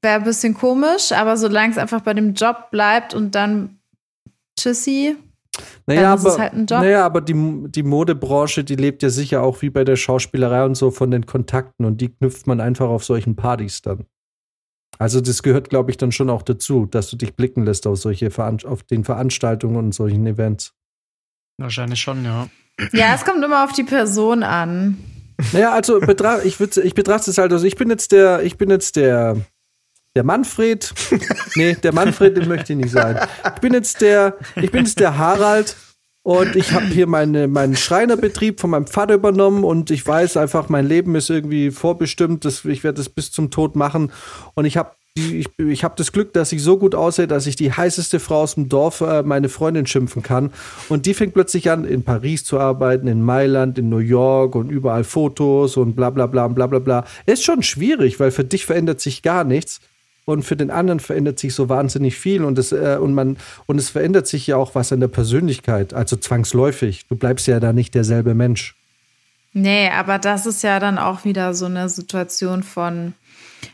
wäre 0.00 0.14
ein 0.16 0.24
bisschen 0.24 0.54
komisch, 0.54 1.10
aber 1.10 1.36
solange 1.36 1.72
es 1.72 1.78
einfach 1.78 2.02
bei 2.02 2.14
dem 2.14 2.34
Job 2.34 2.70
bleibt 2.70 3.14
und 3.14 3.34
dann 3.34 3.80
Tschüssi. 4.58 5.16
Naja, 5.86 6.12
aber, 6.12 6.38
halt 6.38 6.70
naja, 6.70 7.06
aber 7.06 7.20
die, 7.20 7.34
die 7.68 7.82
Modebranche, 7.82 8.64
die 8.64 8.76
lebt 8.76 9.02
ja 9.02 9.08
sicher 9.08 9.42
auch 9.42 9.62
wie 9.62 9.70
bei 9.70 9.84
der 9.84 9.96
Schauspielerei 9.96 10.64
und 10.64 10.74
so 10.74 10.90
von 10.90 11.10
den 11.10 11.24
Kontakten 11.24 11.86
und 11.86 12.00
die 12.00 12.10
knüpft 12.10 12.46
man 12.46 12.60
einfach 12.60 12.88
auf 12.88 13.04
solchen 13.04 13.36
Partys 13.36 13.82
dann. 13.82 14.04
Also 14.98 15.20
das 15.20 15.42
gehört, 15.42 15.70
glaube 15.70 15.90
ich, 15.90 15.96
dann 15.96 16.12
schon 16.12 16.30
auch 16.30 16.42
dazu, 16.42 16.86
dass 16.86 17.10
du 17.10 17.16
dich 17.16 17.34
blicken 17.34 17.64
lässt 17.64 17.86
auf 17.86 17.98
solche 17.98 18.30
Veran 18.30 18.58
auf 18.64 18.82
den 18.82 19.04
Veranstaltungen 19.04 19.76
und 19.76 19.92
solchen 19.92 20.26
Events. 20.26 20.74
Wahrscheinlich 21.58 22.00
schon, 22.00 22.24
ja. 22.24 22.48
Ja, 22.92 23.14
es 23.14 23.24
kommt 23.24 23.42
immer 23.42 23.64
auf 23.64 23.72
die 23.72 23.84
Person 23.84 24.42
an. 24.42 24.98
Naja, 25.52 25.72
also 25.72 26.00
betra 26.00 26.42
ich, 26.42 26.58
ich 26.60 26.94
betrachte 26.94 27.30
es 27.30 27.38
halt, 27.38 27.52
also 27.52 27.66
ich 27.66 27.76
bin 27.76 27.90
jetzt 27.90 28.12
der, 28.12 28.42
ich 28.42 28.56
bin 28.56 28.70
jetzt 28.70 28.96
der 28.96 29.36
der 30.16 30.24
Manfred, 30.24 30.94
nee, 31.56 31.74
der 31.74 31.92
Manfred, 31.92 32.38
den 32.38 32.48
möchte 32.48 32.72
ich 32.72 32.78
nicht 32.78 32.90
sein. 32.90 33.20
Ich 33.54 33.60
bin 33.60 33.74
jetzt 33.74 34.00
der, 34.00 34.36
ich 34.56 34.70
bin 34.70 34.86
jetzt 34.86 34.98
der 34.98 35.18
Harald 35.18 35.76
und 36.22 36.56
ich 36.56 36.72
habe 36.72 36.86
hier 36.86 37.06
meine, 37.06 37.48
meinen 37.48 37.76
Schreinerbetrieb 37.76 38.58
von 38.58 38.70
meinem 38.70 38.86
Vater 38.86 39.14
übernommen 39.14 39.62
und 39.62 39.90
ich 39.90 40.04
weiß 40.04 40.38
einfach, 40.38 40.70
mein 40.70 40.88
Leben 40.88 41.14
ist 41.16 41.28
irgendwie 41.28 41.70
vorbestimmt, 41.70 42.46
dass 42.46 42.64
ich 42.64 42.82
werde 42.82 43.02
es 43.02 43.10
bis 43.10 43.30
zum 43.30 43.50
Tod 43.50 43.76
machen 43.76 44.10
und 44.54 44.64
ich 44.64 44.78
habe 44.78 44.92
ich, 45.18 45.48
ich 45.58 45.84
habe 45.84 45.94
das 45.96 46.12
Glück, 46.12 46.34
dass 46.34 46.52
ich 46.52 46.62
so 46.62 46.78
gut 46.78 46.94
aussehe, 46.94 47.26
dass 47.26 47.46
ich 47.46 47.56
die 47.56 47.72
heißeste 47.72 48.20
Frau 48.20 48.42
aus 48.42 48.54
dem 48.54 48.68
Dorf 48.68 49.00
äh, 49.00 49.22
meine 49.22 49.48
Freundin 49.48 49.86
schimpfen 49.86 50.22
kann. 50.22 50.50
Und 50.90 51.06
die 51.06 51.14
fängt 51.14 51.32
plötzlich 51.32 51.70
an, 51.70 51.86
in 51.86 52.02
Paris 52.02 52.44
zu 52.44 52.60
arbeiten, 52.60 53.08
in 53.08 53.22
Mailand, 53.22 53.78
in 53.78 53.88
New 53.88 53.96
York 53.96 54.54
und 54.54 54.68
überall 54.68 55.04
Fotos 55.04 55.78
und 55.78 55.96
bla 55.96 56.10
bla 56.10 56.26
bla 56.26 56.44
und 56.44 56.54
bla 56.54 56.66
bla 56.66 56.80
bla. 56.80 57.04
Ist 57.24 57.44
schon 57.44 57.62
schwierig, 57.62 58.20
weil 58.20 58.30
für 58.30 58.44
dich 58.44 58.66
verändert 58.66 59.00
sich 59.00 59.22
gar 59.22 59.44
nichts 59.44 59.80
und 60.26 60.42
für 60.42 60.56
den 60.56 60.70
anderen 60.70 61.00
verändert 61.00 61.38
sich 61.38 61.54
so 61.54 61.70
wahnsinnig 61.70 62.18
viel 62.18 62.44
und 62.44 62.58
es 62.58 62.72
äh, 62.72 62.98
und 63.00 63.14
man 63.14 63.38
und 63.64 63.78
es 63.78 63.88
verändert 63.88 64.26
sich 64.26 64.46
ja 64.46 64.56
auch 64.56 64.74
was 64.74 64.92
an 64.92 65.00
der 65.00 65.08
Persönlichkeit, 65.08 65.94
also 65.94 66.16
zwangsläufig. 66.16 67.06
Du 67.08 67.16
bleibst 67.16 67.46
ja 67.46 67.60
da 67.60 67.72
nicht 67.72 67.94
derselbe 67.94 68.34
Mensch. 68.34 68.74
Nee, 69.52 69.88
aber 69.88 70.18
das 70.18 70.44
ist 70.44 70.62
ja 70.62 70.80
dann 70.80 70.98
auch 70.98 71.24
wieder 71.24 71.54
so 71.54 71.64
eine 71.64 71.88
Situation 71.88 72.62
von 72.62 73.14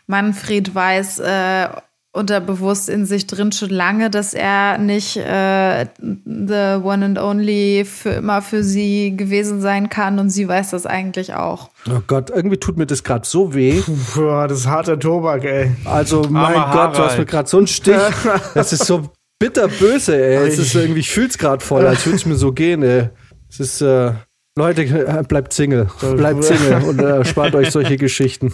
Manfred 0.07 0.75
weiß, 0.75 1.19
äh, 1.21 1.69
unterbewusst 2.12 2.90
in 2.90 3.07
sich 3.07 3.27
drin 3.27 3.53
schon 3.53 3.70
lange, 3.70 4.11
dass 4.11 4.35
er 4.35 4.77
nicht 4.77 5.16
äh, 5.16 5.87
the 5.98 6.79
one 6.83 7.05
and 7.05 7.18
only 7.18 7.87
für 7.87 8.11
immer 8.11 8.42
für 8.42 8.62
sie 8.62 9.16
gewesen 9.16 9.62
sein 9.62 9.88
kann 9.88 10.18
und 10.18 10.29
sie 10.29 10.46
weiß 10.46 10.70
das 10.70 10.85
eigentlich 10.85 11.33
auch. 11.33 11.70
Oh 11.88 12.03
Gott, 12.07 12.29
irgendwie 12.29 12.59
tut 12.59 12.77
mir 12.77 12.87
das 12.87 13.03
gerade 13.03 13.27
so 13.27 13.55
weh. 13.55 13.83
Boah, 14.14 14.46
das 14.46 14.61
ist 14.61 14.66
harter 14.66 14.98
Tobak, 14.98 15.44
ey. 15.44 15.72
Also, 15.87 16.22
mein 16.29 16.55
Armer 16.55 16.88
Gott, 16.88 16.98
du 16.98 17.03
hast 17.03 17.18
mir 17.18 17.25
gerade 17.25 17.48
so 17.48 17.59
einen 17.59 17.66
Stich. 17.66 17.96
Das 18.55 18.72
ist 18.72 18.85
so 18.85 19.11
bitterböse, 19.38 20.14
ey. 20.14 20.46
Es 20.46 20.59
ist 20.59 20.75
irgendwie, 20.75 21.01
ich 21.01 21.11
fühl's 21.11 21.38
gerade 21.38 21.64
voll, 21.64 21.87
als 21.87 22.05
würde 22.05 22.16
es 22.16 22.27
mir 22.27 22.37
so 22.37 22.53
gehen, 22.53 22.83
ey. 22.83 23.09
Es 23.48 23.59
ist, 23.59 23.81
äh, 23.81 24.12
Leute, 24.57 25.25
bleibt 25.29 25.55
Single. 25.55 25.88
Bleibt 26.16 26.44
Single 26.44 26.83
und 26.83 27.01
äh, 27.01 27.25
spart 27.25 27.55
euch 27.55 27.70
solche 27.70 27.96
Geschichten. 27.98 28.53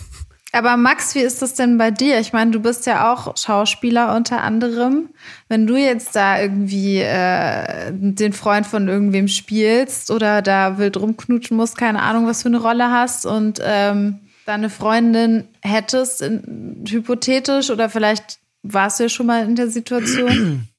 Aber 0.52 0.78
Max, 0.78 1.14
wie 1.14 1.20
ist 1.20 1.42
das 1.42 1.54
denn 1.54 1.76
bei 1.76 1.90
dir? 1.90 2.18
Ich 2.20 2.32
meine, 2.32 2.50
du 2.50 2.60
bist 2.60 2.86
ja 2.86 3.12
auch 3.12 3.36
Schauspieler 3.36 4.16
unter 4.16 4.42
anderem. 4.42 5.10
Wenn 5.48 5.66
du 5.66 5.76
jetzt 5.76 6.16
da 6.16 6.40
irgendwie 6.40 7.00
äh, 7.00 7.92
den 7.92 8.32
Freund 8.32 8.66
von 8.66 8.88
irgendwem 8.88 9.28
spielst 9.28 10.10
oder 10.10 10.40
da 10.40 10.78
wild 10.78 10.96
rumknutschen 10.96 11.56
musst, 11.56 11.76
keine 11.76 12.00
Ahnung, 12.00 12.26
was 12.26 12.42
für 12.42 12.48
eine 12.48 12.62
Rolle 12.62 12.90
hast 12.90 13.26
und 13.26 13.60
ähm, 13.62 14.20
deine 14.46 14.70
Freundin 14.70 15.48
hättest, 15.62 16.22
in, 16.22 16.82
hypothetisch 16.88 17.68
oder 17.70 17.90
vielleicht 17.90 18.38
warst 18.62 18.98
du 18.98 19.04
ja 19.04 19.08
schon 19.10 19.26
mal 19.26 19.44
in 19.44 19.56
der 19.56 19.68
Situation. 19.68 20.68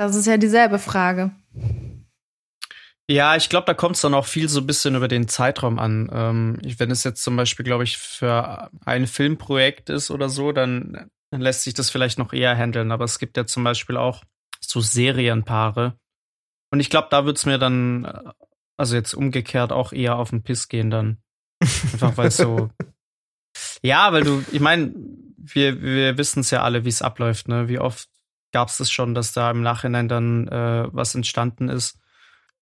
Das 0.00 0.14
ist 0.14 0.28
ja 0.28 0.36
dieselbe 0.36 0.78
Frage. 0.78 1.32
Ja, 3.10 3.36
ich 3.36 3.48
glaube, 3.48 3.64
da 3.64 3.72
kommt 3.72 3.96
es 3.96 4.02
dann 4.02 4.12
auch 4.12 4.26
viel 4.26 4.50
so 4.50 4.60
ein 4.60 4.66
bisschen 4.66 4.94
über 4.94 5.08
den 5.08 5.28
Zeitraum 5.28 5.78
an. 5.78 6.10
Ähm, 6.12 6.58
wenn 6.76 6.90
es 6.90 7.04
jetzt 7.04 7.22
zum 7.22 7.36
Beispiel, 7.36 7.64
glaube 7.64 7.84
ich, 7.84 7.96
für 7.96 8.70
ein 8.84 9.06
Filmprojekt 9.06 9.88
ist 9.88 10.10
oder 10.10 10.28
so, 10.28 10.52
dann, 10.52 11.08
dann 11.30 11.40
lässt 11.40 11.62
sich 11.62 11.72
das 11.72 11.88
vielleicht 11.88 12.18
noch 12.18 12.34
eher 12.34 12.54
handeln. 12.54 12.92
Aber 12.92 13.04
es 13.04 13.18
gibt 13.18 13.38
ja 13.38 13.46
zum 13.46 13.64
Beispiel 13.64 13.96
auch 13.96 14.24
so 14.60 14.80
Serienpaare. 14.80 15.98
Und 16.70 16.80
ich 16.80 16.90
glaube, 16.90 17.08
da 17.10 17.24
wird's 17.24 17.46
mir 17.46 17.58
dann, 17.58 18.04
äh, 18.04 18.24
also 18.76 18.94
jetzt 18.94 19.14
umgekehrt, 19.14 19.72
auch 19.72 19.94
eher 19.94 20.16
auf 20.16 20.28
den 20.28 20.42
Piss 20.42 20.68
gehen 20.68 20.90
dann. 20.90 21.16
Einfach 21.62 22.18
weil 22.18 22.30
so. 22.30 22.68
ja, 23.82 24.12
weil 24.12 24.24
du, 24.24 24.44
ich 24.52 24.60
meine, 24.60 24.92
wir, 25.38 25.80
wir 25.80 26.18
wissen 26.18 26.40
es 26.40 26.50
ja 26.50 26.62
alle, 26.62 26.84
wie 26.84 26.90
es 26.90 27.00
abläuft, 27.00 27.48
ne? 27.48 27.68
Wie 27.68 27.78
oft 27.78 28.10
gab 28.52 28.68
es 28.68 28.76
das 28.76 28.90
schon, 28.90 29.14
dass 29.14 29.32
da 29.32 29.50
im 29.50 29.62
Nachhinein 29.62 30.08
dann 30.08 30.46
äh, 30.48 30.88
was 30.92 31.14
entstanden 31.14 31.70
ist 31.70 31.98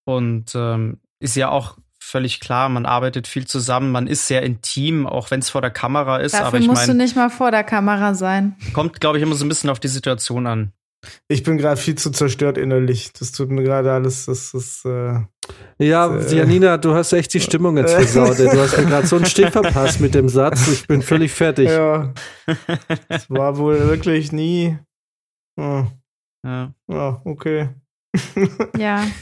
und 0.06 0.54
ähm, 0.54 1.00
ist 1.20 1.36
ja 1.36 1.50
auch 1.50 1.76
völlig 1.98 2.40
klar, 2.40 2.68
man 2.68 2.86
arbeitet 2.86 3.26
viel 3.26 3.46
zusammen, 3.46 3.90
man 3.90 4.06
ist 4.06 4.26
sehr 4.26 4.42
intim, 4.42 5.06
auch 5.06 5.30
wenn 5.30 5.40
es 5.40 5.50
vor 5.50 5.60
der 5.60 5.70
Kamera 5.70 6.18
ist. 6.18 6.34
Dafür 6.34 6.46
aber 6.46 6.58
ich 6.58 6.66
musst 6.68 6.86
mein, 6.86 6.96
du 6.96 7.02
nicht 7.02 7.16
mal 7.16 7.30
vor 7.30 7.50
der 7.50 7.64
Kamera 7.64 8.14
sein. 8.14 8.54
Kommt, 8.72 9.00
glaube 9.00 9.18
ich, 9.18 9.22
immer 9.22 9.34
so 9.34 9.44
ein 9.44 9.48
bisschen 9.48 9.70
auf 9.70 9.80
die 9.80 9.88
Situation 9.88 10.46
an. 10.46 10.72
Ich 11.28 11.42
bin 11.42 11.58
gerade 11.58 11.80
viel 11.80 11.96
zu 11.96 12.10
zerstört 12.10 12.58
innerlich. 12.58 13.12
Das 13.12 13.32
tut 13.32 13.50
mir 13.50 13.62
gerade 13.62 13.92
alles. 13.92 14.26
Das 14.26 14.54
ist. 14.54 14.84
Äh, 14.84 15.20
ja, 15.78 16.16
äh, 16.16 16.34
Janina, 16.34 16.78
du 16.78 16.94
hast 16.94 17.12
echt 17.12 17.32
die 17.34 17.40
Stimmung 17.40 17.76
jetzt 17.76 17.94
versaut. 17.94 18.38
du 18.38 18.60
hast 18.60 18.76
mir 18.76 18.86
gerade 18.86 19.06
so 19.06 19.16
einen 19.16 19.26
Stich 19.26 19.50
verpasst 19.50 20.00
mit 20.00 20.14
dem 20.14 20.28
Satz. 20.28 20.68
Ich 20.68 20.86
bin 20.86 21.02
völlig 21.02 21.32
fertig. 21.32 21.68
Ja. 21.68 22.12
Das 23.08 23.30
war 23.30 23.56
wohl 23.58 23.78
wirklich 23.86 24.32
nie. 24.32 24.78
Oh. 25.56 25.84
Ja. 26.44 26.72
Ja, 26.88 27.20
okay. 27.24 27.68
Ja. 28.76 29.04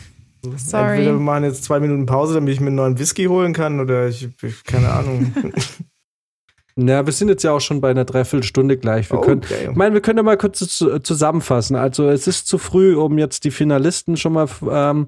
Sorry. 0.57 0.91
Entweder 0.99 1.13
wir 1.15 1.21
machen 1.21 1.45
jetzt 1.45 1.65
zwei 1.65 1.81
Minuten 1.81 2.07
Pause, 2.07 2.35
damit 2.35 2.53
ich 2.55 2.61
mir 2.61 2.69
einen 2.69 2.77
neuen 2.77 2.99
Whisky 2.99 3.25
holen 3.27 3.53
kann, 3.53 3.81
oder 3.81 4.09
ich, 4.09 4.29
ich 4.43 4.65
keine 4.65 4.91
Ahnung. 4.91 5.33
Na, 6.77 7.07
wir 7.07 7.13
sind 7.13 7.29
jetzt 7.29 7.45
ja 7.45 7.53
auch 7.53 7.61
schon 7.61 7.81
bei 7.81 7.91
einer 7.91 8.05
Dreiviertelstunde 8.05 8.77
gleich. 8.77 9.09
Wir 9.11 9.19
Oh, 9.19 9.23
können, 9.23 9.43
damn. 9.49 9.71
ich 9.71 9.77
meine, 9.77 9.95
wir 9.95 10.01
können 10.03 10.17
ja 10.17 10.23
mal 10.25 10.37
kurz 10.37 10.59
zu, 10.59 10.99
zusammenfassen. 10.99 11.77
Also 11.77 12.09
es 12.09 12.27
ist 12.27 12.49
zu 12.49 12.59
früh, 12.59 12.97
um 12.97 13.17
jetzt 13.17 13.45
die 13.45 13.53
Finalisten 13.53 14.17
schon 14.17 14.33
mal 14.33 14.49
ähm, 14.69 15.07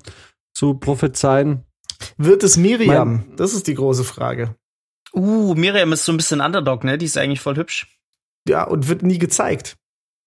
zu 0.54 0.74
prophezeien. 0.74 1.64
Wird 2.18 2.44
es 2.44 2.56
Miriam? 2.56 3.24
Mein- 3.26 3.36
das 3.36 3.52
ist 3.52 3.66
die 3.66 3.74
große 3.74 4.04
Frage. 4.04 4.54
Uh, 5.12 5.54
Miriam 5.54 5.92
ist 5.92 6.04
so 6.04 6.12
ein 6.12 6.18
bisschen 6.18 6.40
Underdog, 6.40 6.84
ne? 6.84 6.98
Die 6.98 7.06
ist 7.06 7.18
eigentlich 7.18 7.40
voll 7.40 7.56
hübsch. 7.56 7.98
Ja, 8.48 8.62
und 8.64 8.86
wird 8.88 9.02
nie 9.02 9.18
gezeigt, 9.18 9.76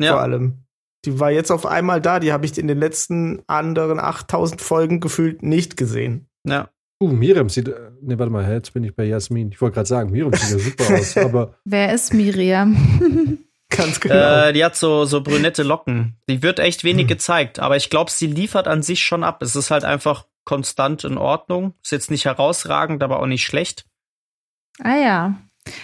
vor 0.02 0.08
Ja. 0.08 0.18
allem. 0.18 0.66
Die 1.06 1.20
war 1.20 1.32
jetzt 1.32 1.52
auf 1.52 1.66
einmal 1.66 2.02
da, 2.02 2.20
die 2.20 2.34
habe 2.34 2.46
ich 2.46 2.58
in 2.58 2.68
den 2.68 2.80
letzten 2.80 3.42
anderen 3.48 4.00
8000 4.00 4.62
Folgen 4.62 5.00
gefühlt 5.00 5.44
nicht 5.44 5.78
gesehen. 5.78 6.28
Ja. 6.46 6.70
Uh, 7.02 7.08
Miriam 7.08 7.50
sieht. 7.50 7.70
äh, 7.70 7.92
Ne, 8.02 8.18
warte 8.18 8.32
mal, 8.32 8.50
jetzt 8.50 8.74
bin 8.74 8.84
ich 8.84 8.96
bei 8.96 9.06
Jasmin. 9.06 9.52
Ich 9.52 9.62
wollte 9.62 9.76
gerade 9.76 9.88
sagen, 9.88 10.12
Miriam 10.12 10.34
sieht 10.34 10.52
ja 10.52 10.60
super 10.60 10.98
aus, 11.00 11.18
aber 11.26 11.56
Wer 11.66 11.94
ist 11.94 12.14
Miriam? 12.14 13.40
Ganz 13.70 14.00
genau. 14.00 14.48
Äh, 14.48 14.54
die 14.54 14.64
hat 14.66 14.76
so, 14.76 15.06
so 15.06 15.22
brünette 15.22 15.64
Locken. 15.64 16.18
Die 16.28 16.42
wird 16.42 16.60
echt 16.60 16.84
wenig 16.84 17.08
gezeigt, 17.08 17.60
aber 17.60 17.78
ich 17.78 17.90
glaube, 17.90 18.10
sie 18.10 18.28
liefert 18.28 18.68
an 18.68 18.82
sich 18.82 19.04
schon 19.04 19.24
ab. 19.24 19.42
Es 19.42 19.56
ist 19.56 19.70
halt 19.70 19.84
einfach 19.86 20.26
konstant 20.44 21.04
in 21.04 21.18
Ordnung. 21.18 21.74
Ist 21.84 21.92
jetzt 21.92 22.10
nicht 22.10 22.26
herausragend, 22.26 23.04
aber 23.04 23.20
auch 23.20 23.28
nicht 23.28 23.44
schlecht. 23.44 23.86
ah 24.82 24.98
ja. 24.98 25.36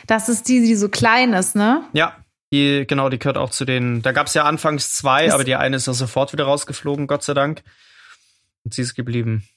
Das 0.08 0.30
ist 0.30 0.48
die, 0.48 0.62
die 0.62 0.76
so 0.76 0.90
klein 0.90 1.34
ist, 1.34 1.56
ne? 1.56 1.84
Ja, 1.94 2.16
die, 2.54 2.86
genau, 2.88 3.10
die 3.10 3.20
gehört 3.20 3.38
auch 3.38 3.50
zu 3.50 3.66
den. 3.66 4.02
Da 4.02 4.12
gab 4.12 4.28
es 4.28 4.34
ja 4.34 4.44
anfangs 4.44 4.94
zwei, 4.96 5.26
Ist- 5.26 5.34
aber 5.34 5.44
die 5.44 5.56
eine 5.56 5.76
ist 5.78 5.88
ja 5.88 5.94
sofort 5.94 6.32
wieder 6.34 6.46
rausgeflogen, 6.46 7.08
Gott 7.08 7.24
sei 7.24 7.34
Dank. 7.34 7.64
Und 8.64 8.74
sie 8.74 8.82
ist 8.82 8.96
geblieben. 8.96 9.48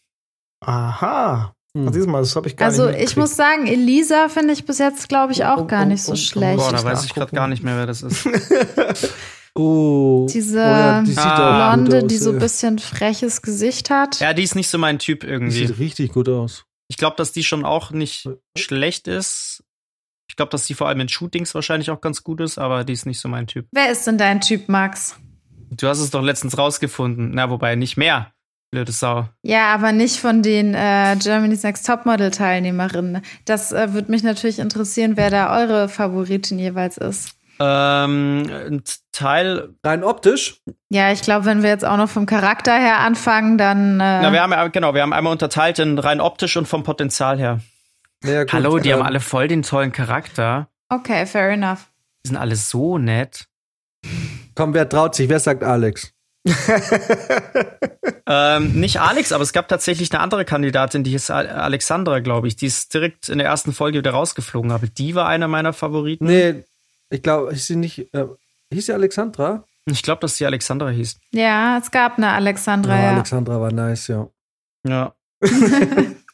Aha. 0.60 1.54
Hm. 1.76 1.92
Siehst 1.92 2.06
du 2.06 2.10
mal, 2.10 2.20
das 2.20 2.34
habe 2.34 2.48
ich 2.48 2.56
gar 2.56 2.66
Also 2.66 2.86
nicht 2.86 3.00
ich 3.02 3.16
muss 3.16 3.36
sagen, 3.36 3.66
Elisa 3.66 4.28
finde 4.28 4.54
ich 4.54 4.64
bis 4.64 4.78
jetzt, 4.78 5.08
glaube 5.08 5.32
ich, 5.32 5.44
auch 5.44 5.58
Oh, 5.58 5.66
gar 5.66 5.84
oh, 5.84 5.88
nicht 5.88 6.02
so 6.02 6.12
oh, 6.12 6.14
oh, 6.14 6.16
schlecht. 6.16 6.56
Boah, 6.58 6.72
Echt 6.72 6.84
da 6.84 6.84
weiß 6.84 7.04
ich 7.04 7.14
gerade 7.14 7.34
gar 7.34 7.46
nicht 7.46 7.62
mehr, 7.62 7.76
wer 7.76 7.86
das 7.86 8.02
ist. 8.02 8.26
Oh. 9.54 10.26
Diese 10.30 10.58
oh 10.58 10.62
ja, 10.62 11.02
die 11.02 11.16
Ah. 11.16 11.74
Blonde, 11.74 11.98
aus, 12.02 12.06
die 12.06 12.16
so 12.16 12.30
ein 12.30 12.38
bisschen 12.38 12.78
freches 12.78 13.42
Gesicht 13.42 13.90
hat. 13.90 14.20
ja, 14.20 14.32
die 14.32 14.44
ist 14.44 14.54
nicht 14.54 14.68
so 14.68 14.78
mein 14.78 15.00
Typ 15.00 15.20
Die 15.22 15.26
irgendwie. 15.26 15.66
sieht 15.66 15.78
richtig 15.80 16.12
gut 16.12 16.28
aus. 16.28 16.64
Ich 16.86 16.96
glaube, 16.96 17.16
dass 17.16 17.32
die 17.32 17.42
schon 17.42 17.64
auch 17.64 17.90
nicht 17.90 18.28
schlecht 18.56 19.08
ist. 19.08 19.64
Ich 20.38 20.40
glaube, 20.40 20.50
dass 20.50 20.66
die 20.66 20.74
vor 20.74 20.86
allem 20.86 21.00
in 21.00 21.08
Shootings 21.08 21.52
wahrscheinlich 21.56 21.90
auch 21.90 22.00
ganz 22.00 22.22
gut 22.22 22.40
ist, 22.40 22.58
aber 22.58 22.84
die 22.84 22.92
ist 22.92 23.06
nicht 23.06 23.18
so 23.18 23.28
mein 23.28 23.48
Typ. 23.48 23.66
Wer 23.72 23.90
ist 23.90 24.06
denn 24.06 24.18
dein 24.18 24.40
Typ, 24.40 24.68
Max? 24.68 25.16
Du 25.72 25.88
hast 25.88 25.98
es 25.98 26.10
doch 26.10 26.22
letztens 26.22 26.56
rausgefunden. 26.56 27.32
Na, 27.34 27.50
wobei 27.50 27.74
nicht 27.74 27.96
mehr. 27.96 28.30
Blöde 28.70 28.92
Sau. 28.92 29.28
Ja, 29.42 29.74
aber 29.74 29.90
nicht 29.90 30.20
von 30.20 30.42
den 30.42 30.74
äh, 30.74 31.16
Germany's 31.20 31.64
Next 31.64 31.84
Topmodel 31.84 32.30
Teilnehmerinnen. 32.30 33.22
Das 33.46 33.72
äh, 33.72 33.92
würde 33.94 34.12
mich 34.12 34.22
natürlich 34.22 34.60
interessieren, 34.60 35.16
wer 35.16 35.30
da 35.30 35.58
eure 35.58 35.88
Favoritin 35.88 36.60
jeweils 36.60 36.98
ist. 36.98 37.34
Ähm, 37.58 38.44
ein 38.48 38.84
Teil. 39.10 39.70
Rein 39.82 40.04
optisch? 40.04 40.60
Ja, 40.88 41.10
ich 41.10 41.22
glaube, 41.22 41.46
wenn 41.46 41.64
wir 41.64 41.70
jetzt 41.70 41.84
auch 41.84 41.96
noch 41.96 42.08
vom 42.08 42.26
Charakter 42.26 42.78
her 42.78 43.00
anfangen, 43.00 43.58
dann. 43.58 43.94
Äh, 43.94 44.22
Na, 44.22 44.32
wir 44.32 44.40
haben 44.40 44.52
ja, 44.52 44.68
genau, 44.68 44.94
wir 44.94 45.02
haben 45.02 45.12
einmal 45.12 45.32
unterteilt 45.32 45.80
in 45.80 45.98
rein 45.98 46.20
optisch 46.20 46.56
und 46.56 46.68
vom 46.68 46.84
Potenzial 46.84 47.40
her. 47.40 47.58
Ja, 48.24 48.42
gut, 48.42 48.52
Hallo, 48.52 48.78
die 48.78 48.90
ähm, 48.90 48.98
haben 48.98 49.06
alle 49.06 49.20
voll 49.20 49.48
den 49.48 49.62
tollen 49.62 49.92
Charakter. 49.92 50.68
okay, 50.88 51.24
fair 51.26 51.50
enough. 51.50 51.88
Die 52.24 52.28
sind 52.28 52.36
alle 52.36 52.56
so 52.56 52.98
nett. 52.98 53.46
Komm, 54.54 54.74
wer 54.74 54.88
traut 54.88 55.14
sich? 55.14 55.28
Wer 55.28 55.40
sagt 55.40 55.62
Alex? 55.62 56.12
Ähm, 58.30 58.78
nicht 58.78 59.00
Alex, 59.00 59.32
aber 59.32 59.42
es 59.42 59.54
gab 59.54 59.68
tatsächlich 59.68 60.12
eine 60.12 60.20
andere 60.20 60.44
Kandidatin, 60.44 61.02
die 61.02 61.14
ist 61.14 61.30
Al- 61.30 61.48
Alexandra, 61.48 62.18
glaube 62.20 62.46
ich. 62.46 62.56
Die 62.56 62.66
ist 62.66 62.92
direkt 62.92 63.30
in 63.30 63.38
der 63.38 63.46
ersten 63.46 63.72
Folge 63.72 63.98
wieder 64.00 64.10
rausgeflogen. 64.10 64.70
Aber 64.70 64.86
die 64.86 65.14
war 65.14 65.26
einer 65.28 65.48
meiner 65.48 65.72
Favoriten. 65.72 66.26
Nee, 66.26 66.62
ich 67.08 67.22
glaube, 67.22 67.52
hieß 67.52 67.66
sie 67.68 67.76
nicht. 67.76 68.12
Äh, 68.12 68.26
hieß 68.70 68.84
sie 68.84 68.92
Alexandra? 68.92 69.64
Ich 69.86 70.02
glaube, 70.02 70.20
dass 70.20 70.36
die 70.36 70.44
Alexandra 70.44 70.90
hieß. 70.90 71.18
Ja, 71.32 71.78
es 71.78 71.90
gab 71.90 72.18
eine 72.18 72.28
Alexandra, 72.32 72.96
Ja, 72.96 73.02
ja. 73.02 73.12
Alexandra 73.14 73.60
war 73.62 73.72
nice, 73.72 74.08
ja. 74.08 74.28
Ja. 74.86 75.14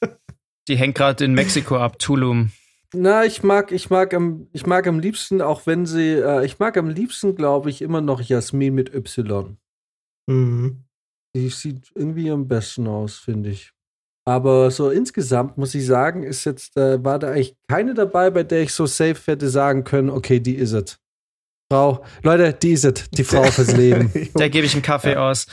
die 0.68 0.76
hängt 0.76 0.96
gerade 0.96 1.24
in 1.24 1.34
Mexiko 1.34 1.76
ab, 1.76 1.98
Tulum. 1.98 2.50
Na, 2.94 3.24
ich 3.24 3.42
mag, 3.42 3.72
ich 3.72 3.90
mag 3.90 4.14
am, 4.14 4.46
ich 4.52 4.66
mag 4.66 4.86
am 4.86 5.00
liebsten, 5.00 5.42
auch 5.42 5.66
wenn 5.66 5.84
sie, 5.84 6.12
äh, 6.12 6.44
ich 6.44 6.58
mag 6.58 6.76
am 6.76 6.88
liebsten, 6.88 7.34
glaube 7.34 7.68
ich, 7.70 7.82
immer 7.82 8.00
noch 8.00 8.20
Jasmin 8.20 8.74
mit 8.74 8.94
Y. 8.94 9.56
Mhm. 10.26 10.84
Die 11.34 11.48
sieht 11.48 11.90
irgendwie 11.96 12.30
am 12.30 12.46
besten 12.46 12.86
aus, 12.86 13.18
finde 13.18 13.50
ich. 13.50 13.72
Aber 14.26 14.70
so 14.70 14.90
insgesamt 14.90 15.58
muss 15.58 15.74
ich 15.74 15.84
sagen, 15.84 16.22
ist 16.22 16.44
jetzt, 16.44 16.76
äh, 16.76 17.02
war 17.04 17.18
da 17.18 17.30
eigentlich 17.32 17.56
keine 17.68 17.94
dabei, 17.94 18.30
bei 18.30 18.42
der 18.44 18.62
ich 18.62 18.72
so 18.72 18.86
safe 18.86 19.20
hätte 19.26 19.48
sagen 19.50 19.84
können, 19.84 20.08
okay, 20.08 20.38
die 20.40 20.54
is 20.54 20.72
it. 20.72 20.98
Frau, 21.70 22.04
Leute, 22.22 22.52
die 22.54 22.72
is 22.72 22.84
it, 22.84 23.18
die 23.18 23.24
Frau 23.24 23.42
fürs 23.42 23.72
Leben. 23.76 24.12
Der 24.38 24.48
gebe 24.50 24.66
ich 24.66 24.74
einen 24.74 24.82
Kaffee 24.82 25.16
aus. 25.16 25.46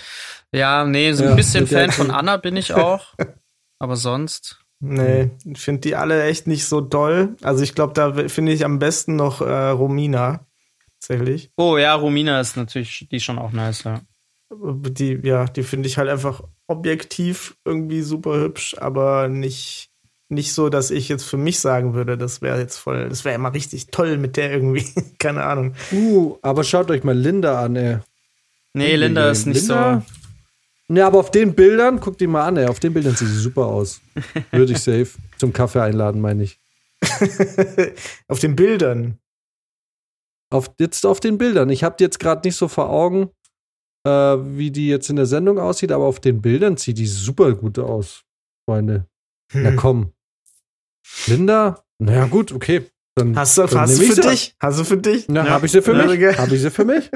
Ja, 0.54 0.86
nee, 0.86 1.12
so 1.14 1.24
ein 1.24 1.30
Ja, 1.30 1.36
bisschen 1.36 1.66
Fan 1.66 1.92
von 1.92 2.12
Anna 2.12 2.38
bin 2.38 2.56
ich 2.56 2.74
auch. 2.74 3.14
Aber 3.80 3.96
sonst. 3.96 4.61
Nee, 4.82 5.30
ich 5.46 5.60
finde 5.60 5.82
die 5.82 5.96
alle 5.96 6.24
echt 6.24 6.48
nicht 6.48 6.66
so 6.66 6.82
doll. 6.82 7.36
Also 7.44 7.64
ich 7.64 7.76
glaube, 7.76 7.94
da 7.94 8.28
finde 8.28 8.52
ich 8.52 8.66
am 8.66 8.80
besten 8.80 9.16
noch 9.16 9.42
äh, 9.42 9.70
Romina. 9.70 10.46
Tatsächlich. 11.00 11.52
Oh 11.56 11.78
ja, 11.78 11.94
Romina 11.94 12.40
ist 12.40 12.58
natürlich, 12.58 13.08
die 13.10 13.16
ist 13.16 13.24
schon 13.24 13.40
auch 13.40 13.52
nice, 13.52 13.84
ja. 13.84 14.02
Die, 14.52 15.20
ja, 15.24 15.46
die 15.46 15.64
finde 15.64 15.88
ich 15.88 15.98
halt 15.98 16.10
einfach 16.10 16.44
objektiv 16.68 17.56
irgendwie 17.64 18.02
super 18.02 18.40
hübsch, 18.40 18.76
aber 18.80 19.28
nicht, 19.30 19.92
nicht 20.30 20.54
so, 20.54 20.70
dass 20.70 20.92
ich 20.92 21.10
jetzt 21.10 21.24
für 21.24 21.38
mich 21.38 21.60
sagen 21.60 21.94
würde, 21.94 22.18
das 22.18 22.42
wäre 22.42 22.60
jetzt 22.60 22.78
voll, 22.78 23.08
das 23.08 23.24
wäre 23.24 23.36
immer 23.36 23.54
richtig 23.54 23.88
toll 23.88 24.18
mit 24.18 24.36
der 24.36 24.52
irgendwie. 24.52 24.86
Keine 25.20 25.44
Ahnung. 25.44 25.74
Uh, 25.92 26.38
aber 26.42 26.64
schaut 26.64 26.90
euch 26.90 27.04
mal 27.04 27.18
Linda 27.18 27.64
an, 27.64 27.76
ey. 27.76 27.98
Nee, 28.74 28.96
Linda 28.96 29.30
ist 29.30 29.46
nicht 29.46 29.62
Linda? 29.62 30.04
Ja, 30.94 31.08
aber 31.08 31.20
auf 31.20 31.32
den 31.32 31.54
Bildern, 31.56 32.00
guck 32.00 32.18
die 32.18 32.28
mal 32.28 32.46
an, 32.48 32.58
ey. 32.58 32.66
Auf 32.68 32.80
den 32.80 32.94
Bildern 32.94 33.16
sieht 33.16 33.28
sie 33.30 33.40
super 33.40 33.66
aus. 33.68 34.02
Würde 34.52 34.74
ich 34.74 34.80
safe 34.80 35.08
zum 35.38 35.54
Kaffee 35.54 35.82
einladen, 35.82 36.20
meine 36.22 36.44
ich. 36.44 36.60
Auf 38.28 38.40
den 38.40 38.56
Bildern. 38.56 39.18
Auf, 40.52 40.70
jetzt 40.80 41.06
auf 41.06 41.20
den 41.22 41.38
Bildern. 41.38 41.70
Ich 41.70 41.84
habe 41.84 41.96
die 41.98 42.04
jetzt 42.04 42.20
gerade 42.20 42.46
nicht 42.48 42.58
so 42.58 42.68
vor 42.68 42.90
Augen, 42.90 43.30
äh, 44.06 44.10
wie 44.12 44.70
die 44.70 44.88
jetzt 44.90 45.10
in 45.10 45.16
der 45.16 45.26
Sendung 45.26 45.58
aussieht, 45.60 45.92
aber 45.94 46.06
auf 46.06 46.20
den 46.20 46.42
Bildern 46.42 46.76
sieht 46.78 46.98
die 46.98 47.08
super 47.08 47.54
gut 47.56 47.80
aus, 47.80 48.24
Freunde. 48.70 49.08
Na 49.54 49.70
Hm. 49.70 49.76
komm. 49.78 50.12
Linda? 51.28 51.84
Naja, 52.00 52.26
gut, 52.26 52.52
okay. 52.52 52.84
Dann, 53.16 53.36
Hast 53.36 53.58
du, 53.58 53.66
dann 53.66 53.80
hast 53.82 53.98
du 54.00 54.04
für 54.06 54.14
sie. 54.16 54.22
dich? 54.22 54.56
Hast 54.60 54.80
du 54.80 54.84
für 54.84 54.98
dich? 54.98 55.28
Na, 55.30 55.46
Ja. 55.46 55.52
habe 55.52 55.66
ich 55.66 55.72
sie 55.72 55.82
für 55.82 55.94
mich? 55.94 56.38
Habe 56.38 56.56
ich 56.56 56.62
sie 56.62 56.72
für 56.72 56.86
mich? 56.86 57.10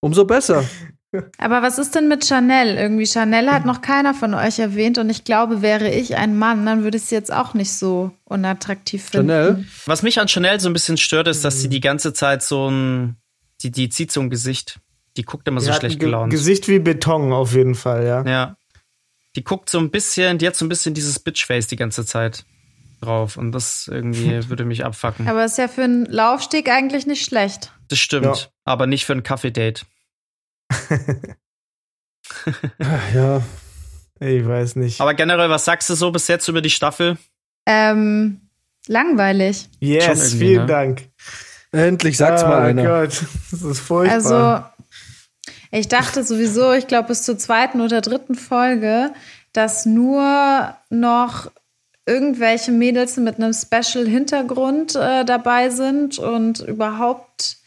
Umso 0.00 0.24
besser. 0.24 0.62
Aber 1.38 1.62
was 1.62 1.78
ist 1.78 1.94
denn 1.94 2.08
mit 2.08 2.26
Chanel? 2.26 2.76
Irgendwie 2.76 3.06
Chanel 3.06 3.50
hat 3.50 3.64
noch 3.64 3.80
keiner 3.80 4.12
von 4.12 4.34
euch 4.34 4.58
erwähnt 4.58 4.98
und 4.98 5.08
ich 5.08 5.24
glaube, 5.24 5.62
wäre 5.62 5.88
ich 5.90 6.16
ein 6.16 6.38
Mann, 6.38 6.66
dann 6.66 6.82
würde 6.82 6.98
ich 6.98 7.04
sie 7.04 7.14
jetzt 7.14 7.32
auch 7.32 7.54
nicht 7.54 7.72
so 7.72 8.10
unattraktiv 8.24 9.04
finden. 9.04 9.28
Chanel? 9.28 9.64
Was 9.86 10.02
mich 10.02 10.20
an 10.20 10.28
Chanel 10.28 10.60
so 10.60 10.68
ein 10.68 10.74
bisschen 10.74 10.98
stört, 10.98 11.26
ist, 11.28 11.44
dass 11.44 11.60
sie 11.60 11.68
die 11.70 11.80
ganze 11.80 12.12
Zeit 12.12 12.42
so 12.42 12.68
ein, 12.70 13.16
die, 13.62 13.70
die 13.70 13.88
zieht 13.88 14.12
so 14.12 14.20
ein 14.20 14.28
Gesicht. 14.28 14.80
Die 15.16 15.22
guckt 15.22 15.48
immer 15.48 15.60
Die 15.60 15.66
so 15.66 15.72
schlecht 15.72 15.98
gelaunt. 15.98 16.30
Gesicht 16.30 16.68
wie 16.68 16.78
Beton 16.78 17.32
auf 17.32 17.54
jeden 17.54 17.74
Fall, 17.74 18.04
ja. 18.06 18.22
Ja. 18.24 18.56
Die 19.34 19.42
guckt 19.44 19.70
so 19.70 19.78
ein 19.78 19.90
bisschen, 19.90 20.36
die 20.38 20.46
hat 20.46 20.56
so 20.56 20.64
ein 20.64 20.68
bisschen 20.68 20.94
dieses 20.94 21.18
Bitchface 21.18 21.66
die 21.68 21.76
ganze 21.76 22.04
Zeit 22.04 22.44
drauf 23.00 23.36
und 23.36 23.52
das 23.52 23.88
irgendwie 23.90 24.46
würde 24.48 24.64
mich 24.64 24.84
abfacken. 24.84 25.26
Aber 25.26 25.44
ist 25.44 25.56
ja 25.58 25.68
für 25.68 25.84
einen 25.84 26.04
Laufsteg 26.04 26.68
eigentlich 26.68 27.06
nicht 27.06 27.24
schlecht. 27.24 27.72
Das 27.88 27.98
stimmt, 27.98 28.24
Ja. 28.26 28.36
aber 28.64 28.86
nicht 28.86 29.06
für 29.06 29.14
ein 29.14 29.22
Kaffee-Date. 29.22 29.86
Ach, 32.78 33.14
ja. 33.14 33.42
Ich 34.20 34.46
weiß 34.46 34.76
nicht. 34.76 35.00
Aber 35.00 35.14
generell, 35.14 35.48
was 35.48 35.64
sagst 35.64 35.88
du 35.90 35.94
so 35.94 36.10
bis 36.10 36.26
jetzt 36.28 36.48
über 36.48 36.60
die 36.60 36.70
Staffel? 36.70 37.16
Ähm, 37.66 38.40
langweilig. 38.86 39.68
Yes, 39.78 40.34
vielen 40.34 40.62
ne? 40.62 40.66
Dank. 40.66 41.08
Endlich 41.70 42.16
sagt's 42.16 42.42
oh 42.42 42.48
mal 42.48 42.62
einer. 42.62 42.82
Gott, 42.82 43.24
das 43.50 43.62
ist 43.62 43.80
furchtbar. 43.80 44.14
Also, 44.14 44.84
ich 45.70 45.88
dachte 45.88 46.24
sowieso, 46.24 46.72
ich 46.72 46.86
glaube, 46.86 47.08
bis 47.08 47.22
zur 47.22 47.38
zweiten 47.38 47.80
oder 47.80 48.00
dritten 48.00 48.34
Folge, 48.34 49.12
dass 49.52 49.86
nur 49.86 50.74
noch 50.88 51.50
irgendwelche 52.06 52.72
Mädels 52.72 53.18
mit 53.18 53.36
einem 53.36 53.52
Special-Hintergrund 53.52 54.96
äh, 54.96 55.24
dabei 55.26 55.68
sind 55.68 56.18
und 56.18 56.60
überhaupt 56.60 57.58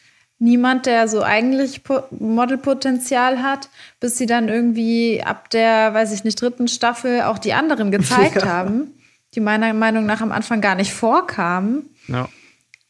niemand, 0.41 0.87
der 0.87 1.07
so 1.07 1.21
eigentlich 1.21 1.83
Po- 1.83 2.03
Modelpotenzial 2.09 3.41
hat, 3.43 3.69
bis 3.99 4.17
sie 4.17 4.25
dann 4.25 4.49
irgendwie 4.49 5.21
ab 5.23 5.49
der, 5.51 5.93
weiß 5.93 6.11
ich 6.13 6.23
nicht, 6.23 6.41
dritten 6.41 6.67
Staffel 6.67 7.21
auch 7.21 7.37
die 7.37 7.53
anderen 7.53 7.91
gezeigt 7.97 8.43
haben, 8.43 8.91
die 9.35 9.39
meiner 9.39 9.73
Meinung 9.73 10.05
nach 10.05 10.19
am 10.21 10.31
Anfang 10.31 10.59
gar 10.59 10.75
nicht 10.75 10.93
vorkamen. 10.93 11.89
Ja. 12.07 12.27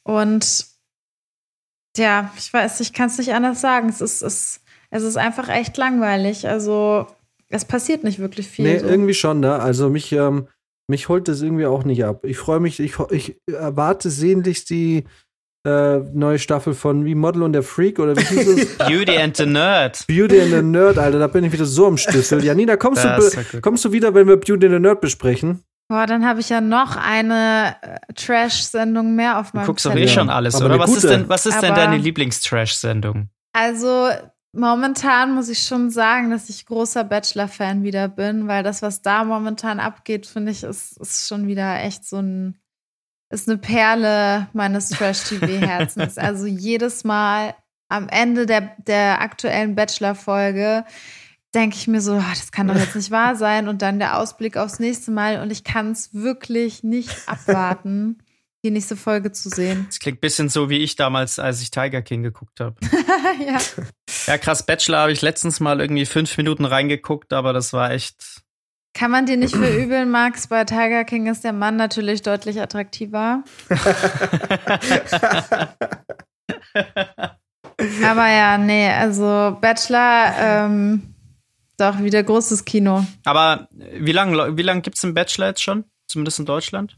Und 0.03 0.65
ja, 1.97 2.31
ich 2.37 2.51
weiß, 2.53 2.79
ich 2.79 2.93
kann 2.93 3.07
es 3.07 3.17
nicht 3.17 3.33
anders 3.33 3.59
sagen. 3.59 3.89
Es 3.89 3.99
ist, 3.99 4.21
es, 4.21 4.61
es 4.89 5.03
ist 5.03 5.17
einfach 5.17 5.49
echt 5.49 5.75
langweilig. 5.77 6.47
Also 6.47 7.05
es 7.49 7.65
passiert 7.65 8.03
nicht 8.05 8.19
wirklich 8.19 8.47
viel. 8.47 8.65
Nee, 8.65 8.79
so. 8.79 8.87
irgendwie 8.87 9.13
schon, 9.13 9.41
ne? 9.41 9.59
Also 9.59 9.89
mich, 9.89 10.11
ähm, 10.13 10.47
mich 10.87 11.09
holt 11.09 11.27
das 11.27 11.41
irgendwie 11.41 11.65
auch 11.65 11.83
nicht 11.83 12.05
ab. 12.05 12.23
Ich 12.23 12.37
freue 12.37 12.61
mich, 12.61 12.79
ich, 12.79 12.93
ich 13.11 13.35
erwarte 13.45 14.09
sehnlichst 14.09 14.69
die 14.69 15.03
äh, 15.64 15.97
neue 16.14 16.39
Staffel 16.39 16.74
von 16.74 17.05
Wie 17.05 17.16
Model 17.16 17.43
und 17.43 17.53
der 17.53 17.64
Freak 17.64 17.99
oder 17.99 18.16
wie 18.18 18.22
hieß 18.24 18.47
es? 18.47 18.78
Beauty 18.78 19.18
and 19.18 19.38
the 19.38 19.45
Nerd. 19.45 20.05
Beauty 20.07 20.41
and 20.41 20.51
the 20.51 20.62
Nerd, 20.62 20.97
Alter, 20.97 21.20
da 21.20 21.28
bin 21.28 21.43
ich 21.43 21.51
wieder 21.53 21.66
so 21.66 21.88
am 21.88 21.97
Stüssel. 21.97 22.43
Janina, 22.43 22.78
kommst, 22.78 23.03
du, 23.03 23.07
Das 23.09 23.38
kommst 23.62 23.86
du 23.86 23.91
wieder, 23.91 24.14
wenn 24.14 24.28
wir 24.28 24.38
Beauty 24.38 24.66
and 24.66 24.76
the 24.76 24.80
Nerd 24.80 25.01
besprechen? 25.01 25.64
Boah, 25.88 26.05
dann 26.07 26.26
habe 26.26 26.39
ich 26.39 26.47
ja 26.49 26.62
noch 26.62 26.95
eine 26.95 27.76
äh, 27.82 28.14
Trash-Sendung 28.14 29.14
mehr 29.16 29.39
auf 29.39 29.51
Du 29.51 29.57
meinem 29.57 29.66
guckst 29.68 29.86
doch 29.86 29.95
eh 29.95 30.07
schon 30.07 30.30
alles, 30.30 30.55
Aber 30.55 30.66
oder? 30.66 30.80
Was 30.80 30.95
ist 30.95 31.03
denn, 31.09 31.28
was 31.28 31.45
ist 31.45 31.62
denn 31.62 31.72
Aber- 31.74 31.82
deine 31.82 31.97
Lieblings-Trash-Sendung? 31.97 33.30
Also 33.53 34.09
momentan 34.53 35.34
muss 35.36 35.49
ich 35.49 35.64
schon 35.64 35.89
sagen, 35.89 36.32
dass 36.32 36.49
ich 36.49 36.66
großer 36.66 37.03
Bachelor-Fan 37.03 37.84
wieder 37.84 38.07
bin, 38.07 38.47
weil 38.47 38.64
das, 38.64 38.82
was 38.82 39.01
da 39.01 39.24
momentan 39.24 39.80
abgeht, 39.80 40.26
finde 40.28 40.51
ich, 40.51 40.64
ist, 40.64 40.97
ist 40.99 41.28
schon 41.28 41.47
wieder 41.47 41.82
echt 41.82 42.05
so 42.07 42.18
ein, 42.18 42.55
ist 43.32 43.49
eine 43.49 43.57
Perle 43.57 44.47
meines 44.53 44.89
Trash-TV-Herzens. 44.89 46.17
also 46.17 46.45
jedes 46.45 47.03
Mal 47.03 47.55
am 47.89 48.07
Ende 48.09 48.45
der, 48.45 48.71
der 48.88 49.21
aktuellen 49.21 49.75
Bachelor-Folge 49.75 50.86
denke 51.53 51.75
ich 51.75 51.88
mir 51.88 52.01
so, 52.01 52.13
ah, 52.13 52.29
das 52.29 52.51
kann 52.51 52.67
doch 52.67 52.75
jetzt 52.75 52.95
nicht 52.95 53.11
wahr 53.11 53.36
sein. 53.36 53.67
Und 53.67 53.82
dann 53.82 53.99
der 53.99 54.17
Ausblick 54.17 54.57
aufs 54.57 54.79
nächste 54.79 55.11
Mal 55.11 55.41
und 55.41 55.51
ich 55.51 55.63
kann 55.63 55.91
es 55.91 56.13
wirklich 56.13 56.84
nicht 56.84 57.27
abwarten, 57.27 58.19
die 58.63 58.71
nächste 58.71 58.95
Folge 58.95 59.32
zu 59.32 59.49
sehen. 59.49 59.86
Das 59.88 59.99
klingt 59.99 60.19
ein 60.19 60.21
bisschen 60.21 60.49
so 60.49 60.69
wie 60.69 60.77
ich 60.77 60.95
damals, 60.95 61.39
als 61.39 61.61
ich 61.61 61.71
Tiger 61.71 62.01
King 62.01 62.23
geguckt 62.23 62.59
habe. 62.59 62.75
ja. 63.45 63.57
Ja, 64.27 64.38
krass, 64.38 64.65
Bachelor 64.65 64.99
habe 64.99 65.11
ich 65.11 65.21
letztens 65.21 65.59
mal 65.59 65.82
irgendwie 65.82 66.05
fünf 66.05 66.38
Minuten 66.38 66.65
reingeguckt, 66.65 67.34
aber 67.34 67.53
das 67.53 67.73
war 67.73 67.91
echt. 67.91 68.41
Kann 68.93 69.11
man 69.11 69.25
dir 69.25 69.37
nicht 69.37 69.55
verübeln, 69.55 70.09
Max? 70.11 70.47
Bei 70.47 70.65
Tiger 70.65 71.05
King 71.05 71.27
ist 71.27 71.43
der 71.43 71.53
Mann 71.53 71.77
natürlich 71.77 72.21
deutlich 72.21 72.59
attraktiver. 72.61 73.43
Aber 78.03 78.27
ja, 78.27 78.57
nee, 78.57 78.89
also 78.89 79.57
Bachelor, 79.59 80.33
ähm, 80.37 81.15
doch 81.77 81.99
wieder 81.99 82.21
großes 82.21 82.65
Kino. 82.65 83.05
Aber 83.25 83.67
wie 83.71 84.11
lange 84.11 84.57
wie 84.57 84.61
lang 84.61 84.81
gibt's 84.81 85.01
den 85.01 85.13
Bachelor 85.13 85.47
jetzt 85.47 85.63
schon? 85.63 85.85
Zumindest 86.07 86.39
in 86.39 86.45
Deutschland? 86.45 86.97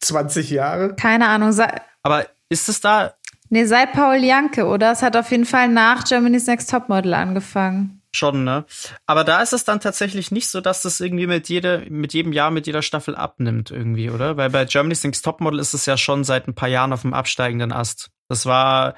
20 0.00 0.50
Jahre. 0.50 0.94
Keine 0.96 1.28
Ahnung. 1.28 1.52
Sei, 1.52 1.72
Aber 2.02 2.26
ist 2.48 2.68
es 2.68 2.80
da 2.80 3.14
nee, 3.50 3.64
seit 3.64 3.92
Paul 3.92 4.16
Janke, 4.16 4.66
oder? 4.66 4.92
Es 4.92 5.02
hat 5.02 5.16
auf 5.16 5.30
jeden 5.30 5.44
Fall 5.44 5.68
nach 5.68 6.04
Germany's 6.04 6.46
Next 6.46 6.70
Topmodel 6.70 7.14
angefangen. 7.14 7.95
Schon, 8.16 8.44
ne? 8.44 8.64
Aber 9.06 9.24
da 9.24 9.42
ist 9.42 9.52
es 9.52 9.64
dann 9.64 9.80
tatsächlich 9.80 10.30
nicht 10.30 10.48
so, 10.48 10.60
dass 10.60 10.82
das 10.82 11.00
irgendwie 11.00 11.26
mit, 11.26 11.48
jede, 11.48 11.86
mit 11.88 12.14
jedem 12.14 12.32
Jahr, 12.32 12.50
mit 12.50 12.66
jeder 12.66 12.82
Staffel 12.82 13.14
abnimmt, 13.14 13.70
irgendwie, 13.70 14.10
oder? 14.10 14.36
Weil 14.36 14.50
bei 14.50 14.64
Germany's 14.64 15.04
Next 15.04 15.24
Topmodel 15.24 15.60
ist 15.60 15.74
es 15.74 15.86
ja 15.86 15.96
schon 15.96 16.24
seit 16.24 16.48
ein 16.48 16.54
paar 16.54 16.68
Jahren 16.68 16.92
auf 16.92 17.02
dem 17.02 17.14
absteigenden 17.14 17.72
Ast. 17.72 18.10
Das 18.28 18.46
war, 18.46 18.94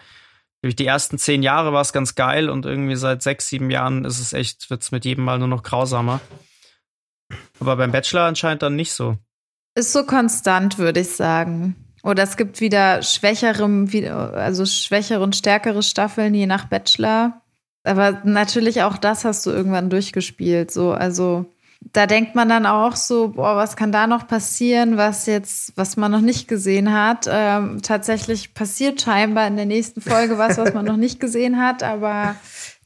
glaub 0.63 0.71
ich, 0.71 0.77
die 0.77 0.87
ersten 0.87 1.19
zehn 1.19 1.43
Jahre 1.43 1.73
war 1.73 1.83
es 1.83 1.93
ganz 1.93 2.15
geil 2.15 2.49
und 2.49 2.65
irgendwie 2.67 2.97
seit 2.97 3.23
sechs, 3.23 3.49
sieben 3.49 3.71
Jahren 3.71 4.05
ist 4.05 4.21
es 4.21 4.33
echt, 4.33 4.71
wird's 4.71 4.93
mit 4.93 5.05
jedem 5.05 5.25
Mal 5.25 5.39
nur 5.39 5.49
noch 5.49 5.63
grausamer. 5.63 6.21
Aber 7.61 7.77
beim 7.77 7.93
Bachelor 7.93 8.23
anscheinend 8.23 8.63
dann 8.63 8.77
nicht 8.77 8.93
so. 8.93 9.19
Ist 9.75 9.93
so 9.93 10.05
konstant, 10.05 10.79
würde 10.79 11.01
ich 11.01 11.11
sagen. 11.11 11.77
Oder 12.03 12.23
es 12.23 12.37
gibt 12.37 12.61
wieder 12.61 13.03
schwächere, 13.03 14.33
also 14.35 14.65
schwächere 14.65 15.21
und 15.21 15.37
stärkere 15.37 15.83
Staffeln, 15.83 16.35
je 16.35 16.47
nach 16.47 16.67
Bachelor. 16.67 17.43
Aber 17.85 18.21
natürlich 18.25 18.83
auch 18.83 18.99
das 18.99 19.25
hast 19.25 19.47
du 19.47 19.51
irgendwann 19.51 19.91
durchgespielt. 19.91 20.71
So, 20.71 20.93
also 20.93 21.47
da 21.93 22.07
denkt 22.07 22.35
man 22.35 22.49
dann 22.49 22.67
auch 22.67 22.97
so, 22.97 23.29
boah, 23.29 23.57
was 23.57 23.77
kann 23.77 23.93
da 23.93 24.07
noch 24.07 24.27
passieren, 24.27 24.97
was 24.97 25.27
jetzt, 25.27 25.73
was 25.77 25.97
man 25.97 26.11
noch 26.11 26.21
nicht 26.21 26.49
gesehen 26.49 26.93
hat. 26.93 27.27
Ähm, 27.31 27.81
tatsächlich 27.83 28.53
passiert 28.53 29.01
scheinbar 29.01 29.47
in 29.47 29.57
der 29.57 29.65
nächsten 29.67 30.01
Folge 30.01 30.39
was, 30.39 30.59
was 30.59 30.75
man 30.75 30.85
noch 30.85 30.97
nicht 30.97 31.21
gesehen 31.21 31.59
hat, 31.63 31.83
aber 31.85 32.35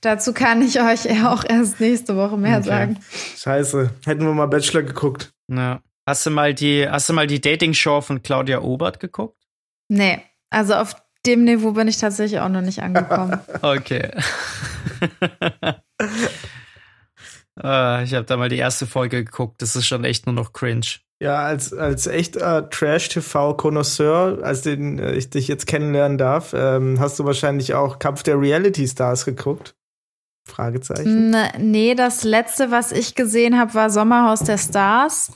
dazu 0.02 0.32
kann 0.34 0.60
ich 0.62 0.80
euch 0.80 1.24
auch 1.24 1.42
erst 1.44 1.80
nächste 1.80 2.16
Woche 2.16 2.36
mehr 2.36 2.58
Okay. 2.58 2.68
sagen. 2.68 2.98
Scheiße. 3.38 3.90
Hätten 4.04 4.26
wir 4.26 4.34
mal 4.34 4.46
Bachelor 4.46 4.82
geguckt. 4.82 5.32
Ja. 5.48 5.80
Hast 6.06 6.26
du 6.26 6.30
mal 6.30 6.52
die, 6.52 6.86
hast 6.88 7.08
du 7.08 7.12
mal 7.12 7.26
die 7.26 7.40
Dating-Show 7.40 8.00
von 8.02 8.22
Claudia 8.22 8.60
Obert 8.60 9.00
geguckt? 9.00 9.38
Nee, 9.88 10.20
also 10.50 10.74
auf 10.74 10.96
dem 11.26 11.44
Niveau 11.44 11.72
bin 11.72 11.88
ich 11.88 11.98
tatsächlich 11.98 12.40
auch 12.40 12.48
noch 12.48 12.60
nicht 12.62 12.82
angekommen. 12.82 13.38
Okay. 13.62 14.10
äh, 17.62 18.04
ich 18.04 18.14
habe 18.14 18.24
da 18.24 18.36
mal 18.36 18.48
die 18.48 18.58
erste 18.58 18.86
Folge 18.86 19.24
geguckt. 19.24 19.62
Das 19.62 19.76
ist 19.76 19.86
schon 19.86 20.04
echt 20.04 20.26
nur 20.26 20.34
noch 20.34 20.52
cringe. 20.52 20.86
Ja, 21.20 21.36
als, 21.44 21.72
als 21.72 22.08
echter 22.08 22.68
Trash-TV-Konnoisseur, 22.68 24.40
als 24.42 24.62
den 24.62 24.98
äh, 24.98 25.12
ich 25.12 25.30
dich 25.30 25.46
jetzt 25.46 25.66
kennenlernen 25.68 26.18
darf, 26.18 26.52
ähm, 26.52 26.98
hast 26.98 27.18
du 27.20 27.24
wahrscheinlich 27.24 27.74
auch 27.74 28.00
Kampf 28.00 28.24
der 28.24 28.40
Reality-Stars 28.40 29.24
geguckt? 29.24 29.76
Fragezeichen. 30.48 31.32
N- 31.32 31.70
nee, 31.70 31.94
das 31.94 32.24
letzte, 32.24 32.72
was 32.72 32.90
ich 32.90 33.14
gesehen 33.14 33.56
habe, 33.56 33.74
war 33.74 33.90
Sommerhaus 33.90 34.40
der 34.40 34.58
Stars. 34.58 35.30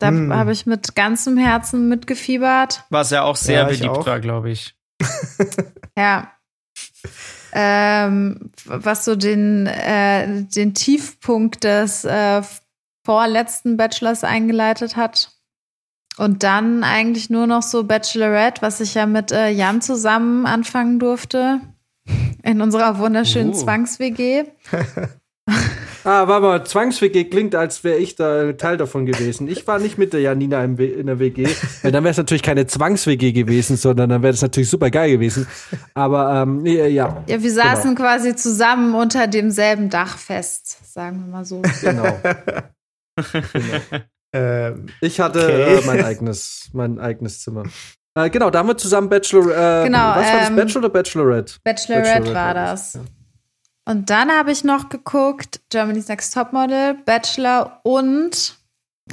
Da 0.00 0.08
Hm. 0.08 0.34
habe 0.34 0.50
ich 0.50 0.66
mit 0.66 0.96
ganzem 0.96 1.36
Herzen 1.36 1.88
mitgefiebert. 1.88 2.82
Was 2.90 3.10
ja 3.10 3.22
auch 3.22 3.36
sehr 3.36 3.60
Ja, 3.60 3.64
beliebt 3.66 3.88
auch. 3.90 4.06
war, 4.06 4.18
glaube 4.18 4.50
ich. 4.50 4.74
Ja. 5.96 6.32
Ähm, 7.52 8.50
was 8.64 9.04
so 9.04 9.16
den, 9.16 9.66
äh, 9.66 10.42
den 10.42 10.74
Tiefpunkt 10.74 11.64
des 11.64 12.04
äh, 12.04 12.42
vorletzten 13.04 13.76
Bachelors 13.76 14.22
eingeleitet 14.24 14.96
hat. 14.96 15.32
Und 16.18 16.42
dann 16.42 16.84
eigentlich 16.84 17.30
nur 17.30 17.46
noch 17.46 17.62
so 17.62 17.84
Bachelorette, 17.84 18.60
was 18.60 18.80
ich 18.80 18.94
ja 18.94 19.06
mit 19.06 19.30
äh, 19.32 19.50
Jan 19.50 19.80
zusammen 19.80 20.46
anfangen 20.46 20.98
durfte. 20.98 21.60
In 22.42 22.60
unserer 22.60 22.98
wunderschönen 22.98 23.50
Oh. 23.50 23.54
Zwangs-WG. 23.54 24.44
Ah, 26.04 26.28
warte 26.28 26.42
mal, 26.42 26.64
Zwangs-WG 26.64 27.24
klingt, 27.24 27.54
als 27.54 27.82
wäre 27.84 27.98
ich 27.98 28.14
da 28.16 28.52
Teil 28.52 28.76
davon 28.76 29.04
gewesen. 29.06 29.48
Ich 29.48 29.66
war 29.66 29.78
nicht 29.78 29.98
mit 29.98 30.12
der 30.12 30.20
Janina 30.20 30.62
in 30.64 30.76
der 31.06 31.18
WG, 31.18 31.46
weil 31.82 31.92
dann 31.92 32.04
wäre 32.04 32.12
es 32.12 32.16
natürlich 32.16 32.42
keine 32.42 32.66
Zwangs-WG 32.66 33.32
gewesen, 33.32 33.76
sondern 33.76 34.08
dann 34.10 34.22
wäre 34.22 34.32
das 34.32 34.42
natürlich 34.42 34.70
super 34.70 34.90
geil 34.90 35.10
gewesen. 35.10 35.46
Aber 35.94 36.42
ähm, 36.42 36.64
äh, 36.66 36.88
ja, 36.88 37.22
Ja, 37.26 37.42
wir 37.42 37.52
saßen 37.52 37.94
quasi 37.94 38.34
zusammen 38.36 38.94
unter 38.94 39.26
demselben 39.26 39.90
Dach 39.90 40.16
fest, 40.18 40.78
sagen 40.94 41.20
wir 41.26 41.32
mal 41.32 41.44
so. 41.44 41.62
genau. 41.82 42.18
Ähm, 44.32 44.86
Ich 45.00 45.20
hatte 45.20 45.40
Okay. 45.40 45.78
äh, 45.78 45.86
mein 45.86 46.04
eigenes, 46.04 46.68
mein 46.72 46.98
eigenes 46.98 47.40
Zimmer. 47.42 47.64
Äh, 48.14 48.30
genau, 48.30 48.50
da 48.50 48.58
haben 48.60 48.68
wir 48.68 48.76
zusammen 48.76 49.08
Bachelor. 49.08 49.82
Äh, 49.82 49.84
Genau, 49.86 49.98
was 49.98 50.26
war 50.32 50.38
das? 50.40 50.48
ähm, 50.50 50.56
Bachelor 50.56 50.78
oder 50.80 50.88
Bachelorette? 50.90 51.54
Bachelorette, 51.64 52.08
Bachelorette 52.08 52.34
war 52.34 52.46
war 52.46 52.54
das. 52.54 52.92
das, 52.92 53.02
Und 53.88 54.10
dann 54.10 54.30
habe 54.30 54.52
ich 54.52 54.64
noch 54.64 54.90
geguckt, 54.90 55.62
Germany's 55.70 56.08
Next 56.08 56.34
Topmodel, 56.34 56.92
Bachelor 57.06 57.80
und 57.84 58.58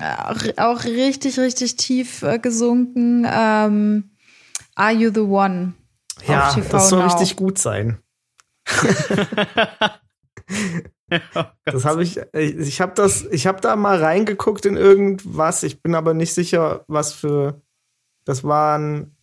äh, 0.01 0.51
auch 0.57 0.83
richtig, 0.83 1.39
richtig 1.39 1.77
tief 1.77 2.23
äh, 2.23 2.39
gesunken, 2.39 3.25
ähm, 3.25 4.11
Are 4.75 4.91
You 4.91 5.11
the 5.13 5.21
One? 5.21 5.75
ja, 6.27 6.49
auf 6.49 6.55
TV 6.55 6.69
das 6.71 6.89
soll 6.89 6.99
Now. 6.99 7.05
richtig 7.05 7.37
gut 7.37 7.57
sein. 7.57 7.99
Das 11.65 11.85
habe 11.85 12.01
ich, 12.01 12.17
ich, 12.33 12.57
ich 12.57 12.81
habe 12.81 12.93
das, 12.95 13.25
ich 13.25 13.45
habe 13.45 13.61
da 13.61 13.75
mal 13.75 14.03
reingeguckt 14.03 14.65
in 14.65 14.75
irgendwas. 14.75 15.61
Ich 15.61 15.83
bin 15.83 15.93
aber 15.93 16.15
nicht 16.15 16.33
sicher, 16.33 16.83
was 16.87 17.13
für, 17.13 17.61
das 18.25 18.43
waren 18.43 19.15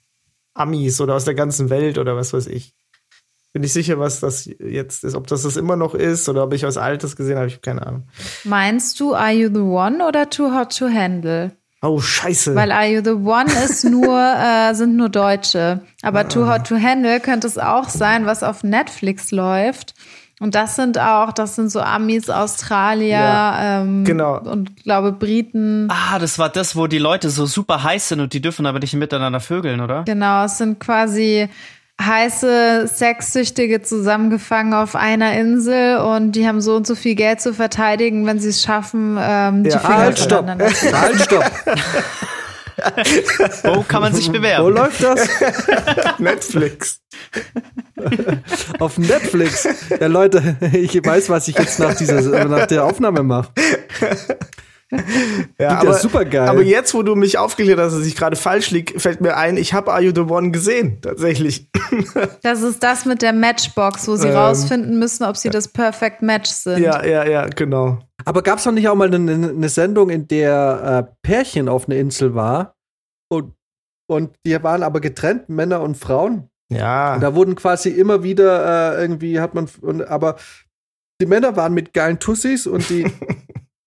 Amis 0.55 1.01
oder 1.01 1.17
aus 1.17 1.25
der 1.25 1.35
ganzen 1.35 1.71
Welt 1.71 1.99
oder 1.99 2.15
was 2.17 2.33
weiß 2.33 2.47
ich. 2.47 2.77
Bin 3.53 3.61
nicht 3.63 3.73
sicher, 3.75 3.99
was 3.99 4.21
das 4.21 4.49
jetzt 4.59 5.05
ist, 5.05 5.15
ob 5.15 5.27
das 5.27 5.43
das 5.43 5.57
immer 5.57 5.77
noch 5.77 5.95
ist 5.95 6.29
oder 6.29 6.45
ob 6.45 6.55
ich 6.55 6.63
was 6.63 6.79
Altes 6.79 7.17
gesehen 7.17 7.37
habe. 7.37 7.49
Ich 7.49 7.55
habe 7.55 7.61
keine 7.63 7.87
Ahnung. 7.87 8.05
Meinst 8.45 8.99
du 8.99 9.15
Are 9.15 9.31
You 9.33 9.51
the 9.53 9.61
One 9.61 10.07
oder 10.07 10.31
Too 10.31 10.55
Hot 10.55 10.77
to 10.79 10.89
Handle? 10.89 11.53
Oh 11.83 12.01
Scheiße. 12.01 12.55
Weil 12.55 12.73
Are 12.73 12.87
You 12.87 13.03
the 13.05 13.11
One 13.11 13.53
ist 13.65 13.85
nur, 13.85 14.19
äh, 14.71 14.73
sind 14.75 14.97
nur 14.97 15.11
Deutsche. 15.11 15.81
Aber 16.01 16.29
Too 16.29 16.47
Hot 16.49 16.67
to 16.67 16.77
Handle 16.77 17.21
könnte 17.21 17.47
es 17.47 17.59
auch 17.59 17.89
sein, 17.91 18.25
was 18.25 18.43
auf 18.43 18.65
Netflix 18.65 19.33
läuft. 19.33 19.95
Und 20.41 20.55
das 20.55 20.75
sind 20.75 20.99
auch, 20.99 21.31
das 21.33 21.55
sind 21.55 21.71
so 21.71 21.81
Amis, 21.81 22.29
Australier 22.31 23.11
Ja, 23.11 23.83
ähm, 23.83 24.05
genau. 24.05 24.41
und 24.41 24.83
glaube 24.83 25.13
Briten. 25.13 25.89
Ah, 25.89 26.19
das 26.19 26.39
war 26.39 26.49
das, 26.49 26.75
wo 26.75 26.87
die 26.89 26.99
Leute 26.99 27.31
so 27.31 27.47
super 27.47 27.83
heiß 27.85 28.09
sind 28.09 28.21
und 28.21 28.33
die 28.33 28.41
dürfen 28.41 28.67
aber 28.67 28.81
nicht 28.81 28.95
miteinander 28.95 29.39
vögeln, 29.39 29.81
oder? 29.81 30.03
Genau, 30.05 30.45
es 30.45 30.59
sind 30.59 30.81
quasi 30.81 31.49
heiße 32.07 32.89
Sexsüchtige 32.93 33.83
zusammengefangen 33.83 34.75
auf 34.75 34.95
einer 34.97 35.33
Insel 35.35 35.99
und 35.99 36.33
die 36.33 36.47
haben 36.47 36.61
so 36.61 36.77
und 36.77 36.87
so 36.87 36.95
viel 36.95 37.15
Geld 37.15 37.41
zu 37.41 37.55
verteidigen, 37.55 38.27
wenn 38.27 38.39
sie 38.39 38.49
es 38.51 38.63
schaffen, 38.63 39.17
ähm, 39.21 39.65
die 39.65 39.71
Ja, 39.71 39.79
Finger 39.79 39.97
Halt, 39.97 40.19
stopp. 40.19 40.47
Halt, 40.93 41.21
stopp. 41.21 41.45
Wo 43.65 43.83
kann 43.83 44.03
man 44.03 44.15
sich 44.15 44.29
Wo 44.29 44.33
bewerben? 44.33 44.75
läuft 44.75 45.03
das? 45.03 45.29
Netflix. 46.19 47.01
Auf 48.79 48.99
Netflix. 48.99 49.69
Ja, 50.01 50.07
Leute, 50.09 50.57
ich 50.73 50.95
weiß, 51.05 51.29
was 51.31 51.49
ich 51.49 51.57
jetzt 51.59 51.79
nach, 51.79 51.95
dieser, 51.95 52.45
nach 52.47 52.67
der 52.67 52.85
Aufnahme 52.85 53.23
mache. 53.23 53.51
Ja, 54.93 54.99
ja 55.59 55.79
aber, 55.81 55.95
supergeil. 55.95 56.49
aber 56.49 56.63
jetzt, 56.63 56.93
wo 56.93 57.03
du 57.03 57.15
mich 57.15 57.39
aufgeklärt 57.39 57.79
hast, 57.79 57.95
dass 57.95 58.07
ich 58.07 58.15
gerade 58.15 58.37
falsch 58.37 58.71
lieg, 58.71 59.01
fällt 59.01 59.21
mir 59.23 59.37
ein, 59.37 59.57
ich 59.57 59.73
habe 59.73 59.93
Are 59.93 60.03
You 60.03 60.13
the 60.15 60.21
One 60.23 60.51
gesehen, 60.51 60.99
tatsächlich. 61.01 61.71
Das 62.43 62.63
ist 62.63 62.83
das 62.83 63.05
mit 63.05 63.23
der 63.23 63.33
Matchbox, 63.33 64.09
wo 64.09 64.17
sie 64.17 64.29
Ähm. 64.29 64.37
rausfinden 64.37 64.99
müssen, 64.99 65.25
ob 65.25 65.37
sie 65.37 65.51
das 65.51 65.69
Perfect 65.69 66.23
Match 66.23 66.51
sind. 66.51 66.83
ja, 66.83 67.05
ja, 67.05 67.25
ja, 67.27 67.47
genau. 67.47 67.99
Aber 68.25 68.43
gab 68.43 68.59
es 68.59 68.65
noch 68.67 68.73
nicht 68.73 68.89
auch 68.89 68.95
mal 68.95 69.13
eine, 69.13 69.33
eine 69.33 69.69
Sendung, 69.69 70.11
in 70.11 70.29
der 70.29 71.07
äh, 71.09 71.15
Pärchen 71.23 71.69
auf 71.69 71.89
einer 71.89 71.99
Insel 71.99 72.35
war 72.35 72.75
und, 73.31 73.55
und 74.11 74.35
die 74.47 74.63
waren 74.63 74.83
aber 74.83 75.01
getrennt, 75.01 75.49
Männer 75.49 75.81
und 75.81 75.97
Frauen? 75.97 76.49
Ja. 76.71 77.15
Und 77.15 77.21
da 77.23 77.35
wurden 77.35 77.55
quasi 77.55 77.91
immer 77.91 78.23
wieder 78.23 78.97
äh, 78.97 79.03
irgendwie 79.03 79.41
hat 79.41 79.55
man, 79.55 79.69
und, 79.81 80.07
aber 80.09 80.37
die 81.21 81.27
Männer 81.27 81.57
waren 81.57 81.75
mit 81.75 81.93
geilen 81.93 82.19
Tussis 82.19 82.67
und 82.67 82.89
die 82.89 83.05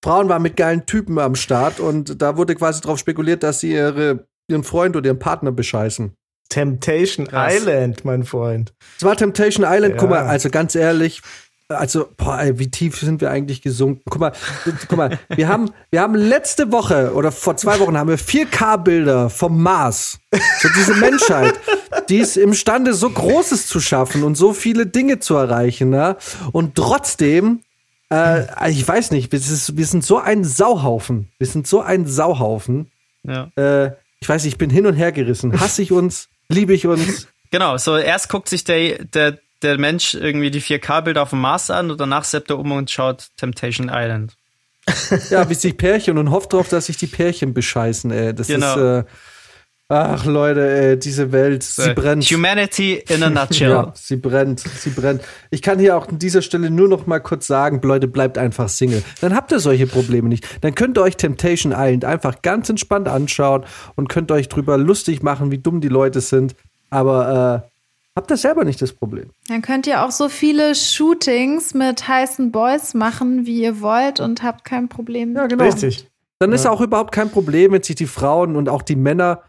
Frauen 0.05 0.29
waren 0.29 0.43
mit 0.43 0.55
geilen 0.55 0.85
Typen 0.85 1.17
am 1.17 1.33
Start 1.33 1.79
und 1.79 2.21
da 2.21 2.37
wurde 2.37 2.53
quasi 2.53 2.79
darauf 2.79 2.99
spekuliert, 2.99 3.41
dass 3.41 3.61
sie 3.61 3.71
ihre, 3.71 4.27
ihren 4.47 4.63
Freund 4.63 4.95
oder 4.95 5.07
ihren 5.07 5.17
Partner 5.17 5.51
bescheißen. 5.51 6.13
Temptation 6.47 7.25
Krass. 7.25 7.55
Island, 7.55 8.05
mein 8.05 8.23
Freund. 8.23 8.71
Es 8.99 9.03
war 9.03 9.15
Temptation 9.17 9.65
Island, 9.67 9.95
Ja. 9.95 9.99
guck 9.99 10.11
mal, 10.11 10.19
also 10.27 10.51
ganz 10.51 10.75
ehrlich, 10.75 11.23
also, 11.69 12.07
boah, 12.17 12.39
ey, 12.39 12.59
wie 12.59 12.69
tief 12.69 12.99
sind 12.99 13.19
wir 13.19 13.31
eigentlich 13.31 13.63
gesunken? 13.63 14.03
Guck 14.07 14.21
mal, 14.21 14.33
guck 14.87 14.95
mal, 14.95 15.17
wir 15.35 15.47
haben, 15.47 15.71
wir 15.89 16.01
haben 16.01 16.13
letzte 16.13 16.71
Woche 16.71 17.11
oder 17.15 17.31
vor 17.31 17.57
zwei 17.57 17.79
Wochen 17.79 17.97
haben 17.97 18.09
wir 18.09 18.19
4K-Bilder 18.19 19.31
vom 19.31 19.63
Mars. 19.63 20.19
So 20.61 20.69
diese 20.77 20.93
Menschheit, 20.93 21.55
die 22.09 22.17
ist 22.17 22.37
imstande, 22.37 22.93
so 22.93 23.09
Großes 23.09 23.65
zu 23.65 23.79
schaffen 23.79 24.21
und 24.23 24.35
so 24.35 24.53
viele 24.53 24.85
Dinge 24.85 25.17
zu 25.17 25.33
erreichen, 25.35 25.89
ne? 25.89 26.17
Und 26.51 26.75
trotzdem, 26.75 27.61
äh, 28.11 28.71
ich 28.71 28.87
weiß 28.87 29.11
nicht, 29.11 29.31
wir, 29.31 29.39
sind- 29.39 29.77
wir 29.77 29.85
sind 29.85 30.03
so 30.03 30.17
ein 30.19 30.43
Sauhaufen. 30.43 31.29
Wir 31.37 31.47
sind 31.47 31.67
so 31.67 31.81
ein 31.81 32.05
Sauhaufen. 32.07 32.91
Ja. 33.23 33.49
Äh, 33.55 33.91
ich 34.19 34.29
weiß, 34.29 34.45
ich 34.45 34.57
bin 34.57 34.69
hin 34.69 34.85
und 34.85 34.95
her 34.95 35.11
gerissen. 35.11 35.59
Hasse 35.59 35.81
ich 35.81 35.91
uns? 35.91 36.27
Liebe 36.49 36.73
ich 36.73 36.87
uns? 36.87 37.27
Genau, 37.51 37.77
so 37.77 37.95
erst 37.95 38.27
guckt 38.27 38.49
sich 38.49 38.65
der, 38.65 39.05
der, 39.05 39.37
der 39.61 39.77
Mensch 39.77 40.13
irgendwie 40.15 40.51
die 40.51 40.61
4K-Bilder 40.61 41.21
auf 41.21 41.29
dem 41.29 41.39
Mars 41.39 41.69
an 41.69 41.89
und 41.91 42.01
danach 42.01 42.25
seppt 42.25 42.49
er 42.49 42.59
um 42.59 42.71
und 42.73 42.89
schaut 42.91 43.27
Temptation 43.37 43.89
Island. 43.93 44.35
Ja, 45.29 45.47
wie 45.49 45.53
sich 45.53 45.77
Pärchen 45.77 46.17
und 46.17 46.31
hofft 46.31 46.51
darauf, 46.51 46.67
dass 46.67 46.87
sich 46.87 46.97
die 46.97 47.07
Pärchen 47.07 47.53
bescheißen, 47.53 48.11
ey. 48.11 48.33
Das 48.33 48.47
Genau. 48.47 48.99
ist, 48.99 49.05
äh, 49.05 49.09
ach 49.88 50.25
Leute, 50.25 50.67
ey, 50.67 50.97
diese 50.99 51.31
Welt, 51.31 51.63
sie 51.63 51.91
Äh, 51.91 51.93
brennt. 51.93 52.23
Humanity 52.25 53.03
in 53.07 53.21
a 53.23 53.29
nutshell. 53.29 53.69
Ja, 53.71 53.91
sie 53.95 54.15
brennt, 54.15 54.59
sie 54.61 54.89
brennt. 54.89 55.21
Ich 55.51 55.61
kann 55.61 55.77
hier 55.79 55.95
auch 55.97 56.07
an 56.07 56.17
dieser 56.19 56.41
Stelle 56.41 56.69
nur 56.69 56.88
noch 56.88 57.05
mal 57.07 57.19
kurz 57.19 57.45
sagen, 57.47 57.79
Leute, 57.83 58.07
bleibt 58.07 58.38
einfach 58.38 58.67
Single. 58.69 59.03
Dann 59.21 59.36
habt 59.36 59.51
ihr 59.51 59.59
solche 59.59 59.86
Probleme 59.88 60.27
nicht. 60.29 60.45
Dann 60.63 60.73
könnt 60.75 60.97
ihr 60.97 61.01
euch 61.03 61.17
Temptation 61.17 61.71
Island 61.75 62.03
einfach 62.05 62.41
ganz 62.41 62.69
entspannt 62.69 63.07
anschauen 63.07 63.63
und 63.95 64.09
könnt 64.09 64.31
euch 64.31 64.49
drüber 64.49 64.77
lustig 64.77 65.21
machen, 65.23 65.51
wie 65.51 65.59
dumm 65.59 65.81
die 65.81 65.88
Leute 65.89 66.21
sind. 66.21 66.55
Aber 66.89 67.63
äh, 67.65 67.69
habt 68.15 68.31
ihr 68.31 68.38
selber 68.38 68.63
nicht 68.63 68.81
das 68.81 68.93
Problem. 68.93 69.29
Dann 69.49 69.61
könnt 69.61 69.86
ihr 69.88 70.03
auch 70.03 70.11
so 70.11 70.29
viele 70.29 70.73
Shootings 70.73 71.73
mit 71.73 72.07
heißen 72.07 72.51
Boys 72.51 72.93
machen, 72.93 73.45
wie 73.45 73.61
ihr 73.61 73.81
wollt 73.81 74.19
und 74.19 74.41
habt 74.41 74.63
kein 74.65 74.89
Problem. 74.89 75.36
Ja, 75.36 75.45
genau. 75.47 75.63
Richtig. 75.65 76.07
Dann 76.39 76.51
ist 76.51 76.65
auch 76.65 76.81
überhaupt 76.81 77.13
kein 77.13 77.29
Problem, 77.29 77.71
wenn 77.71 77.81
sich 77.83 77.95
die 77.95 78.07
Frauen 78.07 78.55
und 78.55 78.67
auch 78.67 78.81
die 78.81 78.95
Männer 78.97 79.41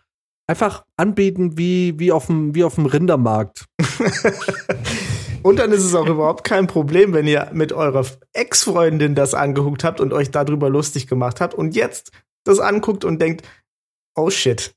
einfach 0.46 0.84
anbieten 0.96 1.58
wie, 1.58 1.98
wie, 1.98 2.12
auf 2.12 2.26
dem, 2.26 2.54
wie 2.54 2.64
auf 2.64 2.76
dem 2.76 2.86
Rindermarkt. 2.86 3.66
Und 5.42 5.58
dann 5.60 5.70
ist 5.70 5.84
es 5.84 5.94
auch 5.94 6.06
überhaupt 6.06 6.44
kein 6.44 6.66
Problem, 6.66 7.12
wenn 7.12 7.26
ihr 7.26 7.50
mit 7.52 7.72
eurer 7.72 8.04
Ex-Freundin 8.32 9.14
das 9.14 9.32
angeguckt 9.32 9.84
habt 9.84 10.00
und 10.00 10.12
euch 10.12 10.32
darüber 10.32 10.68
lustig 10.68 11.06
gemacht 11.06 11.40
habt 11.40 11.54
und 11.54 11.76
jetzt 11.76 12.10
das 12.42 12.58
anguckt 12.58 13.04
und 13.04 13.22
denkt, 13.22 13.46
oh 14.16 14.28
shit. 14.28 14.74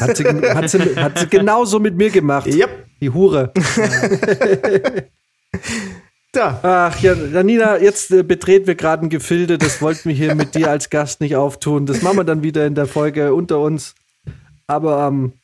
Hat 0.00 0.16
sie, 0.16 0.24
hat 0.24 0.70
sie, 0.70 0.96
hat 0.96 1.18
sie 1.18 1.28
genauso 1.28 1.78
mit 1.78 1.94
mir 1.96 2.08
gemacht. 2.08 2.46
Yep. 2.46 2.86
Die 3.02 3.10
Hure. 3.10 3.52
Da. 6.34 6.60
Ach 6.62 6.98
ja, 7.00 7.12
Janina, 7.12 7.76
jetzt 7.76 8.10
äh, 8.10 8.22
betreten 8.22 8.66
wir 8.66 8.74
gerade 8.74 9.04
ein 9.04 9.10
Gefilde, 9.10 9.58
das 9.58 9.82
wollten 9.82 10.08
wir 10.08 10.16
hier 10.16 10.34
mit 10.34 10.54
dir 10.54 10.70
als 10.70 10.88
Gast 10.88 11.20
nicht 11.20 11.36
auftun. 11.36 11.84
Das 11.84 12.00
machen 12.00 12.16
wir 12.16 12.24
dann 12.24 12.42
wieder 12.42 12.64
in 12.64 12.74
der 12.74 12.86
Folge 12.86 13.34
unter 13.34 13.60
uns. 13.60 13.94
Aber 14.72 15.06
ähm, 15.06 15.34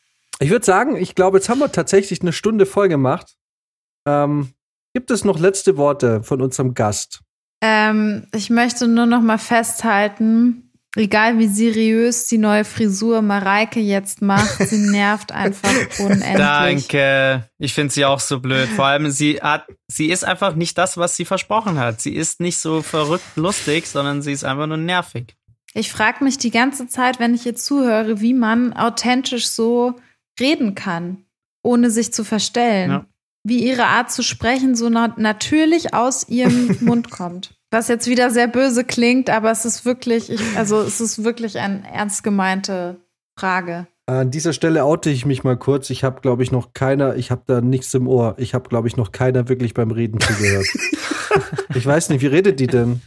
ich 0.41 0.51
würde 0.51 0.64
sagen, 0.64 0.97
ich 0.97 1.14
glaube, 1.14 1.37
jetzt 1.37 1.49
haben 1.51 1.59
wir 1.59 1.70
tatsächlich 1.70 2.22
eine 2.22 2.33
Stunde 2.33 2.64
voll 2.64 2.89
gemacht. 2.89 3.37
Ähm, 4.07 4.55
gibt 4.95 5.11
es 5.11 5.24
noch 5.24 5.39
letzte 5.39 5.76
Worte 5.76 6.22
von 6.22 6.41
unserem 6.41 6.72
Gast? 6.72 7.20
Ähm, 7.61 8.26
ich 8.35 8.49
möchte 8.49 8.89
nur 8.89 9.05
noch 9.05 9.20
mal 9.20 9.39
festhalten, 9.39 10.72
egal 10.97 11.39
wie 11.39 11.49
seriös 11.49 12.29
die 12.29 12.39
neue 12.39 12.64
Frisur 12.64 13.20
Mareike 13.20 13.81
jetzt 13.81 14.22
macht, 14.22 14.66
sie 14.66 14.79
nervt 14.91 15.33
einfach 15.33 15.74
unendlich. 15.99 16.37
Danke. 16.37 17.51
Ich 17.59 17.74
finde 17.74 17.93
sie 17.93 18.07
auch 18.07 18.20
so 18.20 18.41
blöd. 18.41 18.68
Vor 18.68 18.87
allem, 18.87 19.11
sie 19.11 19.43
hat, 19.43 19.66
sie 19.89 20.11
ist 20.11 20.24
einfach 20.24 20.55
nicht 20.55 20.79
das, 20.79 20.97
was 20.97 21.16
sie 21.16 21.26
versprochen 21.26 21.79
hat. 21.79 22.01
Sie 22.01 22.14
ist 22.14 22.41
nicht 22.41 22.59
so 22.59 22.81
verrückt 22.81 23.37
lustig, 23.37 23.89
sondern 23.89 24.22
sie 24.22 24.33
ist 24.33 24.45
einfach 24.45 24.66
nur 24.66 24.79
nervig. 24.79 25.38
Ich 25.79 25.93
frage 25.93 26.24
mich 26.24 26.39
die 26.39 26.51
ganze 26.51 26.89
Zeit, 26.89 27.20
wenn 27.20 27.35
ich 27.35 27.47
ihr 27.47 27.55
zuhöre, 27.55 28.20
wie 28.20 28.35
man 28.35 28.72
authentisch 28.72 29.47
so 29.49 29.95
reden 30.41 30.74
kann, 30.74 31.18
ohne 31.62 31.93
sich 31.93 32.12
zu 32.12 32.24
verstellen. 32.24 32.91
Ja. 32.91 33.07
Wie 33.45 33.64
ihre 33.64 33.85
Art 33.85 34.11
zu 34.11 34.24
sprechen 34.24 34.74
so 34.74 34.89
na 34.89 35.14
natürlich 35.16 35.95
aus 35.95 36.29
ihrem 36.29 36.76
Mund 36.81 37.11
kommt. 37.12 37.55
Was 37.70 37.87
jetzt 37.87 38.09
wieder 38.09 38.31
sehr 38.31 38.49
böse 38.49 38.83
klingt, 38.83 39.31
aber 39.31 39.53
es 39.53 39.64
ist 39.64 39.85
wirklich, 39.85 40.31
ich, 40.31 40.41
also 40.57 40.81
es 40.81 41.01
ist 41.01 41.22
wirklich 41.22 41.61
eine 41.61 41.89
ernst 41.89 42.24
gemeinte 42.24 42.97
Frage. 43.39 43.87
An 44.07 44.33
dieser 44.33 44.55
Stelle 44.55 44.85
oute 44.85 45.11
ich 45.11 45.26
mich 45.26 45.45
mal 45.45 45.57
kurz. 45.57 45.91
Ich 45.91 46.03
habe, 46.03 46.20
glaube 46.22 46.43
ich, 46.43 46.51
noch 46.51 46.72
keiner, 46.72 47.14
ich 47.14 47.31
habe 47.31 47.43
da 47.47 47.61
nichts 47.61 47.95
im 47.95 48.09
Ohr. 48.09 48.35
Ich 48.39 48.53
habe, 48.53 48.68
glaube 48.68 48.89
ich, 48.89 48.97
noch 48.97 49.12
keiner 49.12 49.49
wirklich 49.49 49.74
beim 49.74 49.93
Reden 49.93 50.18
zugehört. 50.18 50.66
ich 51.76 51.87
weiß 51.87 52.09
nicht, 52.09 52.22
wie 52.22 52.26
redet 52.26 52.59
die 52.59 52.66
denn? 52.66 53.01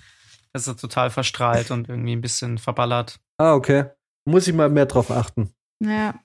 Es 0.54 0.68
ist 0.68 0.80
total 0.80 1.10
verstrahlt 1.10 1.72
und 1.72 1.88
irgendwie 1.90 2.14
ein 2.16 2.22
bisschen 2.22 2.58
verballert. 2.58 3.20
Ah, 3.38 3.54
okay. 3.54 3.86
Muss 4.26 4.48
ich 4.48 4.54
mal 4.54 4.70
mehr 4.70 4.86
drauf 4.86 5.10
achten. 5.12 5.52
Ja, 5.80 6.16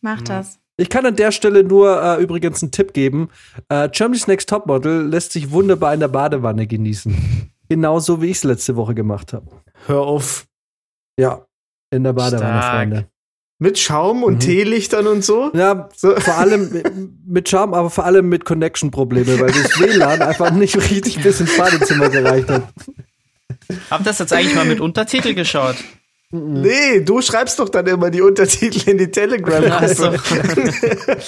mach 0.00 0.18
Ja. 0.18 0.24
das. 0.24 0.58
Ich 0.76 0.88
kann 0.88 1.04
an 1.04 1.14
der 1.16 1.30
Stelle 1.30 1.62
nur 1.62 2.02
äh, 2.02 2.22
übrigens 2.22 2.62
einen 2.62 2.72
Tipp 2.72 2.94
geben. 2.94 3.28
Äh, 3.68 3.90
Germany's 3.90 4.26
Next 4.26 4.48
Topmodel 4.48 5.06
lässt 5.06 5.32
sich 5.32 5.50
wunderbar 5.50 5.92
in 5.92 6.00
der 6.00 6.08
Badewanne 6.08 6.66
genießen. 6.66 7.50
Genauso 7.68 8.22
wie 8.22 8.30
ich 8.30 8.38
es 8.38 8.44
letzte 8.44 8.76
Woche 8.76 8.94
gemacht 8.94 9.32
habe. 9.34 9.46
Hör 9.86 10.00
auf. 10.00 10.46
Ja, 11.18 11.46
in 11.90 12.02
der 12.02 12.14
Badewanne, 12.14 12.38
Stark. 12.62 12.74
Freunde. 12.76 13.08
Mit 13.62 13.78
Schaum 13.78 14.22
und 14.24 14.36
Mhm. 14.36 14.40
Teelichtern 14.40 15.06
und 15.06 15.22
so. 15.22 15.50
Ja, 15.52 15.90
So. 15.94 16.16
vor 16.18 16.38
allem 16.38 16.70
mit- 17.26 17.48
Charme, 17.50 17.74
aber 17.74 17.90
vor 17.90 18.06
allem 18.06 18.30
mit 18.30 18.46
Connection-Probleme, 18.46 19.38
weil 19.38 19.48
das 19.52 19.78
WLAN 19.78 20.22
einfach 20.22 20.50
nicht 20.50 20.76
richtig 20.90 21.22
bis 21.22 21.40
ins 21.42 21.56
Badezimmer 21.58 22.08
gereicht 22.08 22.48
hat. 22.48 22.62
Habt 23.90 24.06
das 24.06 24.18
jetzt 24.18 24.32
eigentlich 24.32 24.54
mal 24.54 24.64
mit 24.64 24.80
Untertitel 24.80 25.34
geschaut? 25.34 25.76
Nee, 26.32 27.00
du 27.00 27.22
schreibst 27.22 27.58
doch 27.58 27.68
dann 27.68 27.86
immer 27.86 28.10
die 28.10 28.20
Untertitel 28.20 28.88
in 28.88 28.98
die 28.98 29.10
Telegram-Gruppe. 29.10 30.20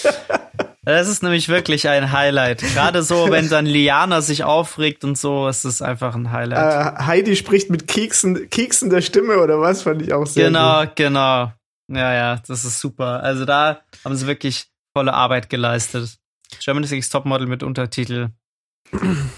Das 0.84 1.06
ist 1.06 1.22
nämlich 1.22 1.48
wirklich 1.48 1.88
ein 1.88 2.10
Highlight. 2.10 2.58
Gerade 2.58 3.04
so, 3.04 3.30
wenn 3.30 3.48
dann 3.48 3.66
Liana 3.66 4.20
sich 4.20 4.42
aufregt 4.42 5.04
und 5.04 5.16
so, 5.16 5.46
ist 5.46 5.64
es 5.64 5.80
einfach 5.80 6.16
ein 6.16 6.32
Highlight. 6.32 6.98
Äh, 6.98 7.04
Heidi 7.04 7.36
spricht 7.36 7.70
mit 7.70 7.86
Keksen, 7.86 8.50
keksender 8.50 9.00
Stimme 9.00 9.38
oder 9.38 9.60
was, 9.60 9.82
fand 9.82 10.02
ich 10.02 10.12
auch 10.12 10.26
sehr 10.26 10.46
genau, 10.46 10.80
gut. 10.82 10.96
genau. 10.96 11.52
Ja, 11.86 12.14
ja, 12.14 12.42
das 12.48 12.64
ist 12.64 12.80
super. 12.80 13.22
Also 13.22 13.44
da 13.44 13.82
haben 14.04 14.16
sie 14.16 14.26
wirklich 14.26 14.66
volle 14.92 15.14
Arbeit 15.14 15.48
geleistet. 15.50 16.18
Germany's 16.58 16.90
Next 16.90 17.12
Topmodel 17.12 17.46
mit 17.46 17.62
Untertitel. 17.62 18.30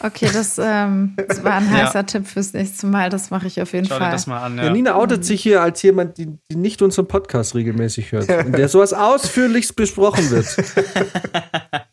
Okay, 0.01 0.29
das, 0.33 0.59
ähm, 0.61 1.15
das 1.29 1.45
war 1.45 1.53
ein 1.55 1.67
Ja. 1.71 1.85
heißer 1.87 2.05
Tipp 2.07 2.27
fürs 2.27 2.53
nächste 2.53 2.87
Mal. 2.89 3.09
Das 3.09 3.31
mache 3.31 3.47
ich 3.47 3.63
auf 3.63 3.73
jeden 3.73 3.87
Schau 3.87 3.95
dir 3.95 4.01
Fall. 4.01 4.11
das 4.13 4.27
mal 4.27 4.43
an. 4.43 4.57
Ja. 4.59 4.65
Ja. 4.65 4.71
Nina 4.71 4.95
outet 4.97 5.25
sich 5.25 5.43
hier 5.43 5.63
als 5.63 5.81
jemand, 5.83 6.19
die, 6.19 6.27
die 6.51 6.57
nicht 6.57 6.83
unseren 6.83 7.07
Podcast 7.07 7.55
regelmäßig 7.55 8.11
hört. 8.13 8.29
Und 8.47 8.59
der 8.59 8.69
sowas 8.69 8.93
ausführlichst 8.93 9.77
besprochen 9.77 10.29
wird. 10.31 10.47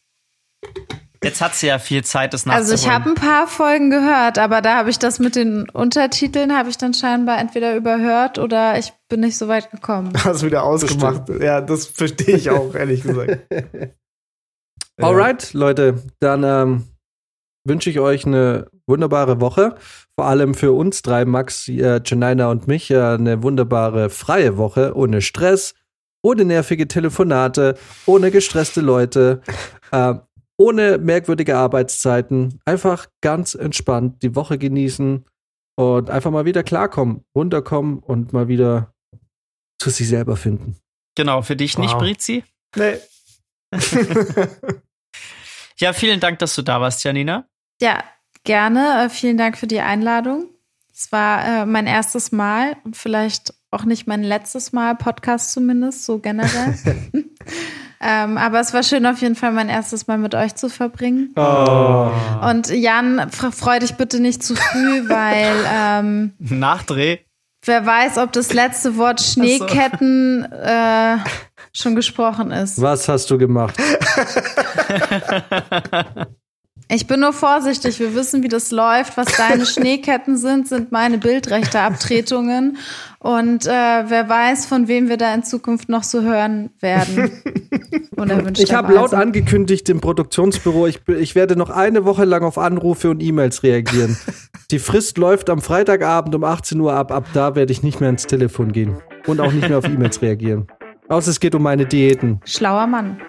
Jetzt 1.23 1.39
hat 1.39 1.53
sie 1.53 1.67
ja 1.67 1.77
viel 1.77 2.03
Zeit, 2.03 2.33
das 2.33 2.47
Also 2.47 2.73
ich 2.73 2.89
habe 2.89 3.09
nachzuholen. 3.11 3.17
ein 3.17 3.37
paar 3.37 3.47
Folgen 3.47 3.89
gehört, 3.91 4.39
aber 4.39 4.61
da 4.61 4.77
habe 4.77 4.89
ich 4.89 4.97
das 4.97 5.19
mit 5.19 5.35
den 5.35 5.69
Untertiteln 5.69 6.51
habe 6.57 6.69
ich 6.69 6.79
dann 6.79 6.95
scheinbar 6.95 7.37
entweder 7.37 7.75
überhört 7.75 8.39
oder 8.39 8.79
ich 8.79 8.91
bin 9.07 9.19
nicht 9.19 9.37
so 9.37 9.47
weit 9.47 9.69
gekommen. 9.69 10.11
Hast 10.23 10.43
wieder 10.43 10.63
ausgemacht. 10.63 11.29
Ja, 11.39 11.61
das 11.61 11.85
verstehe 11.85 12.35
ich 12.35 12.49
auch, 12.49 12.73
ehrlich 12.73 13.03
gesagt. 13.03 13.37
Ja. 13.51 13.61
Alright, 15.07 15.53
Leute, 15.53 16.01
dann 16.19 16.43
ähm, 16.43 16.83
wünsche 17.63 17.89
ich 17.89 17.99
euch 17.99 18.25
eine 18.25 18.69
wunderbare 18.87 19.39
Woche. 19.39 19.75
Vor 20.15 20.25
allem 20.25 20.53
für 20.53 20.71
uns 20.71 21.01
drei, 21.01 21.25
Max, 21.25 21.67
äh, 21.67 22.01
Janina 22.03 22.49
und 22.49 22.67
mich, 22.67 22.91
äh, 22.91 22.99
eine 22.99 23.43
wunderbare 23.43 24.09
freie 24.09 24.57
Woche, 24.57 24.95
ohne 24.95 25.21
Stress, 25.21 25.73
ohne 26.23 26.45
nervige 26.45 26.87
Telefonate, 26.87 27.77
ohne 28.05 28.31
gestresste 28.31 28.81
Leute, 28.81 29.41
äh, 29.91 30.15
ohne 30.57 30.97
merkwürdige 30.97 31.57
Arbeitszeiten. 31.57 32.59
Einfach 32.65 33.07
ganz 33.21 33.55
entspannt 33.55 34.21
die 34.21 34.35
Woche 34.35 34.57
genießen 34.57 35.25
und 35.75 36.09
einfach 36.09 36.31
mal 36.31 36.45
wieder 36.45 36.63
klarkommen, 36.63 37.23
runterkommen 37.35 37.99
und 37.99 38.33
mal 38.33 38.47
wieder 38.47 38.93
zu 39.79 39.89
sich 39.89 40.07
selber 40.07 40.35
finden. 40.35 40.77
Genau, 41.15 41.41
für 41.41 41.55
dich 41.55 41.77
nicht, 41.77 41.93
Wow. 41.93 42.01
Brizi. 42.01 42.43
Nee. 42.75 42.97
Ja, 45.81 45.93
vielen 45.93 46.19
Dank, 46.19 46.37
dass 46.37 46.53
du 46.53 46.61
da 46.61 46.79
warst, 46.79 47.03
Janina. 47.03 47.49
Ja, 47.81 48.03
gerne. 48.43 49.05
Äh, 49.05 49.09
vielen 49.09 49.37
Dank 49.37 49.57
für 49.57 49.67
die 49.67 49.81
Einladung. 49.81 50.45
Es 50.93 51.11
war 51.11 51.43
äh, 51.43 51.65
mein 51.65 51.87
erstes 51.87 52.31
Mal 52.31 52.77
und 52.83 52.95
vielleicht 52.95 53.55
auch 53.71 53.85
nicht 53.85 54.05
mein 54.05 54.23
letztes 54.23 54.71
Mal, 54.71 54.95
Podcast 54.95 55.51
zumindest, 55.51 56.05
so 56.05 56.19
generell. 56.19 56.75
ähm, 58.01 58.37
aber 58.37 58.59
es 58.59 58.73
war 58.73 58.83
schön, 58.83 59.05
auf 59.07 59.19
jeden 59.21 59.35
Fall 59.35 59.51
mein 59.51 59.67
erstes 59.67 60.05
Mal 60.05 60.19
mit 60.19 60.35
euch 60.35 60.53
zu 60.53 60.69
verbringen. 60.69 61.33
Oh. 61.35 62.11
Und 62.47 62.69
Jan, 62.69 63.31
freu 63.31 63.79
dich 63.79 63.95
bitte 63.95 64.19
nicht 64.19 64.43
zu 64.43 64.55
früh, 64.55 65.09
weil 65.09 65.55
ähm, 65.73 66.33
Nachdreh. 66.37 67.17
wer 67.65 67.83
weiß, 67.83 68.19
ob 68.19 68.31
das 68.31 68.53
letzte 68.53 68.95
Wort 68.97 69.21
Schneeketten 69.21 70.43
äh, 70.51 71.17
schon 71.73 71.95
gesprochen 71.95 72.51
ist. 72.51 72.79
Was 72.79 73.09
hast 73.09 73.31
du 73.31 73.39
gemacht? 73.39 73.75
Ich 76.93 77.07
bin 77.07 77.21
nur 77.21 77.31
vorsichtig. 77.31 78.01
Wir 78.01 78.15
wissen, 78.15 78.43
wie 78.43 78.49
das 78.49 78.71
läuft. 78.71 79.15
Was 79.15 79.27
deine 79.37 79.65
Schneeketten 79.65 80.35
sind, 80.35 80.67
sind 80.67 80.91
meine 80.91 81.17
Bildrechteabtretungen. 81.17 82.77
Und 83.19 83.65
äh, 83.65 83.69
wer 83.69 84.27
weiß, 84.27 84.65
von 84.65 84.89
wem 84.89 85.07
wir 85.07 85.15
da 85.15 85.33
in 85.33 85.43
Zukunft 85.43 85.87
noch 85.87 86.03
so 86.03 86.21
hören 86.21 86.69
werden. 86.81 87.31
Ich 88.57 88.73
habe 88.73 88.93
laut 88.93 89.13
angekündigt 89.13 89.87
im 89.89 90.01
Produktionsbüro, 90.01 90.87
ich, 90.87 90.99
ich 91.07 91.33
werde 91.33 91.55
noch 91.55 91.69
eine 91.69 92.03
Woche 92.03 92.25
lang 92.25 92.43
auf 92.43 92.57
Anrufe 92.57 93.09
und 93.09 93.23
E-Mails 93.23 93.63
reagieren. 93.63 94.17
Die 94.69 94.79
Frist 94.79 95.17
läuft 95.17 95.49
am 95.49 95.61
Freitagabend 95.61 96.35
um 96.35 96.43
18 96.43 96.79
Uhr 96.79 96.93
ab. 96.93 97.11
Ab 97.11 97.25
da 97.33 97.55
werde 97.55 97.71
ich 97.71 97.83
nicht 97.83 98.01
mehr 98.01 98.09
ins 98.09 98.27
Telefon 98.27 98.71
gehen 98.71 98.97
und 99.27 99.39
auch 99.39 99.51
nicht 99.51 99.69
mehr 99.69 99.77
auf 99.77 99.85
E-Mails 99.85 100.21
reagieren. 100.21 100.67
Außer 101.11 101.29
es 101.31 101.39
geht 101.39 101.53
um 101.55 101.63
meine 101.63 101.85
Diäten. 101.85 102.39
Schlauer 102.45 102.87
Mann. 102.87 103.19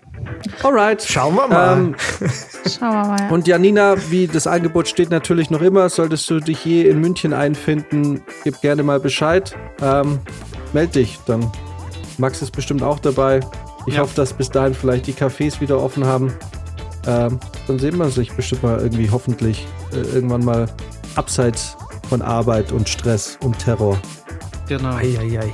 Alright. 0.62 1.02
Schauen 1.02 1.34
wir 1.34 1.48
mal. 1.48 1.76
Ähm, 1.78 1.94
Schauen 2.78 2.92
wir 2.92 3.04
mal. 3.08 3.20
Ja. 3.20 3.28
und 3.30 3.48
Janina, 3.48 3.96
wie 4.10 4.28
das 4.28 4.46
Angebot 4.46 4.86
steht 4.86 5.10
natürlich 5.10 5.50
noch 5.50 5.60
immer, 5.62 5.88
solltest 5.88 6.30
du 6.30 6.38
dich 6.38 6.64
je 6.64 6.82
in 6.88 7.00
München 7.00 7.32
einfinden, 7.32 8.22
gib 8.44 8.60
gerne 8.60 8.82
mal 8.84 9.00
Bescheid. 9.00 9.54
Ähm, 9.82 10.20
meld 10.72 10.94
dich, 10.94 11.18
dann 11.26 11.50
Max 12.18 12.40
ist 12.40 12.52
bestimmt 12.52 12.82
auch 12.84 13.00
dabei. 13.00 13.40
Ich 13.86 13.94
Ja. 13.94 14.02
hoffe, 14.02 14.14
dass 14.14 14.32
bis 14.32 14.48
dahin 14.48 14.74
vielleicht 14.74 15.08
die 15.08 15.12
Cafés 15.12 15.60
wieder 15.60 15.82
offen 15.82 16.06
haben. 16.06 16.32
Ähm, 17.08 17.40
dann 17.66 17.80
sehen 17.80 17.96
wir 17.98 18.08
sich 18.10 18.32
bestimmt 18.32 18.62
mal 18.62 18.78
irgendwie 18.78 19.10
hoffentlich 19.10 19.66
äh, 19.92 20.14
irgendwann 20.14 20.44
mal 20.44 20.66
abseits 21.16 21.76
von 22.08 22.22
Arbeit 22.22 22.70
und 22.70 22.88
Stress 22.88 23.38
und 23.42 23.58
Terror. 23.58 23.98
Genau. 24.68 24.94
Eieiei. 24.94 25.50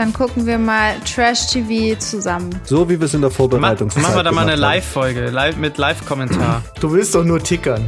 Dann 0.00 0.14
gucken 0.14 0.46
wir 0.46 0.56
mal 0.56 0.94
Trash-TV 1.00 1.98
zusammen. 1.98 2.58
So 2.64 2.88
wie 2.88 2.98
wir 2.98 3.04
es 3.04 3.12
in 3.12 3.20
der 3.20 3.28
Ma 3.28 3.36
Vorbereitungszeit 3.36 4.02
machen 4.02 4.16
wir 4.16 4.22
da 4.22 4.32
mal 4.32 4.48
eine. 4.48 4.56
Live-Folge 4.56 5.28
live 5.28 5.56
mit 5.56 5.76
Live-Kommentar. 5.76 6.62
Du 6.80 6.90
willst 6.90 7.14
doch 7.14 7.22
nur 7.22 7.42
tickern. 7.42 7.86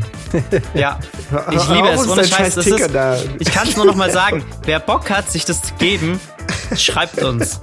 ja, 0.75 1.01
ich 1.51 1.69
liebe 1.71 1.89
es. 1.89 2.07
Ohne 2.07 2.23
Scheiß, 2.27 2.57
das 2.57 2.67
Ticker 2.67 2.85
ist, 2.85 2.95
da. 2.95 3.17
ich 3.39 3.51
kann 3.51 3.67
es 3.67 3.79
nur 3.79 3.87
noch 3.87 3.95
mal 3.95 4.11
sagen. 4.11 4.45
Wer 4.67 4.79
Bock 4.79 5.09
hat, 5.09 5.31
sich 5.31 5.47
das 5.47 5.63
zu 5.63 5.73
geben, 5.77 6.21
schreibt 6.77 7.23
uns. 7.23 7.63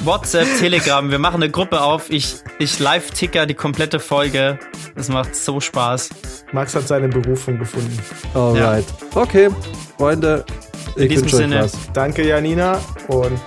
WhatsApp, 0.00 0.48
Telegram, 0.58 1.10
wir 1.10 1.18
machen 1.18 1.42
eine 1.42 1.50
Gruppe 1.50 1.80
auf. 1.80 2.10
Ich, 2.10 2.36
ich 2.58 2.78
live-ticker 2.78 3.46
die 3.46 3.54
komplette 3.54 4.00
Folge. 4.00 4.58
Es 4.96 5.08
macht 5.08 5.34
so 5.34 5.60
Spaß. 5.60 6.10
Max 6.52 6.74
hat 6.74 6.86
seine 6.86 7.08
Berufung 7.08 7.58
gefunden. 7.58 7.98
Alright. 8.34 8.84
Okay, 9.14 9.48
Freunde, 9.96 10.44
in 10.96 11.02
ich 11.02 11.08
diesem 11.10 11.28
Sinne. 11.28 11.62
Was. 11.62 11.72
Danke, 11.92 12.26
Janina. 12.26 12.80
Und 13.08 13.40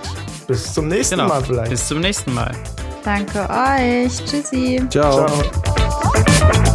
bis 0.46 0.72
zum 0.72 0.88
nächsten 0.88 1.16
genau. 1.16 1.28
Mal 1.28 1.42
vielleicht. 1.42 1.70
Bis 1.70 1.88
zum 1.88 2.00
nächsten 2.00 2.34
Mal. 2.34 2.52
Danke 3.04 3.48
euch. 3.48 4.24
Tschüssi. 4.24 4.82
Ciao. 4.90 5.26
Ciao. 5.26 6.72